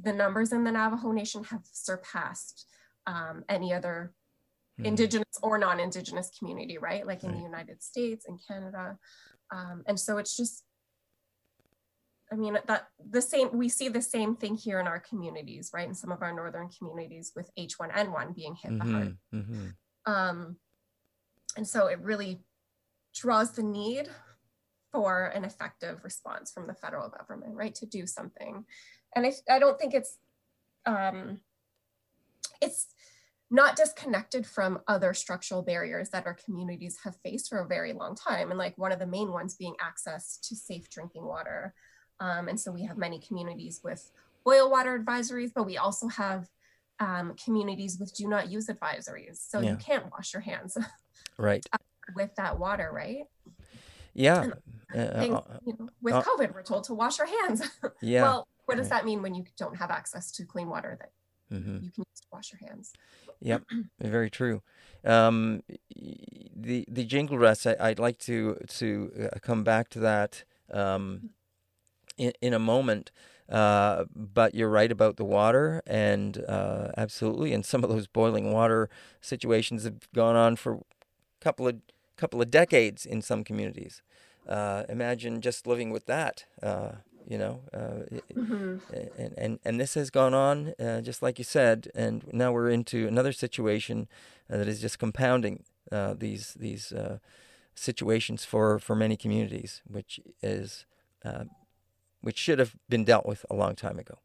the 0.00 0.12
numbers 0.12 0.52
in 0.52 0.64
the 0.64 0.72
Navajo 0.72 1.12
Nation 1.12 1.44
have 1.44 1.62
surpassed 1.72 2.66
um, 3.08 3.44
any 3.48 3.72
other 3.72 4.12
mm. 4.80 4.84
indigenous 4.84 5.38
or 5.42 5.58
non-indigenous 5.58 6.30
community 6.38 6.78
right? 6.78 7.06
Like 7.06 7.24
in 7.24 7.32
the 7.32 7.40
united 7.40 7.82
states 7.82 8.26
and 8.28 8.38
canada. 8.46 8.98
Um, 9.50 9.82
and 9.86 9.98
so 9.98 10.18
it's 10.18 10.36
just 10.36 10.62
i 12.30 12.36
mean 12.36 12.58
that 12.66 12.88
the 13.16 13.22
same 13.22 13.48
we 13.56 13.70
see 13.70 13.88
the 13.88 14.02
same 14.02 14.36
thing 14.36 14.54
here 14.54 14.78
in 14.80 14.86
our 14.86 15.00
communities 15.00 15.70
right? 15.72 15.88
In 15.88 15.94
some 15.94 16.12
of 16.12 16.22
our 16.22 16.34
northern 16.34 16.68
communities 16.76 17.32
with 17.34 17.50
h1n1 17.58 18.34
being 18.36 18.54
hit 18.62 18.72
mm-hmm, 18.72 18.86
the 18.86 18.92
hard 18.92 19.18
mm-hmm. 19.34 20.12
um, 20.12 20.56
and 21.56 21.66
so 21.66 21.86
it 21.86 21.98
really 22.00 22.40
draws 23.14 23.52
the 23.52 23.62
need 23.62 24.08
for 24.92 25.26
an 25.26 25.44
effective 25.44 26.02
response 26.04 26.50
from 26.50 26.66
the 26.66 26.74
federal 26.74 27.08
government 27.08 27.54
right 27.54 27.74
to 27.74 27.86
do 27.86 28.06
something. 28.06 28.64
And 29.14 29.26
i, 29.26 29.32
I 29.50 29.58
don't 29.58 29.78
think 29.78 29.94
it's 29.94 30.18
um, 30.86 31.40
it's 32.60 32.86
not 33.50 33.76
disconnected 33.76 34.46
from 34.46 34.80
other 34.88 35.14
structural 35.14 35.62
barriers 35.62 36.10
that 36.10 36.26
our 36.26 36.34
communities 36.34 36.98
have 37.04 37.16
faced 37.24 37.48
for 37.48 37.58
a 37.60 37.66
very 37.66 37.92
long 37.92 38.14
time. 38.14 38.50
And 38.50 38.58
like 38.58 38.76
one 38.76 38.92
of 38.92 38.98
the 38.98 39.06
main 39.06 39.32
ones 39.32 39.54
being 39.54 39.74
access 39.80 40.38
to 40.44 40.54
safe 40.54 40.90
drinking 40.90 41.24
water. 41.24 41.74
Um, 42.20 42.48
and 42.48 42.60
so 42.60 42.70
we 42.70 42.84
have 42.84 42.98
many 42.98 43.18
communities 43.20 43.80
with 43.82 44.10
boil 44.44 44.70
water 44.70 44.98
advisories, 44.98 45.52
but 45.54 45.64
we 45.64 45.78
also 45.78 46.08
have 46.08 46.48
um, 47.00 47.34
communities 47.42 47.98
with 47.98 48.14
do 48.14 48.28
not 48.28 48.50
use 48.50 48.66
advisories. 48.66 49.36
So 49.36 49.60
yeah. 49.60 49.70
you 49.70 49.76
can't 49.76 50.10
wash 50.10 50.34
your 50.34 50.42
hands 50.42 50.76
right 51.38 51.64
with 52.14 52.34
that 52.36 52.58
water, 52.58 52.90
right? 52.92 53.24
Yeah. 54.14 54.48
Uh, 54.94 55.20
things, 55.20 55.34
uh, 55.34 55.58
you 55.64 55.74
know, 55.78 55.88
with 56.02 56.14
uh, 56.14 56.22
COVID, 56.22 56.54
we're 56.54 56.62
told 56.62 56.84
to 56.84 56.94
wash 56.94 57.20
our 57.20 57.26
hands. 57.26 57.62
Yeah. 58.00 58.22
well, 58.22 58.48
what 58.66 58.76
does 58.76 58.90
that 58.90 59.04
mean 59.04 59.22
when 59.22 59.34
you 59.34 59.44
don't 59.56 59.76
have 59.76 59.90
access 59.90 60.30
to 60.32 60.44
clean 60.44 60.68
water 60.68 60.96
that 61.00 61.10
mm-hmm. 61.52 61.84
you 61.84 61.90
can 61.90 62.04
to 62.04 62.22
wash 62.32 62.52
your 62.52 62.68
hands. 62.68 62.92
Yep, 63.40 63.62
very 64.00 64.30
true. 64.30 64.62
Um, 65.04 65.62
the 65.94 66.84
the 66.88 67.04
jingle 67.04 67.38
dress, 67.38 67.66
I, 67.66 67.76
would 67.88 67.98
like 67.98 68.18
to 68.20 68.58
to 68.66 69.30
uh, 69.32 69.38
come 69.40 69.64
back 69.64 69.88
to 69.90 70.00
that 70.00 70.44
um, 70.72 71.30
in 72.16 72.32
in 72.40 72.54
a 72.54 72.58
moment. 72.58 73.10
Uh, 73.48 74.04
but 74.14 74.54
you're 74.54 74.68
right 74.68 74.92
about 74.92 75.16
the 75.16 75.24
water, 75.24 75.82
and 75.86 76.44
uh, 76.46 76.88
absolutely, 76.98 77.54
and 77.54 77.64
some 77.64 77.82
of 77.82 77.88
those 77.88 78.06
boiling 78.06 78.52
water 78.52 78.90
situations 79.22 79.84
have 79.84 80.12
gone 80.12 80.36
on 80.36 80.54
for 80.54 80.74
a 80.74 80.80
couple 81.40 81.66
of 81.66 81.76
couple 82.16 82.42
of 82.42 82.50
decades 82.50 83.06
in 83.06 83.22
some 83.22 83.44
communities. 83.44 84.02
Uh, 84.46 84.82
imagine 84.88 85.40
just 85.40 85.66
living 85.66 85.90
with 85.90 86.06
that. 86.06 86.44
Uh, 87.28 87.32
you 87.32 87.38
know, 87.38 87.60
uh, 87.74 88.18
mm-hmm. 88.34 88.76
and, 89.18 89.34
and 89.36 89.58
and 89.64 89.80
this 89.80 89.94
has 89.94 90.10
gone 90.10 90.34
on, 90.34 90.74
uh, 90.78 91.00
just 91.00 91.22
like 91.22 91.38
you 91.38 91.44
said, 91.44 91.88
and 91.94 92.24
now 92.32 92.52
we're 92.52 92.70
into 92.70 93.06
another 93.06 93.32
situation 93.32 94.08
that 94.48 94.66
is 94.66 94.80
just 94.80 94.98
compounding 94.98 95.64
these 96.18 96.54
these 96.54 96.92
situations 97.74 98.44
for, 98.44 98.78
for 98.78 98.96
many 98.96 99.16
communities, 99.16 99.82
which 99.86 100.20
is 100.42 100.86
which 102.20 102.38
should 102.38 102.58
have 102.58 102.76
been 102.88 103.04
dealt 103.04 103.26
with 103.26 103.44
a 103.50 103.54
long 103.54 103.74
time 103.74 103.98
ago. 103.98 104.18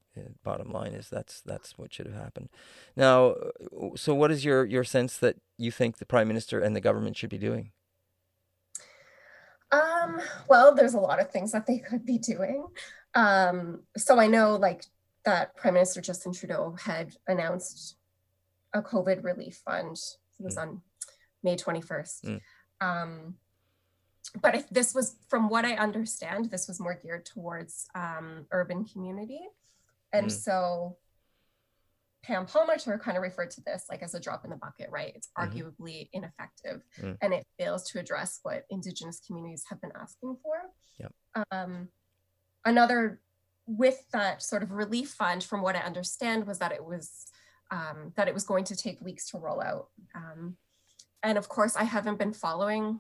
bottom 0.43 0.72
line 0.72 0.93
is 0.93 1.10
that's 1.10 1.41
that's 1.41 1.78
what 1.78 1.93
should 1.93 2.06
have 2.06 2.16
happened. 2.16 2.49
Now, 2.95 3.32
uh, 3.32 3.95
so 3.95 4.16
what 4.16 4.32
is 4.32 4.45
your 4.45 4.66
your 4.66 4.84
sense 4.84 5.18
that 5.18 5.38
you 5.58 5.72
think 5.72 5.97
the 5.97 6.06
prime 6.06 6.28
minister 6.28 6.60
and 6.60 6.76
the 6.76 6.82
government 6.82 7.18
should 7.18 7.30
be 7.30 7.38
doing? 7.38 7.72
Um, 9.74 10.22
well, 10.48 10.76
there's 10.76 10.94
a 10.94 11.00
lot 11.00 11.20
of 11.20 11.32
things 11.32 11.52
that 11.52 11.66
they 11.66 11.80
could 11.80 12.06
be 12.06 12.18
doing. 12.18 12.68
Um, 13.16 13.82
so 13.98 14.20
I 14.20 14.28
know 14.28 14.56
like 14.56 14.86
that 15.26 15.56
Prime 15.56 15.74
Minister 15.74 16.02
Justin 16.02 16.34
Trudeau 16.34 16.76
had 16.80 17.16
announced 17.28 17.98
a 18.74 18.82
COVID 18.82 19.24
relief 19.24 19.62
fund. 19.66 19.98
It 20.40 20.44
was 20.44 20.58
mm. 20.58 20.62
on 20.62 20.82
May 21.44 21.56
21st. 21.56 22.26
Mm. 22.26 22.42
Um, 22.82 23.36
but 24.42 24.56
if 24.56 24.70
this 24.70 24.96
was 24.96 25.16
from 25.28 25.50
what 25.50 25.66
i 25.66 25.74
understand 25.76 26.50
this 26.50 26.68
was 26.68 26.80
more 26.80 27.00
geared 27.02 27.26
towards 27.26 27.88
um, 27.94 28.46
urban 28.52 28.86
community 28.86 29.42
and 30.12 30.28
mm. 30.28 30.32
so 30.32 30.98
pam 32.24 32.46
palmater 32.46 33.00
kind 33.00 33.18
of 33.18 33.24
referred 33.24 33.52
to 33.52 33.62
this 33.62 33.86
like 33.90 34.02
as 34.02 34.16
a 34.16 34.20
drop 34.20 34.44
in 34.44 34.50
the 34.50 34.56
bucket 34.56 34.90
right 34.90 35.12
it's 35.16 35.30
mm-hmm. 35.38 35.58
arguably 35.58 36.10
ineffective 36.14 36.82
mm. 37.02 37.18
and 37.22 37.34
it 37.34 37.46
fails 37.60 37.90
to 37.90 38.00
address 38.00 38.40
what 38.44 38.66
indigenous 38.70 39.22
communities 39.26 39.66
have 39.70 39.80
been 39.82 39.92
asking 40.00 40.36
for 40.42 40.56
yep. 41.00 41.12
um, 41.52 41.90
another 42.66 43.20
with 43.68 44.06
that 44.12 44.42
sort 44.42 44.64
of 44.64 44.72
relief 44.72 45.10
fund 45.10 45.44
from 45.44 45.62
what 45.62 45.76
i 45.76 45.80
understand 45.80 46.48
was 46.48 46.60
that 46.60 46.72
it 46.72 46.84
was 46.84 47.26
um, 47.72 48.14
that 48.16 48.28
it 48.28 48.34
was 48.34 48.44
going 48.44 48.64
to 48.66 48.76
take 48.76 49.02
weeks 49.02 49.30
to 49.30 49.38
roll 49.38 49.62
out 49.62 49.88
um, 50.16 50.56
and 51.24 51.38
of 51.38 51.50
course 51.50 51.76
i 51.76 51.84
haven't 51.84 52.20
been 52.20 52.34
following 52.34 53.00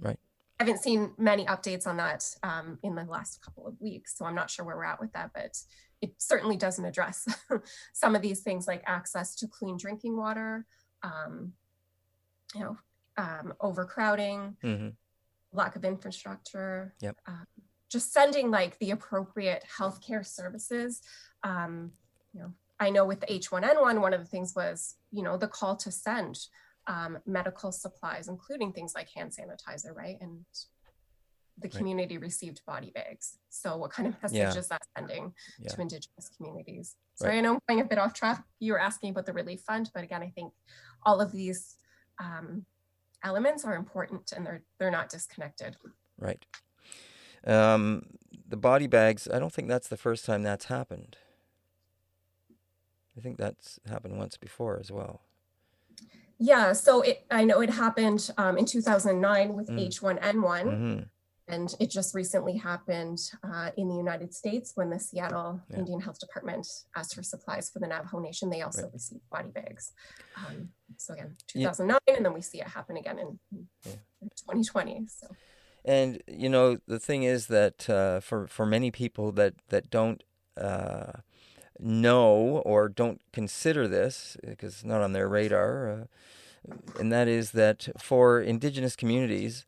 right 0.00 0.18
I 0.58 0.64
haven't 0.64 0.82
seen 0.82 1.12
many 1.18 1.44
updates 1.44 1.86
on 1.86 1.98
that 1.98 2.24
um, 2.42 2.78
in 2.82 2.94
the 2.94 3.04
last 3.04 3.42
couple 3.42 3.66
of 3.66 3.78
weeks, 3.78 4.16
so 4.16 4.24
I'm 4.24 4.34
not 4.34 4.48
sure 4.48 4.64
where 4.64 4.74
we're 4.74 4.84
at 4.84 5.00
with 5.00 5.12
that, 5.12 5.32
but 5.34 5.54
it 6.02 6.12
certainly 6.18 6.56
doesn't 6.56 6.84
address 6.84 7.26
some 7.92 8.14
of 8.14 8.22
these 8.22 8.40
things 8.40 8.66
like 8.66 8.82
access 8.86 9.34
to 9.36 9.48
clean 9.48 9.76
drinking 9.76 10.16
water, 10.16 10.66
um, 11.02 11.52
you 12.54 12.60
know, 12.60 12.76
um, 13.16 13.54
overcrowding, 13.60 14.56
mm-hmm. 14.62 14.88
lack 15.52 15.76
of 15.76 15.84
infrastructure, 15.84 16.94
yep. 17.00 17.16
Um, 17.26 17.46
just 17.90 18.12
sending 18.12 18.50
like 18.50 18.78
the 18.78 18.90
appropriate 18.90 19.64
healthcare 19.78 20.26
services. 20.26 21.02
Um, 21.42 21.92
you 22.32 22.40
know, 22.40 22.52
I 22.80 22.90
know 22.90 23.04
with 23.04 23.20
H1N1, 23.20 24.00
one 24.00 24.12
of 24.12 24.20
the 24.20 24.26
things 24.26 24.54
was, 24.54 24.96
you 25.12 25.22
know, 25.22 25.36
the 25.36 25.48
call 25.48 25.76
to 25.76 25.90
send 25.90 26.38
um, 26.86 27.18
medical 27.26 27.72
supplies, 27.72 28.28
including 28.28 28.72
things 28.72 28.92
like 28.94 29.08
hand 29.14 29.32
sanitizer, 29.32 29.94
right? 29.94 30.18
And 30.20 30.44
the 31.58 31.68
community 31.68 32.16
right. 32.16 32.24
received 32.24 32.60
body 32.66 32.90
bags. 32.94 33.38
So, 33.48 33.76
what 33.76 33.90
kind 33.90 34.08
of 34.08 34.22
message 34.22 34.38
yeah. 34.38 34.54
is 34.54 34.68
that 34.68 34.82
sending 34.96 35.32
yeah. 35.60 35.68
to 35.68 35.80
Indigenous 35.80 36.30
communities? 36.36 36.96
Sorry, 37.14 37.32
right. 37.32 37.38
I 37.38 37.40
know 37.40 37.54
I'm 37.54 37.60
going 37.68 37.80
a 37.80 37.84
bit 37.84 37.98
off 37.98 38.12
track. 38.12 38.44
You 38.60 38.72
were 38.72 38.80
asking 38.80 39.10
about 39.10 39.26
the 39.26 39.32
relief 39.32 39.60
fund, 39.60 39.90
but 39.94 40.04
again, 40.04 40.22
I 40.22 40.30
think 40.30 40.52
all 41.04 41.20
of 41.20 41.32
these 41.32 41.76
um, 42.20 42.66
elements 43.24 43.64
are 43.64 43.74
important 43.74 44.32
and 44.32 44.46
they're 44.46 44.62
they're 44.78 44.90
not 44.90 45.08
disconnected. 45.08 45.76
Right. 46.18 46.44
Um, 47.46 48.02
the 48.48 48.56
body 48.56 48.86
bags. 48.86 49.28
I 49.32 49.38
don't 49.38 49.52
think 49.52 49.68
that's 49.68 49.88
the 49.88 49.96
first 49.96 50.24
time 50.24 50.42
that's 50.42 50.66
happened. 50.66 51.16
I 53.16 53.20
think 53.20 53.38
that's 53.38 53.80
happened 53.88 54.18
once 54.18 54.36
before 54.36 54.78
as 54.78 54.92
well. 54.92 55.22
Yeah, 56.38 56.74
so 56.74 57.00
it, 57.00 57.24
I 57.30 57.44
know 57.44 57.62
it 57.62 57.70
happened 57.70 58.30
um, 58.36 58.58
in 58.58 58.66
2009 58.66 59.54
with 59.54 59.68
mm. 59.68 59.88
H1N1, 59.88 60.20
mm-hmm. 60.20 61.02
And 61.48 61.74
it 61.78 61.90
just 61.90 62.14
recently 62.14 62.56
happened 62.56 63.18
uh, 63.44 63.70
in 63.76 63.88
the 63.88 63.94
United 63.94 64.34
States 64.34 64.72
when 64.74 64.90
the 64.90 64.98
Seattle 64.98 65.60
yeah. 65.70 65.78
Indian 65.78 66.00
Health 66.00 66.18
Department 66.18 66.66
asked 66.96 67.14
for 67.14 67.22
supplies 67.22 67.70
for 67.70 67.78
the 67.78 67.86
Navajo 67.86 68.18
Nation. 68.18 68.50
They 68.50 68.62
also 68.62 68.82
right. 68.82 68.92
received 68.92 69.28
body 69.30 69.50
bags. 69.50 69.92
Um, 70.36 70.70
so 70.96 71.14
again, 71.14 71.36
2009, 71.46 71.98
yeah. 72.06 72.14
and 72.16 72.24
then 72.24 72.34
we 72.34 72.40
see 72.40 72.60
it 72.60 72.66
happen 72.66 72.96
again 72.96 73.18
in, 73.18 73.38
yeah. 73.84 73.92
2020. 74.22 75.06
So. 75.08 75.28
And 75.84 76.20
you 76.26 76.48
know 76.48 76.78
the 76.88 76.98
thing 76.98 77.22
is 77.22 77.46
that 77.46 77.88
uh, 77.88 78.18
for 78.18 78.48
for 78.48 78.66
many 78.66 78.90
people 78.90 79.30
that 79.32 79.54
that 79.68 79.88
don't 79.88 80.24
uh, 80.60 81.12
know 81.78 82.60
or 82.64 82.88
don't 82.88 83.20
consider 83.32 83.86
this 83.86 84.36
because 84.44 84.74
it's 84.74 84.84
not 84.84 85.00
on 85.00 85.12
their 85.12 85.28
radar, 85.28 85.88
uh, 85.88 86.74
and 86.98 87.12
that 87.12 87.28
is 87.28 87.52
that 87.52 87.88
for 87.98 88.40
indigenous 88.40 88.96
communities, 88.96 89.64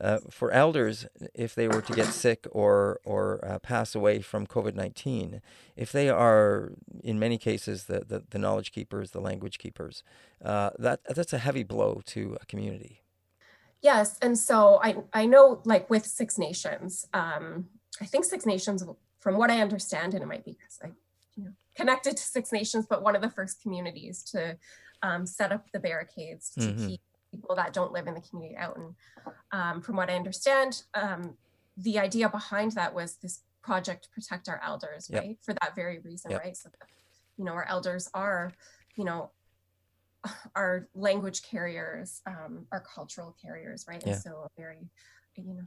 uh, 0.00 0.18
for 0.30 0.50
elders, 0.52 1.06
if 1.34 1.54
they 1.54 1.66
were 1.66 1.82
to 1.82 1.92
get 1.92 2.06
sick 2.06 2.46
or 2.50 3.00
or 3.04 3.44
uh, 3.44 3.58
pass 3.58 3.94
away 3.94 4.20
from 4.20 4.46
COVID 4.46 4.74
nineteen, 4.74 5.40
if 5.76 5.92
they 5.92 6.08
are 6.08 6.72
in 7.02 7.18
many 7.18 7.38
cases 7.38 7.84
the, 7.84 8.00
the, 8.00 8.22
the 8.30 8.38
knowledge 8.38 8.72
keepers, 8.72 9.10
the 9.10 9.20
language 9.20 9.58
keepers, 9.58 10.02
uh, 10.44 10.70
that 10.78 11.00
that's 11.08 11.32
a 11.32 11.38
heavy 11.38 11.64
blow 11.64 12.02
to 12.06 12.36
a 12.40 12.46
community. 12.46 13.02
Yes, 13.80 14.18
and 14.20 14.38
so 14.38 14.80
I 14.82 14.96
I 15.12 15.26
know 15.26 15.62
like 15.64 15.90
with 15.90 16.06
Six 16.06 16.38
Nations, 16.38 17.06
um, 17.12 17.68
I 18.00 18.04
think 18.04 18.24
Six 18.24 18.46
Nations, 18.46 18.84
from 19.18 19.36
what 19.36 19.50
I 19.50 19.60
understand, 19.60 20.14
and 20.14 20.22
it 20.22 20.26
might 20.26 20.44
be 20.44 20.52
because 20.52 20.78
I 20.82 20.88
you 21.36 21.44
know, 21.44 21.50
connected 21.76 22.16
to 22.16 22.22
Six 22.22 22.52
Nations, 22.52 22.86
but 22.88 23.02
one 23.02 23.16
of 23.16 23.22
the 23.22 23.30
first 23.30 23.62
communities 23.62 24.22
to 24.32 24.56
um, 25.02 25.26
set 25.26 25.52
up 25.52 25.70
the 25.72 25.78
barricades 25.78 26.50
to 26.50 26.60
mm-hmm. 26.60 26.88
keep 26.88 27.00
people 27.40 27.56
that 27.56 27.72
don't 27.72 27.92
live 27.92 28.06
in 28.06 28.14
the 28.14 28.20
community 28.20 28.56
out. 28.56 28.76
And 28.76 28.94
um, 29.52 29.80
from 29.80 29.96
what 29.96 30.10
I 30.10 30.16
understand, 30.16 30.82
um, 30.94 31.34
the 31.76 31.98
idea 31.98 32.28
behind 32.28 32.72
that 32.72 32.94
was 32.94 33.16
this 33.16 33.42
project 33.62 34.08
protect 34.12 34.48
our 34.48 34.60
elders, 34.64 35.08
yep. 35.10 35.22
right? 35.22 35.38
For 35.42 35.54
that 35.54 35.74
very 35.76 35.98
reason, 36.00 36.30
yep. 36.30 36.40
right? 36.42 36.56
So 36.56 36.68
that, 36.68 36.88
you 37.36 37.44
know, 37.44 37.52
our 37.52 37.66
elders 37.68 38.08
are, 38.14 38.52
you 38.96 39.04
know, 39.04 39.30
our 40.56 40.88
language 40.94 41.42
carriers, 41.42 42.20
um, 42.26 42.66
our 42.72 42.80
cultural 42.94 43.36
carriers, 43.40 43.86
right? 43.88 44.02
Yeah. 44.04 44.14
And 44.14 44.22
so 44.22 44.48
very, 44.56 44.90
you 45.36 45.54
know, 45.54 45.62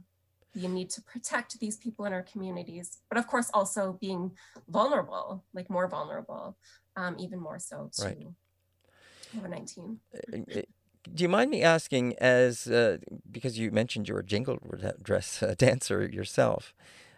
you 0.54 0.68
need 0.68 0.90
to 0.90 1.02
protect 1.02 1.58
these 1.60 1.78
people 1.78 2.04
in 2.04 2.12
our 2.12 2.22
communities, 2.22 2.98
but 3.08 3.16
of 3.16 3.26
course 3.26 3.50
also 3.54 3.96
being 4.00 4.32
vulnerable, 4.68 5.44
like 5.54 5.70
more 5.70 5.88
vulnerable, 5.88 6.58
um, 6.96 7.16
even 7.18 7.40
more 7.40 7.58
so 7.58 7.88
to 7.94 8.04
right. 8.04 8.26
COVID-19. 9.34 9.96
Do 11.12 11.22
you 11.22 11.28
mind 11.28 11.50
me 11.50 11.62
asking, 11.62 12.14
as 12.18 12.66
uh, 12.66 12.98
because 13.30 13.58
you 13.58 13.70
mentioned 13.70 14.08
you're 14.08 14.18
a 14.20 14.24
jingle 14.24 14.58
dress 15.02 15.42
uh, 15.42 15.54
dancer 15.56 16.06
yourself, 16.06 16.74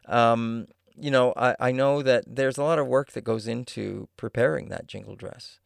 um, 0.06 0.66
you 0.96 1.10
know, 1.10 1.32
I, 1.36 1.56
I 1.58 1.72
know 1.72 2.02
that 2.02 2.24
there's 2.26 2.58
a 2.58 2.62
lot 2.62 2.78
of 2.78 2.86
work 2.86 3.12
that 3.12 3.24
goes 3.24 3.48
into 3.48 4.08
preparing 4.16 4.68
that 4.68 4.86
jingle 4.86 5.16
dress. 5.16 5.58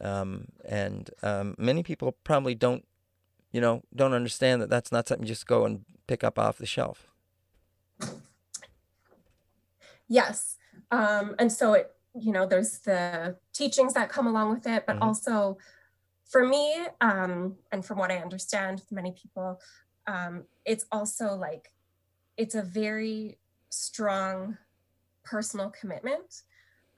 Um, 0.00 0.46
and 0.64 1.10
um, 1.22 1.54
many 1.58 1.82
people 1.82 2.16
probably 2.24 2.54
don't, 2.54 2.86
you 3.52 3.60
know, 3.60 3.82
don't 3.94 4.14
understand 4.14 4.62
that 4.62 4.70
that's 4.70 4.90
not 4.90 5.08
something 5.08 5.26
you 5.26 5.34
just 5.34 5.46
go 5.46 5.66
and 5.66 5.84
pick 6.06 6.24
up 6.24 6.38
off 6.38 6.56
the 6.56 6.66
shelf. 6.66 7.08
Yes. 10.08 10.56
Um, 10.90 11.36
and 11.38 11.52
so 11.52 11.74
it, 11.74 11.94
you 12.14 12.32
know, 12.32 12.46
there's 12.46 12.78
the 12.80 13.36
teachings 13.52 13.94
that 13.94 14.08
come 14.08 14.26
along 14.26 14.50
with 14.50 14.66
it, 14.66 14.86
but 14.86 14.94
mm-hmm. 14.94 15.04
also 15.04 15.58
for 16.30 16.46
me, 16.46 16.86
um, 17.00 17.56
and 17.72 17.84
from 17.84 17.98
what 17.98 18.10
I 18.10 18.18
understand, 18.18 18.80
with 18.80 18.92
many 18.92 19.12
people, 19.12 19.60
um, 20.06 20.44
it's 20.64 20.86
also 20.92 21.34
like 21.34 21.72
it's 22.36 22.54
a 22.54 22.62
very 22.62 23.38
strong 23.68 24.56
personal 25.24 25.70
commitment. 25.70 26.42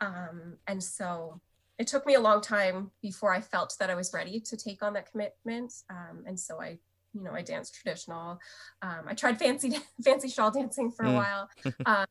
Um, 0.01 0.59
and 0.67 0.83
so 0.83 1.41
it 1.79 1.87
took 1.87 2.07
me 2.07 2.15
a 2.15 2.21
long 2.21 2.41
time 2.41 2.91
before 3.01 3.33
I 3.33 3.41
felt 3.41 3.75
that 3.81 3.91
I 3.91 3.95
was 3.95 4.13
ready 4.13 4.39
to 4.41 4.57
take 4.57 4.83
on 4.83 4.93
that 4.95 5.11
commitment. 5.11 5.73
Um, 5.91 6.25
and 6.27 6.39
so 6.39 6.61
I 6.61 6.79
you 7.15 7.23
know, 7.23 7.33
I 7.33 7.43
danced 7.43 7.75
traditional. 7.75 8.41
Um, 8.81 9.03
I 9.07 9.15
tried 9.15 9.39
fancy 9.39 9.77
fancy 10.05 10.29
shawl 10.29 10.51
dancing 10.51 10.91
for 10.91 11.05
a 11.05 11.09
mm. 11.09 11.15
while, 11.15 11.49
um, 11.87 12.07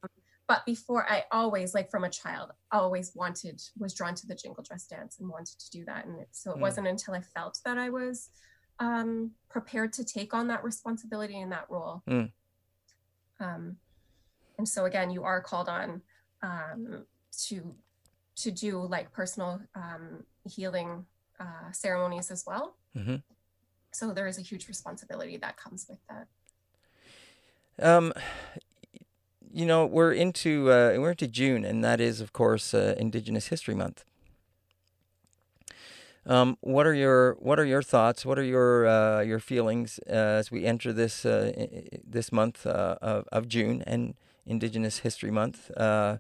but 0.52 0.66
before 0.66 1.10
I 1.10 1.24
always, 1.32 1.74
like 1.74 1.90
from 1.90 2.04
a 2.04 2.10
child, 2.10 2.52
always 2.74 3.16
wanted, 3.16 3.62
was 3.80 3.94
drawn 3.94 4.16
to 4.16 4.28
the 4.28 4.36
jingle 4.36 4.62
dress 4.62 4.86
dance 4.86 5.18
and 5.18 5.30
wanted 5.30 5.58
to 5.58 5.72
do 5.72 5.86
that. 5.86 6.06
And 6.06 6.26
so 6.32 6.52
it 6.52 6.58
mm. 6.58 6.60
wasn't 6.60 6.88
until 6.88 7.14
I 7.14 7.22
felt 7.22 7.60
that 7.64 7.78
I 7.78 7.90
was 7.90 8.32
um, 8.78 9.32
prepared 9.50 9.94
to 9.94 10.04
take 10.04 10.34
on 10.34 10.50
that 10.50 10.62
responsibility 10.62 11.40
and 11.40 11.54
that 11.54 11.68
role. 11.70 12.04
Mm. 12.06 12.34
Um, 13.40 13.78
and 14.58 14.68
so 14.68 14.84
again, 14.84 15.10
you 15.10 15.24
are 15.24 15.40
called 15.40 15.70
on 15.70 16.02
um, 16.44 17.06
to 17.44 17.74
to 18.36 18.52
do 18.52 18.82
like 18.82 19.14
personal 19.14 19.62
um, 19.74 20.26
healing 20.44 21.06
uh, 21.40 21.72
ceremonies 21.72 22.30
as 22.30 22.44
well. 22.46 22.76
Mm-hmm. 22.98 23.16
So 23.94 24.12
there 24.12 24.28
is 24.28 24.38
a 24.38 24.42
huge 24.42 24.68
responsibility 24.68 25.38
that 25.38 25.56
comes 25.56 25.86
with 25.88 26.00
that. 26.10 26.28
Um, 27.82 28.12
you 29.54 29.66
know, 29.66 29.86
we're 29.86 30.14
into 30.14 30.72
uh, 30.72 30.96
we're 30.98 31.12
into 31.12 31.28
June, 31.28 31.66
and 31.66 31.84
that 31.84 32.00
is, 32.00 32.22
of 32.22 32.34
course, 32.34 32.74
uh, 32.74 32.96
Indigenous 32.98 33.48
History 33.48 33.76
Month. 33.76 34.06
Um, 36.26 36.58
what 36.62 36.86
are 36.86 36.94
your 36.94 37.34
what 37.40 37.60
are 37.60 37.66
your 37.66 37.82
thoughts? 37.82 38.26
What 38.26 38.38
are 38.38 38.44
your 38.44 38.88
uh, 38.88 39.22
your 39.22 39.40
feelings 39.40 40.00
uh, 40.08 40.14
as 40.40 40.52
we 40.52 40.66
enter 40.66 40.94
this 40.94 41.26
uh, 41.26 41.52
this 42.04 42.32
month 42.32 42.66
uh, 42.66 42.98
of, 43.02 43.28
of 43.32 43.48
June 43.48 43.84
and 43.88 44.16
Indigenous 44.46 45.00
History 45.00 45.32
Month, 45.32 45.72
um, 45.78 46.20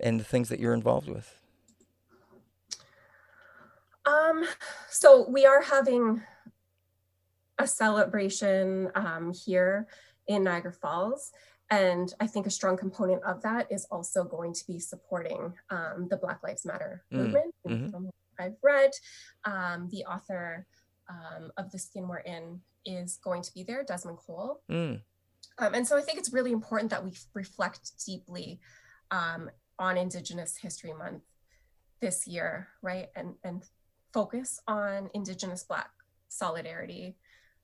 and 0.00 0.20
the 0.20 0.24
things 0.24 0.48
that 0.48 0.58
you're 0.58 0.74
involved 0.74 1.08
with? 1.08 1.40
Um, 4.06 4.46
so 4.88 5.28
we 5.28 5.44
are 5.44 5.62
having 5.62 6.22
a 7.58 7.66
celebration 7.66 8.90
um, 8.94 9.34
here 9.34 9.86
in 10.26 10.44
Niagara 10.44 10.72
Falls. 10.72 11.32
And 11.70 12.14
I 12.18 12.26
think 12.26 12.46
a 12.46 12.50
strong 12.50 12.76
component 12.76 13.22
of 13.24 13.42
that 13.42 13.70
is 13.70 13.86
also 13.90 14.24
going 14.24 14.54
to 14.54 14.66
be 14.66 14.78
supporting 14.78 15.52
um, 15.70 16.08
the 16.08 16.16
Black 16.16 16.42
Lives 16.42 16.64
Matter 16.64 17.04
mm. 17.12 17.18
movement. 17.18 17.54
Mm-hmm. 17.66 18.08
I've 18.40 18.56
read. 18.62 18.90
Um, 19.44 19.88
the 19.90 20.04
author 20.04 20.66
um, 21.08 21.50
of 21.56 21.70
The 21.70 21.78
Skin 21.78 22.08
We're 22.08 22.18
In 22.18 22.60
is 22.84 23.18
going 23.22 23.42
to 23.42 23.52
be 23.52 23.64
there, 23.64 23.84
Desmond 23.84 24.18
Cole. 24.18 24.62
Mm. 24.70 25.00
Um, 25.58 25.74
and 25.74 25.86
so 25.86 25.96
I 25.96 26.02
think 26.02 26.18
it's 26.18 26.32
really 26.32 26.52
important 26.52 26.90
that 26.90 27.04
we 27.04 27.12
reflect 27.34 27.92
deeply 28.04 28.60
um, 29.10 29.50
on 29.78 29.96
Indigenous 29.96 30.56
History 30.56 30.92
Month 30.92 31.22
this 32.00 32.26
year, 32.26 32.68
right? 32.82 33.08
And, 33.16 33.34
and 33.44 33.64
focus 34.12 34.60
on 34.66 35.10
Indigenous 35.14 35.64
Black 35.64 35.90
solidarity. 36.28 37.16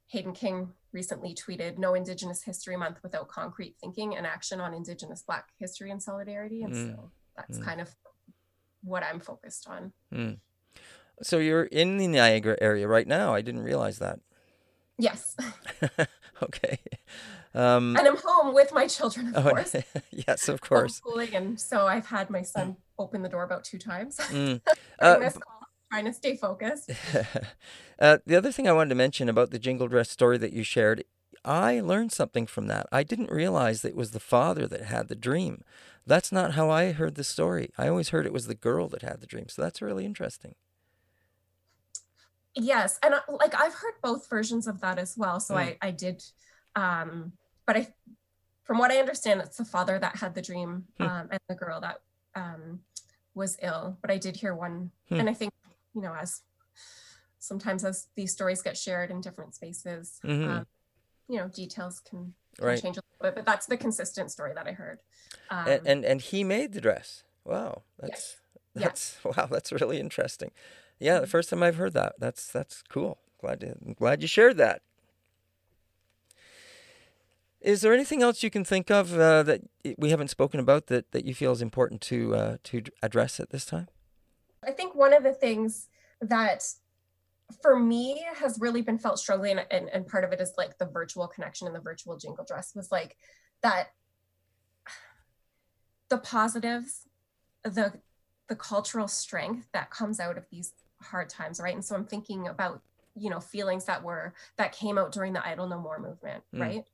Hayden 0.09 0.33
King 0.33 0.73
recently 0.93 1.35
tweeted, 1.35 1.79
No 1.79 1.95
Indigenous 1.95 2.43
History 2.43 2.77
Month 2.77 2.99
without 3.03 3.29
concrete 3.29 3.77
thinking 3.81 4.17
and 4.17 4.27
action 4.27 4.61
on 4.61 4.75
Indigenous 4.75 5.23
Black 5.23 5.49
history 5.59 5.91
and 5.91 6.03
solidarity. 6.03 6.63
And 6.63 6.75
mm. 6.75 6.97
so 6.97 7.11
that's 7.37 7.59
mm. 7.59 7.65
kind 7.65 7.81
of 7.81 7.95
what 8.83 9.03
I'm 9.03 9.21
focused 9.21 9.69
on. 9.69 9.93
Mm. 10.13 10.39
So 11.23 11.39
you're 11.39 11.65
in 11.65 11.97
the 11.97 12.07
Niagara 12.07 12.57
area 12.61 12.87
right 12.87 13.07
now. 13.07 13.35
I 13.35 13.41
didn't 13.41 13.63
realize 13.63 13.99
that. 13.99 14.21
Yes. 14.99 15.37
okay. 16.43 16.79
Um, 17.55 17.97
and 17.97 18.07
I'm 18.09 18.17
home 18.17 18.53
with 18.53 18.73
my 18.73 18.89
children, 18.89 19.35
of 19.35 19.47
oh, 19.47 19.51
course. 19.51 19.77
yes, 20.11 20.49
of 20.49 20.61
course. 20.61 20.97
Schooling, 20.97 21.35
and 21.37 21.61
so 21.61 21.87
I've 21.87 22.07
had 22.07 22.29
my 22.29 22.43
son 22.43 22.77
open 22.99 23.23
the 23.23 23.29
door 23.29 23.45
about 23.45 23.63
two 23.63 23.79
times. 23.79 24.17
Mm. 24.17 24.61
uh, 24.99 25.31
trying 25.95 26.05
to 26.07 26.13
stay 26.13 26.37
focused. 26.37 26.91
uh, 28.01 28.19
the 28.27 28.37
other 28.37 28.51
thing 28.51 28.67
I 28.67 28.73
wanted 28.73 28.89
to 28.89 28.97
mention 28.97 29.29
about 29.29 29.51
the 29.51 29.61
jingle 29.61 29.87
dress 29.87 30.11
story 30.11 30.39
that 30.39 30.53
you 30.53 30.65
shared, 30.65 31.05
I 31.45 31.81
learned 31.81 32.11
something 32.11 32.47
from 32.47 32.67
that. 32.67 32.87
I 32.91 33.05
didn't 33.05 33.31
realize 33.31 33.83
that 33.83 33.91
it 33.91 33.97
was 33.97 34.11
the 34.11 34.21
father 34.21 34.67
that 34.67 34.87
had 34.87 35.09
the 35.09 35.15
dream. 35.15 35.63
That's 36.05 36.33
not 36.33 36.55
how 36.55 36.69
I 36.69 36.93
heard 36.93 37.15
the 37.15 37.23
story. 37.23 37.71
I 37.79 37.89
always 37.89 38.09
heard 38.09 38.27
it 38.27 38.33
was 38.33 38.49
the 38.49 38.57
girl 38.57 38.89
that 38.89 39.03
had 39.03 39.21
the 39.21 39.27
dream. 39.27 39.49
So 39.49 39.63
that's 39.63 39.81
really 39.81 40.05
interesting. 40.05 40.57
Yes, 42.57 42.99
and 43.03 43.15
uh, 43.15 43.21
like 43.29 43.55
I've 43.61 43.75
heard 43.75 43.95
both 44.03 44.29
versions 44.29 44.67
of 44.67 44.81
that 44.81 44.99
as 44.99 45.17
well. 45.17 45.41
So 45.41 45.55
mm. 45.55 45.59
I 45.59 45.77
I 45.83 45.91
did, 45.91 46.23
um, 46.77 47.33
but 47.67 47.77
I, 47.77 47.89
from 48.63 48.79
what 48.79 48.93
I 48.93 48.99
understand, 48.99 49.41
it's 49.41 49.57
the 49.57 49.65
father 49.65 49.99
that 49.99 50.17
had 50.17 50.37
the 50.37 50.43
dream 50.43 50.85
mm. 51.01 51.09
um, 51.09 51.29
and 51.33 51.41
the 51.49 51.57
girl 51.57 51.81
that 51.81 52.01
um, 52.37 52.79
was 53.35 53.59
ill. 53.61 53.99
But 54.01 54.13
I 54.13 54.19
did 54.19 54.37
hear 54.37 54.55
one, 54.55 54.93
mm. 55.11 55.19
and 55.19 55.29
I 55.29 55.35
think 55.35 55.53
you 55.95 56.03
know 56.03 56.15
as 56.15 56.43
sometimes 57.39 57.85
as 57.85 58.09
these 58.17 58.33
stories 58.33 58.63
get 58.63 58.77
shared 58.77 59.11
in 59.11 59.21
different 59.21 59.55
spaces, 59.55 60.21
mm-hmm. 60.25 60.51
um, 60.51 60.67
you 61.29 61.39
know 61.39 61.49
details 61.49 62.01
can, 62.01 62.35
can 62.57 62.67
right. 62.67 62.83
change 62.83 62.97
a 62.97 63.01
little 63.01 63.31
bit. 63.31 63.35
But 63.35 63.47
that's 63.47 63.67
the 63.67 63.77
consistent 63.77 64.31
story 64.31 64.53
that 64.55 64.67
I 64.67 64.73
heard. 64.73 64.99
Um, 65.51 65.69
and, 65.69 65.87
and 65.87 66.05
and 66.05 66.21
he 66.21 66.45
made 66.45 66.73
the 66.73 66.81
dress. 66.81 67.25
Wow, 67.45 67.83
that's 67.99 68.37
yes. 68.75 68.75
that's 68.75 69.19
yes. 69.25 69.37
wow, 69.37 69.47
that's 69.47 69.73
really 69.73 70.01
interesting. 70.01 70.51
Yeah, 70.99 71.21
the 71.21 71.27
first 71.27 71.51
time 71.51 71.63
I've 71.63 71.77
heard 71.77 71.93
that. 71.95 72.15
That's 72.19 72.51
that's 72.51 72.83
cool. 72.89 73.19
Glad 73.41 73.61
to, 73.61 73.77
I'm 73.85 73.93
glad 73.95 74.23
you 74.23 74.29
shared 74.29 74.57
that. 74.57 74.83
Is 77.61 77.81
there 77.81 77.95
anything 77.95 78.23
else 78.23 78.43
you 78.43 78.51
can 78.51 78.65
think 78.65 78.91
of 78.91 79.19
uh, 79.19 79.43
that 79.43 79.63
we 79.97 80.11
haven't 80.11 80.29
spoken 80.29 80.61
about 80.61 80.89
that, 80.89 81.13
that 81.13 81.25
you 81.25 81.35
feel 81.35 81.53
is 81.53 81.63
important 81.63 82.01
to 82.03 82.35
uh, 82.35 82.57
to 82.65 82.83
address 83.03 83.41
at 83.41 83.51
this 83.51 83.65
time? 83.65 83.89
I 84.67 84.73
think 84.73 84.95
one 84.95 85.13
of 85.13 85.23
the 85.23 85.33
things 85.33 85.89
that 86.21 86.65
for 87.63 87.79
me 87.79 88.25
has 88.37 88.59
really 88.61 88.83
been 88.83 88.99
felt 88.99 89.19
strongly 89.19 89.51
and, 89.51 89.65
and, 89.71 89.89
and 89.91 90.07
part 90.07 90.25
of 90.25 90.33
it 90.33 90.41
is 90.41 90.53
like 90.57 90.79
the 90.79 90.87
virtual 90.87 91.29
connection 91.29 91.67
and 91.67 91.77
the 91.77 91.81
virtual 91.81 92.17
jingle 92.17 92.45
dress 92.45 92.75
was 92.75 92.91
like 92.91 93.17
that 93.63 93.89
the 96.09 96.19
positives 96.19 97.07
the 97.63 97.93
the 98.49 98.57
cultural 98.57 99.09
strength 99.09 99.69
that 99.73 99.91
comes 99.91 100.21
out 100.21 100.37
of 100.37 100.45
these 100.51 100.73
hard 101.01 101.29
times 101.29 101.61
right 101.61 101.75
and 101.75 101.85
so 101.85 101.95
i'm 101.95 102.05
thinking 102.05 102.49
about 102.49 102.81
you 103.15 103.31
know 103.31 103.41
feelings 103.41 103.85
that 103.85 104.03
were 104.03 104.35
that 104.57 104.73
came 104.73 104.99
out 104.99 105.13
during 105.13 105.33
the 105.33 105.47
idle 105.47 105.69
no 105.69 105.79
more 105.79 105.99
movement 105.99 106.43
mm. 106.55 106.61
right 106.61 106.85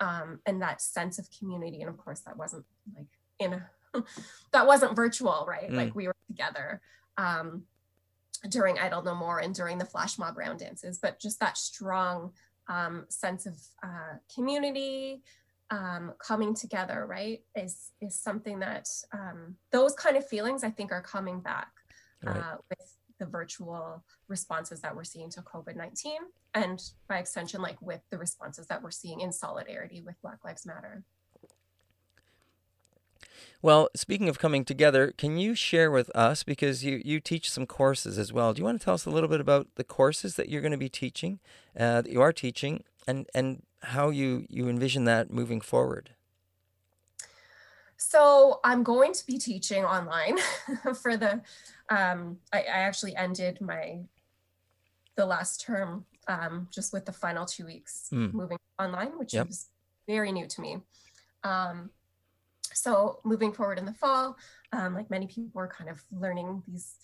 um 0.00 0.40
and 0.46 0.62
that 0.62 0.80
sense 0.80 1.18
of 1.18 1.28
community 1.38 1.80
and 1.80 1.90
of 1.90 1.96
course 1.98 2.20
that 2.20 2.36
wasn't 2.36 2.64
like 2.96 3.06
in 3.38 3.52
a 3.52 3.66
that 4.52 4.66
wasn't 4.66 4.94
virtual 4.96 5.44
right 5.48 5.70
mm. 5.70 5.76
like 5.76 5.94
we 5.94 6.06
were 6.06 6.16
together 6.28 6.80
um 7.20 7.62
during 8.48 8.78
idle 8.78 9.02
no 9.02 9.14
more 9.14 9.40
and 9.40 9.54
during 9.54 9.76
the 9.78 9.84
flash 9.84 10.18
mob 10.18 10.36
round 10.36 10.58
dances 10.58 10.98
but 10.98 11.20
just 11.20 11.38
that 11.40 11.58
strong 11.58 12.32
um 12.68 13.04
sense 13.08 13.46
of 13.46 13.56
uh 13.82 14.14
community 14.34 15.22
um, 15.70 16.12
coming 16.18 16.54
together, 16.54 17.06
right, 17.08 17.40
is 17.54 17.92
is 18.00 18.18
something 18.18 18.58
that 18.60 18.88
um, 19.12 19.56
those 19.70 19.94
kind 19.94 20.16
of 20.16 20.26
feelings 20.26 20.64
I 20.64 20.70
think 20.70 20.92
are 20.92 21.02
coming 21.02 21.40
back 21.40 21.70
right. 22.22 22.36
uh, 22.36 22.56
with 22.68 22.96
the 23.18 23.26
virtual 23.26 24.02
responses 24.28 24.80
that 24.80 24.96
we're 24.96 25.04
seeing 25.04 25.30
to 25.30 25.42
COVID 25.42 25.76
19, 25.76 26.12
and 26.54 26.82
by 27.08 27.18
extension, 27.18 27.62
like 27.62 27.80
with 27.80 28.00
the 28.10 28.18
responses 28.18 28.66
that 28.66 28.82
we're 28.82 28.90
seeing 28.90 29.20
in 29.20 29.32
solidarity 29.32 30.00
with 30.00 30.20
Black 30.22 30.44
Lives 30.44 30.66
Matter. 30.66 31.04
Well, 33.62 33.88
speaking 33.94 34.28
of 34.28 34.38
coming 34.38 34.64
together, 34.64 35.12
can 35.16 35.36
you 35.36 35.54
share 35.54 35.90
with 35.90 36.10
us 36.14 36.42
because 36.42 36.84
you, 36.84 37.02
you 37.04 37.20
teach 37.20 37.50
some 37.50 37.66
courses 37.66 38.18
as 38.18 38.32
well? 38.32 38.54
Do 38.54 38.60
you 38.60 38.64
want 38.64 38.80
to 38.80 38.84
tell 38.84 38.94
us 38.94 39.04
a 39.04 39.10
little 39.10 39.28
bit 39.28 39.40
about 39.40 39.68
the 39.74 39.84
courses 39.84 40.36
that 40.36 40.48
you're 40.48 40.62
going 40.62 40.72
to 40.72 40.78
be 40.78 40.88
teaching, 40.88 41.40
uh, 41.78 42.02
that 42.02 42.10
you 42.10 42.22
are 42.22 42.32
teaching, 42.32 42.84
and 43.06 43.26
and 43.34 43.62
how 43.82 44.10
you 44.10 44.46
you 44.48 44.68
envision 44.68 45.04
that 45.04 45.30
moving 45.30 45.60
forward? 45.60 46.10
So 47.96 48.60
I'm 48.64 48.82
going 48.82 49.12
to 49.12 49.26
be 49.26 49.36
teaching 49.36 49.84
online 49.84 50.38
for 51.02 51.18
the. 51.18 51.42
Um, 51.90 52.38
I, 52.52 52.60
I, 52.60 52.78
actually 52.86 53.16
ended 53.16 53.60
my 53.60 53.98
the 55.16 55.26
last 55.26 55.60
term 55.60 56.06
um, 56.28 56.68
just 56.70 56.92
with 56.92 57.04
the 57.04 57.12
final 57.12 57.44
two 57.44 57.66
weeks 57.66 58.08
mm. 58.12 58.32
moving 58.32 58.58
online, 58.78 59.18
which 59.18 59.34
yep. 59.34 59.48
was 59.48 59.66
very 60.06 60.32
new 60.32 60.46
to 60.46 60.60
me. 60.60 60.78
Um, 61.44 61.90
so 62.80 63.20
moving 63.24 63.52
forward 63.52 63.78
in 63.78 63.84
the 63.84 63.94
fall, 63.94 64.36
um, 64.72 64.94
like 64.94 65.10
many 65.10 65.26
people 65.26 65.60
are 65.60 65.68
kind 65.68 65.90
of 65.90 66.02
learning 66.10 66.62
these, 66.66 66.96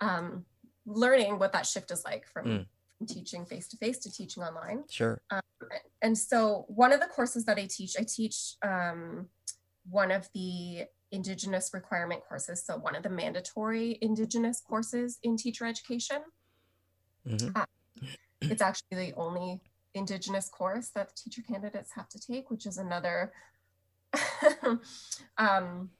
um, 0.00 0.44
learning 0.86 1.38
what 1.38 1.52
that 1.52 1.66
shift 1.66 1.90
is 1.90 2.04
like 2.04 2.26
from, 2.26 2.46
mm. 2.46 2.66
from 2.96 3.06
teaching 3.06 3.44
face 3.44 3.68
to 3.68 3.76
face 3.76 3.98
to 3.98 4.10
teaching 4.10 4.42
online. 4.42 4.84
Sure. 4.90 5.20
Um, 5.30 5.40
and 6.02 6.16
so 6.16 6.64
one 6.68 6.92
of 6.92 7.00
the 7.00 7.06
courses 7.06 7.44
that 7.44 7.58
I 7.58 7.66
teach, 7.70 7.96
I 7.98 8.04
teach 8.04 8.54
um, 8.62 9.28
one 9.88 10.10
of 10.10 10.28
the 10.34 10.84
Indigenous 11.12 11.70
requirement 11.74 12.22
courses. 12.26 12.64
So 12.64 12.78
one 12.78 12.94
of 12.94 13.02
the 13.02 13.10
mandatory 13.10 13.98
Indigenous 14.00 14.60
courses 14.60 15.18
in 15.22 15.36
teacher 15.36 15.66
education. 15.66 16.18
Mm-hmm. 17.26 17.50
Uh, 17.54 17.64
it's 18.42 18.62
actually 18.62 19.10
the 19.10 19.14
only 19.16 19.60
Indigenous 19.94 20.48
course 20.48 20.90
that 20.94 21.08
the 21.08 21.14
teacher 21.16 21.42
candidates 21.42 21.90
have 21.94 22.08
to 22.10 22.18
take, 22.18 22.50
which 22.50 22.64
is 22.64 22.78
another 22.78 23.32
um, 25.38 25.90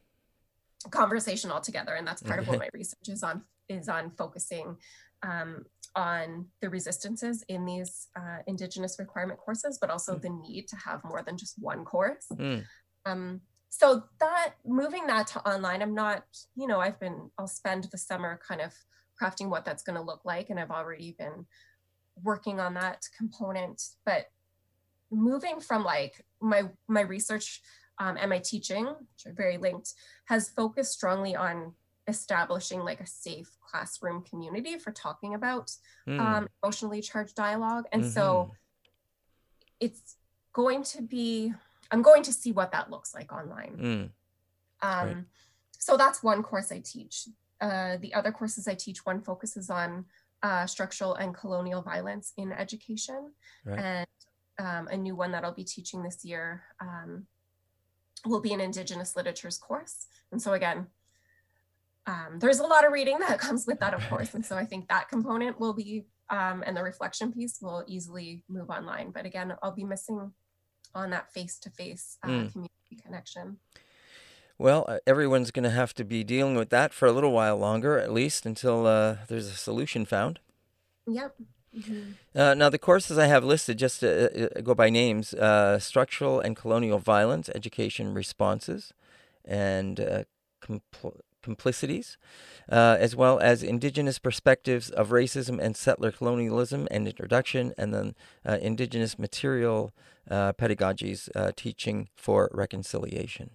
conversation 0.90 1.50
altogether. 1.50 1.94
And 1.94 2.06
that's 2.06 2.22
part 2.22 2.40
of 2.40 2.48
what 2.48 2.58
my 2.58 2.68
research 2.72 3.08
is 3.08 3.22
on 3.22 3.42
is 3.68 3.88
on 3.88 4.10
focusing 4.10 4.76
um, 5.22 5.64
on 5.94 6.46
the 6.60 6.70
resistances 6.70 7.44
in 7.48 7.64
these 7.64 8.08
uh, 8.16 8.38
Indigenous 8.46 8.96
requirement 8.98 9.38
courses, 9.38 9.78
but 9.80 9.90
also 9.90 10.16
mm. 10.16 10.22
the 10.22 10.30
need 10.30 10.68
to 10.68 10.76
have 10.76 11.04
more 11.04 11.22
than 11.22 11.36
just 11.36 11.54
one 11.58 11.84
course. 11.84 12.26
Mm. 12.32 12.64
Um, 13.06 13.40
so 13.68 14.02
that 14.18 14.54
moving 14.66 15.06
that 15.06 15.28
to 15.28 15.48
online, 15.48 15.82
I'm 15.82 15.94
not, 15.94 16.24
you 16.56 16.66
know, 16.66 16.80
I've 16.80 16.98
been, 16.98 17.30
I'll 17.38 17.46
spend 17.46 17.84
the 17.92 17.98
summer 17.98 18.40
kind 18.46 18.60
of 18.60 18.72
crafting 19.20 19.48
what 19.48 19.64
that's 19.64 19.82
going 19.82 19.96
to 19.96 20.04
look 20.04 20.24
like. 20.24 20.50
And 20.50 20.58
I've 20.58 20.70
already 20.70 21.14
been 21.18 21.46
working 22.22 22.58
on 22.58 22.74
that 22.74 23.02
component. 23.16 23.80
But 24.04 24.26
moving 25.10 25.60
from 25.60 25.84
like 25.84 26.24
my 26.40 26.62
my 26.88 27.00
research 27.00 27.60
um, 28.00 28.16
and 28.18 28.30
my 28.30 28.38
teaching, 28.38 28.86
which 28.86 29.26
are 29.26 29.34
very 29.34 29.58
linked, 29.58 29.92
has 30.24 30.48
focused 30.48 30.92
strongly 30.92 31.36
on 31.36 31.74
establishing 32.08 32.80
like 32.80 33.00
a 33.00 33.06
safe 33.06 33.50
classroom 33.60 34.22
community 34.22 34.78
for 34.78 34.90
talking 34.90 35.34
about 35.34 35.70
mm. 36.08 36.18
um, 36.18 36.48
emotionally 36.62 37.02
charged 37.02 37.36
dialogue. 37.36 37.84
And 37.92 38.02
mm-hmm. 38.02 38.10
so 38.10 38.52
it's 39.78 40.16
going 40.54 40.82
to 40.84 41.02
be, 41.02 41.52
I'm 41.90 42.00
going 42.00 42.22
to 42.24 42.32
see 42.32 42.52
what 42.52 42.72
that 42.72 42.90
looks 42.90 43.14
like 43.14 43.32
online. 43.32 43.76
Mm. 43.78 44.10
Um, 44.82 45.06
right. 45.08 45.16
So 45.78 45.98
that's 45.98 46.22
one 46.22 46.42
course 46.42 46.72
I 46.72 46.80
teach. 46.80 47.28
Uh, 47.60 47.98
the 47.98 48.14
other 48.14 48.32
courses 48.32 48.66
I 48.66 48.74
teach, 48.74 49.04
one 49.04 49.20
focuses 49.20 49.68
on 49.68 50.06
uh, 50.42 50.64
structural 50.64 51.14
and 51.16 51.34
colonial 51.34 51.82
violence 51.82 52.32
in 52.38 52.50
education. 52.50 53.32
Right. 53.64 53.78
And 53.78 54.06
um, 54.58 54.88
a 54.88 54.96
new 54.96 55.14
one 55.14 55.32
that 55.32 55.44
I'll 55.44 55.54
be 55.54 55.64
teaching 55.64 56.02
this 56.02 56.24
year 56.24 56.62
um, 56.80 57.26
will 58.26 58.40
be 58.40 58.52
an 58.52 58.60
Indigenous 58.60 59.16
literatures 59.16 59.58
course. 59.58 60.06
And 60.32 60.40
so 60.40 60.52
again, 60.52 60.86
um, 62.06 62.38
there's 62.38 62.58
a 62.58 62.66
lot 62.66 62.86
of 62.86 62.92
reading 62.92 63.18
that 63.20 63.38
comes 63.46 63.66
with 63.66 63.80
that, 63.80 63.94
of 63.94 64.06
course. 64.08 64.34
And 64.34 64.44
so 64.44 64.56
I 64.56 64.64
think 64.64 64.88
that 64.88 65.08
component 65.08 65.60
will 65.60 65.72
be, 65.72 66.06
um, 66.28 66.62
and 66.66 66.76
the 66.76 66.82
reflection 66.82 67.32
piece 67.32 67.58
will 67.60 67.84
easily 67.86 68.42
move 68.48 68.70
online. 68.70 69.10
But 69.10 69.26
again, 69.26 69.54
I'll 69.62 69.74
be 69.74 69.84
missing 69.84 70.32
on 70.94 71.10
that 71.10 71.32
face-to-face 71.32 72.18
uh, 72.24 72.28
mm. 72.28 72.52
community 72.52 73.02
connection. 73.02 73.58
Well, 74.58 74.84
uh, 74.88 74.98
everyone's 75.06 75.50
going 75.50 75.64
to 75.64 75.70
have 75.70 75.94
to 75.94 76.04
be 76.04 76.22
dealing 76.22 76.54
with 76.54 76.68
that 76.70 76.92
for 76.92 77.06
a 77.06 77.12
little 77.12 77.32
while 77.32 77.56
longer, 77.56 77.98
at 77.98 78.12
least 78.12 78.44
until 78.44 78.86
uh, 78.86 79.16
there's 79.28 79.46
a 79.46 79.54
solution 79.54 80.04
found. 80.04 80.40
Yep. 81.06 81.34
Mm-hmm. 81.76 82.38
Uh, 82.38 82.54
now, 82.54 82.68
the 82.68 82.78
courses 82.78 83.16
I 83.16 83.26
have 83.26 83.44
listed, 83.44 83.78
just 83.78 84.00
to 84.00 84.08
uh, 84.08 84.58
uh, 84.58 84.60
go 84.60 84.74
by 84.74 84.90
names 84.90 85.34
uh, 85.34 85.78
Structural 85.78 86.40
and 86.40 86.56
Colonial 86.56 86.98
Violence 86.98 87.48
Education 87.54 88.12
Responses 88.12 88.92
and 89.44 90.00
uh, 90.00 90.24
compl- 90.60 91.20
Complicities, 91.42 92.18
uh, 92.70 92.96
as 93.00 93.16
well 93.16 93.38
as 93.38 93.62
Indigenous 93.62 94.18
Perspectives 94.18 94.90
of 94.90 95.08
Racism 95.08 95.58
and 95.58 95.74
Settler 95.74 96.10
Colonialism 96.10 96.86
and 96.90 97.08
Introduction, 97.08 97.72
and 97.78 97.94
then 97.94 98.14
Indigenous 98.44 99.18
Maternal 99.18 99.90
Pedagogies 100.28 101.30
Teaching 101.56 102.10
for 102.14 102.50
Reconciliation. 102.52 103.52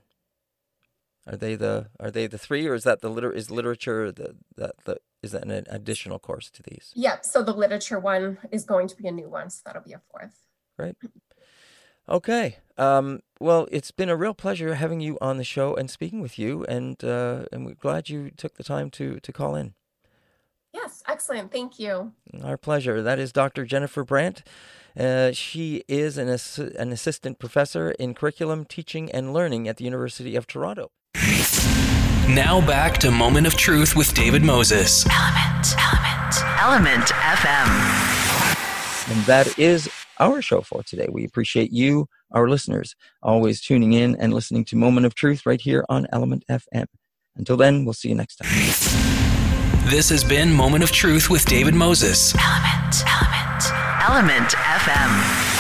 Are 1.28 1.36
they 1.38 1.56
the 1.56 1.88
are 2.00 2.10
they 2.10 2.26
the 2.26 2.40
three, 2.40 2.68
or 2.68 2.74
is 2.74 2.84
that 2.86 3.02
the 3.02 3.10
liter 3.10 3.32
is 3.32 3.52
literature 3.52 4.12
the 4.12 4.36
the, 4.56 4.74
the 4.86 4.98
is 5.26 5.32
that 5.32 5.44
an 5.44 5.66
additional 5.70 6.20
course 6.20 6.50
to 6.52 6.64
these? 6.64 6.92
Yep. 6.96 7.26
So 7.26 7.44
the 7.44 7.54
literature 7.54 8.00
one 8.00 8.38
is 8.52 8.64
going 8.64 8.88
to 8.88 8.96
be 8.96 9.08
a 9.08 9.12
new 9.12 9.30
one, 9.30 9.50
so 9.50 9.62
that'll 9.66 9.82
be 9.82 9.94
a 9.94 10.02
fourth. 10.12 10.44
Right. 10.78 10.96
Okay. 12.08 12.58
Um, 12.78 13.22
well, 13.40 13.68
it's 13.72 13.92
been 13.92 14.10
a 14.10 14.16
real 14.16 14.34
pleasure 14.34 14.76
having 14.76 15.00
you 15.02 15.18
on 15.22 15.38
the 15.38 15.44
show 15.44 15.76
and 15.76 15.90
speaking 15.90 16.22
with 16.22 16.38
you, 16.38 16.64
and 16.66 17.04
uh, 17.04 17.46
and 17.52 17.66
we're 17.66 17.74
glad 17.76 18.10
you 18.10 18.32
took 18.32 18.56
the 18.56 18.64
time 18.64 18.90
to 18.92 19.20
to 19.20 19.34
call 19.34 19.56
in. 19.56 19.74
Yes, 20.74 21.02
excellent. 21.08 21.52
Thank 21.54 21.80
you. 21.80 22.12
Our 22.44 22.58
pleasure. 22.58 23.02
That 23.02 23.18
is 23.18 23.32
Dr. 23.32 23.66
Jennifer 23.66 24.04
Brant. 24.04 24.44
Uh, 24.98 25.32
she 25.32 25.84
is 25.88 26.18
an, 26.18 26.28
ass- 26.28 26.58
an 26.58 26.92
assistant 26.92 27.40
professor 27.40 27.92
in 27.92 28.14
curriculum, 28.14 28.66
teaching, 28.66 29.10
and 29.12 29.34
learning 29.34 29.70
at 29.70 29.78
the 29.78 29.86
University 29.86 30.36
of 30.36 30.48
Toronto. 30.48 30.92
Now 32.30 32.60
back 32.60 32.98
to 33.00 33.12
Moment 33.12 33.46
of 33.46 33.56
Truth 33.56 33.96
with 33.96 34.12
David 34.16 34.44
Moses. 34.44 35.06
Element, 35.06 35.76
Element, 35.78 36.60
Element 36.60 37.06
FM. 37.12 39.12
And 39.12 39.24
that 39.26 39.60
is 39.60 39.88
our 40.20 40.42
show 40.42 40.62
for 40.62 40.82
today. 40.82 41.08
We 41.12 41.24
appreciate 41.24 41.72
you, 41.72 42.08
our 42.32 42.50
listeners, 42.50 42.96
always 43.22 43.62
tuning 43.62 43.94
in 43.94 44.16
and 44.16 44.34
listening 44.34 44.66
to 44.66 44.76
Moment 44.76 45.06
of 45.06 45.14
Truth 45.14 45.46
right 45.46 45.62
here 45.62 45.86
on 45.88 46.08
Element 46.12 46.44
FM. 46.50 46.88
Until 47.36 47.58
then, 47.58 47.86
we'll 47.86 47.94
see 47.94 48.10
you 48.10 48.16
next 48.16 48.38
time. 48.38 48.50
This 49.92 50.10
has 50.10 50.24
been 50.24 50.52
Moment 50.52 50.84
of 50.84 50.92
Truth 50.92 51.30
with 51.30 51.46
David 51.46 51.76
Moses. 51.76 52.34
Element, 52.36 53.04
Element, 53.06 54.02
Element 54.02 54.50
FM. 54.50 55.55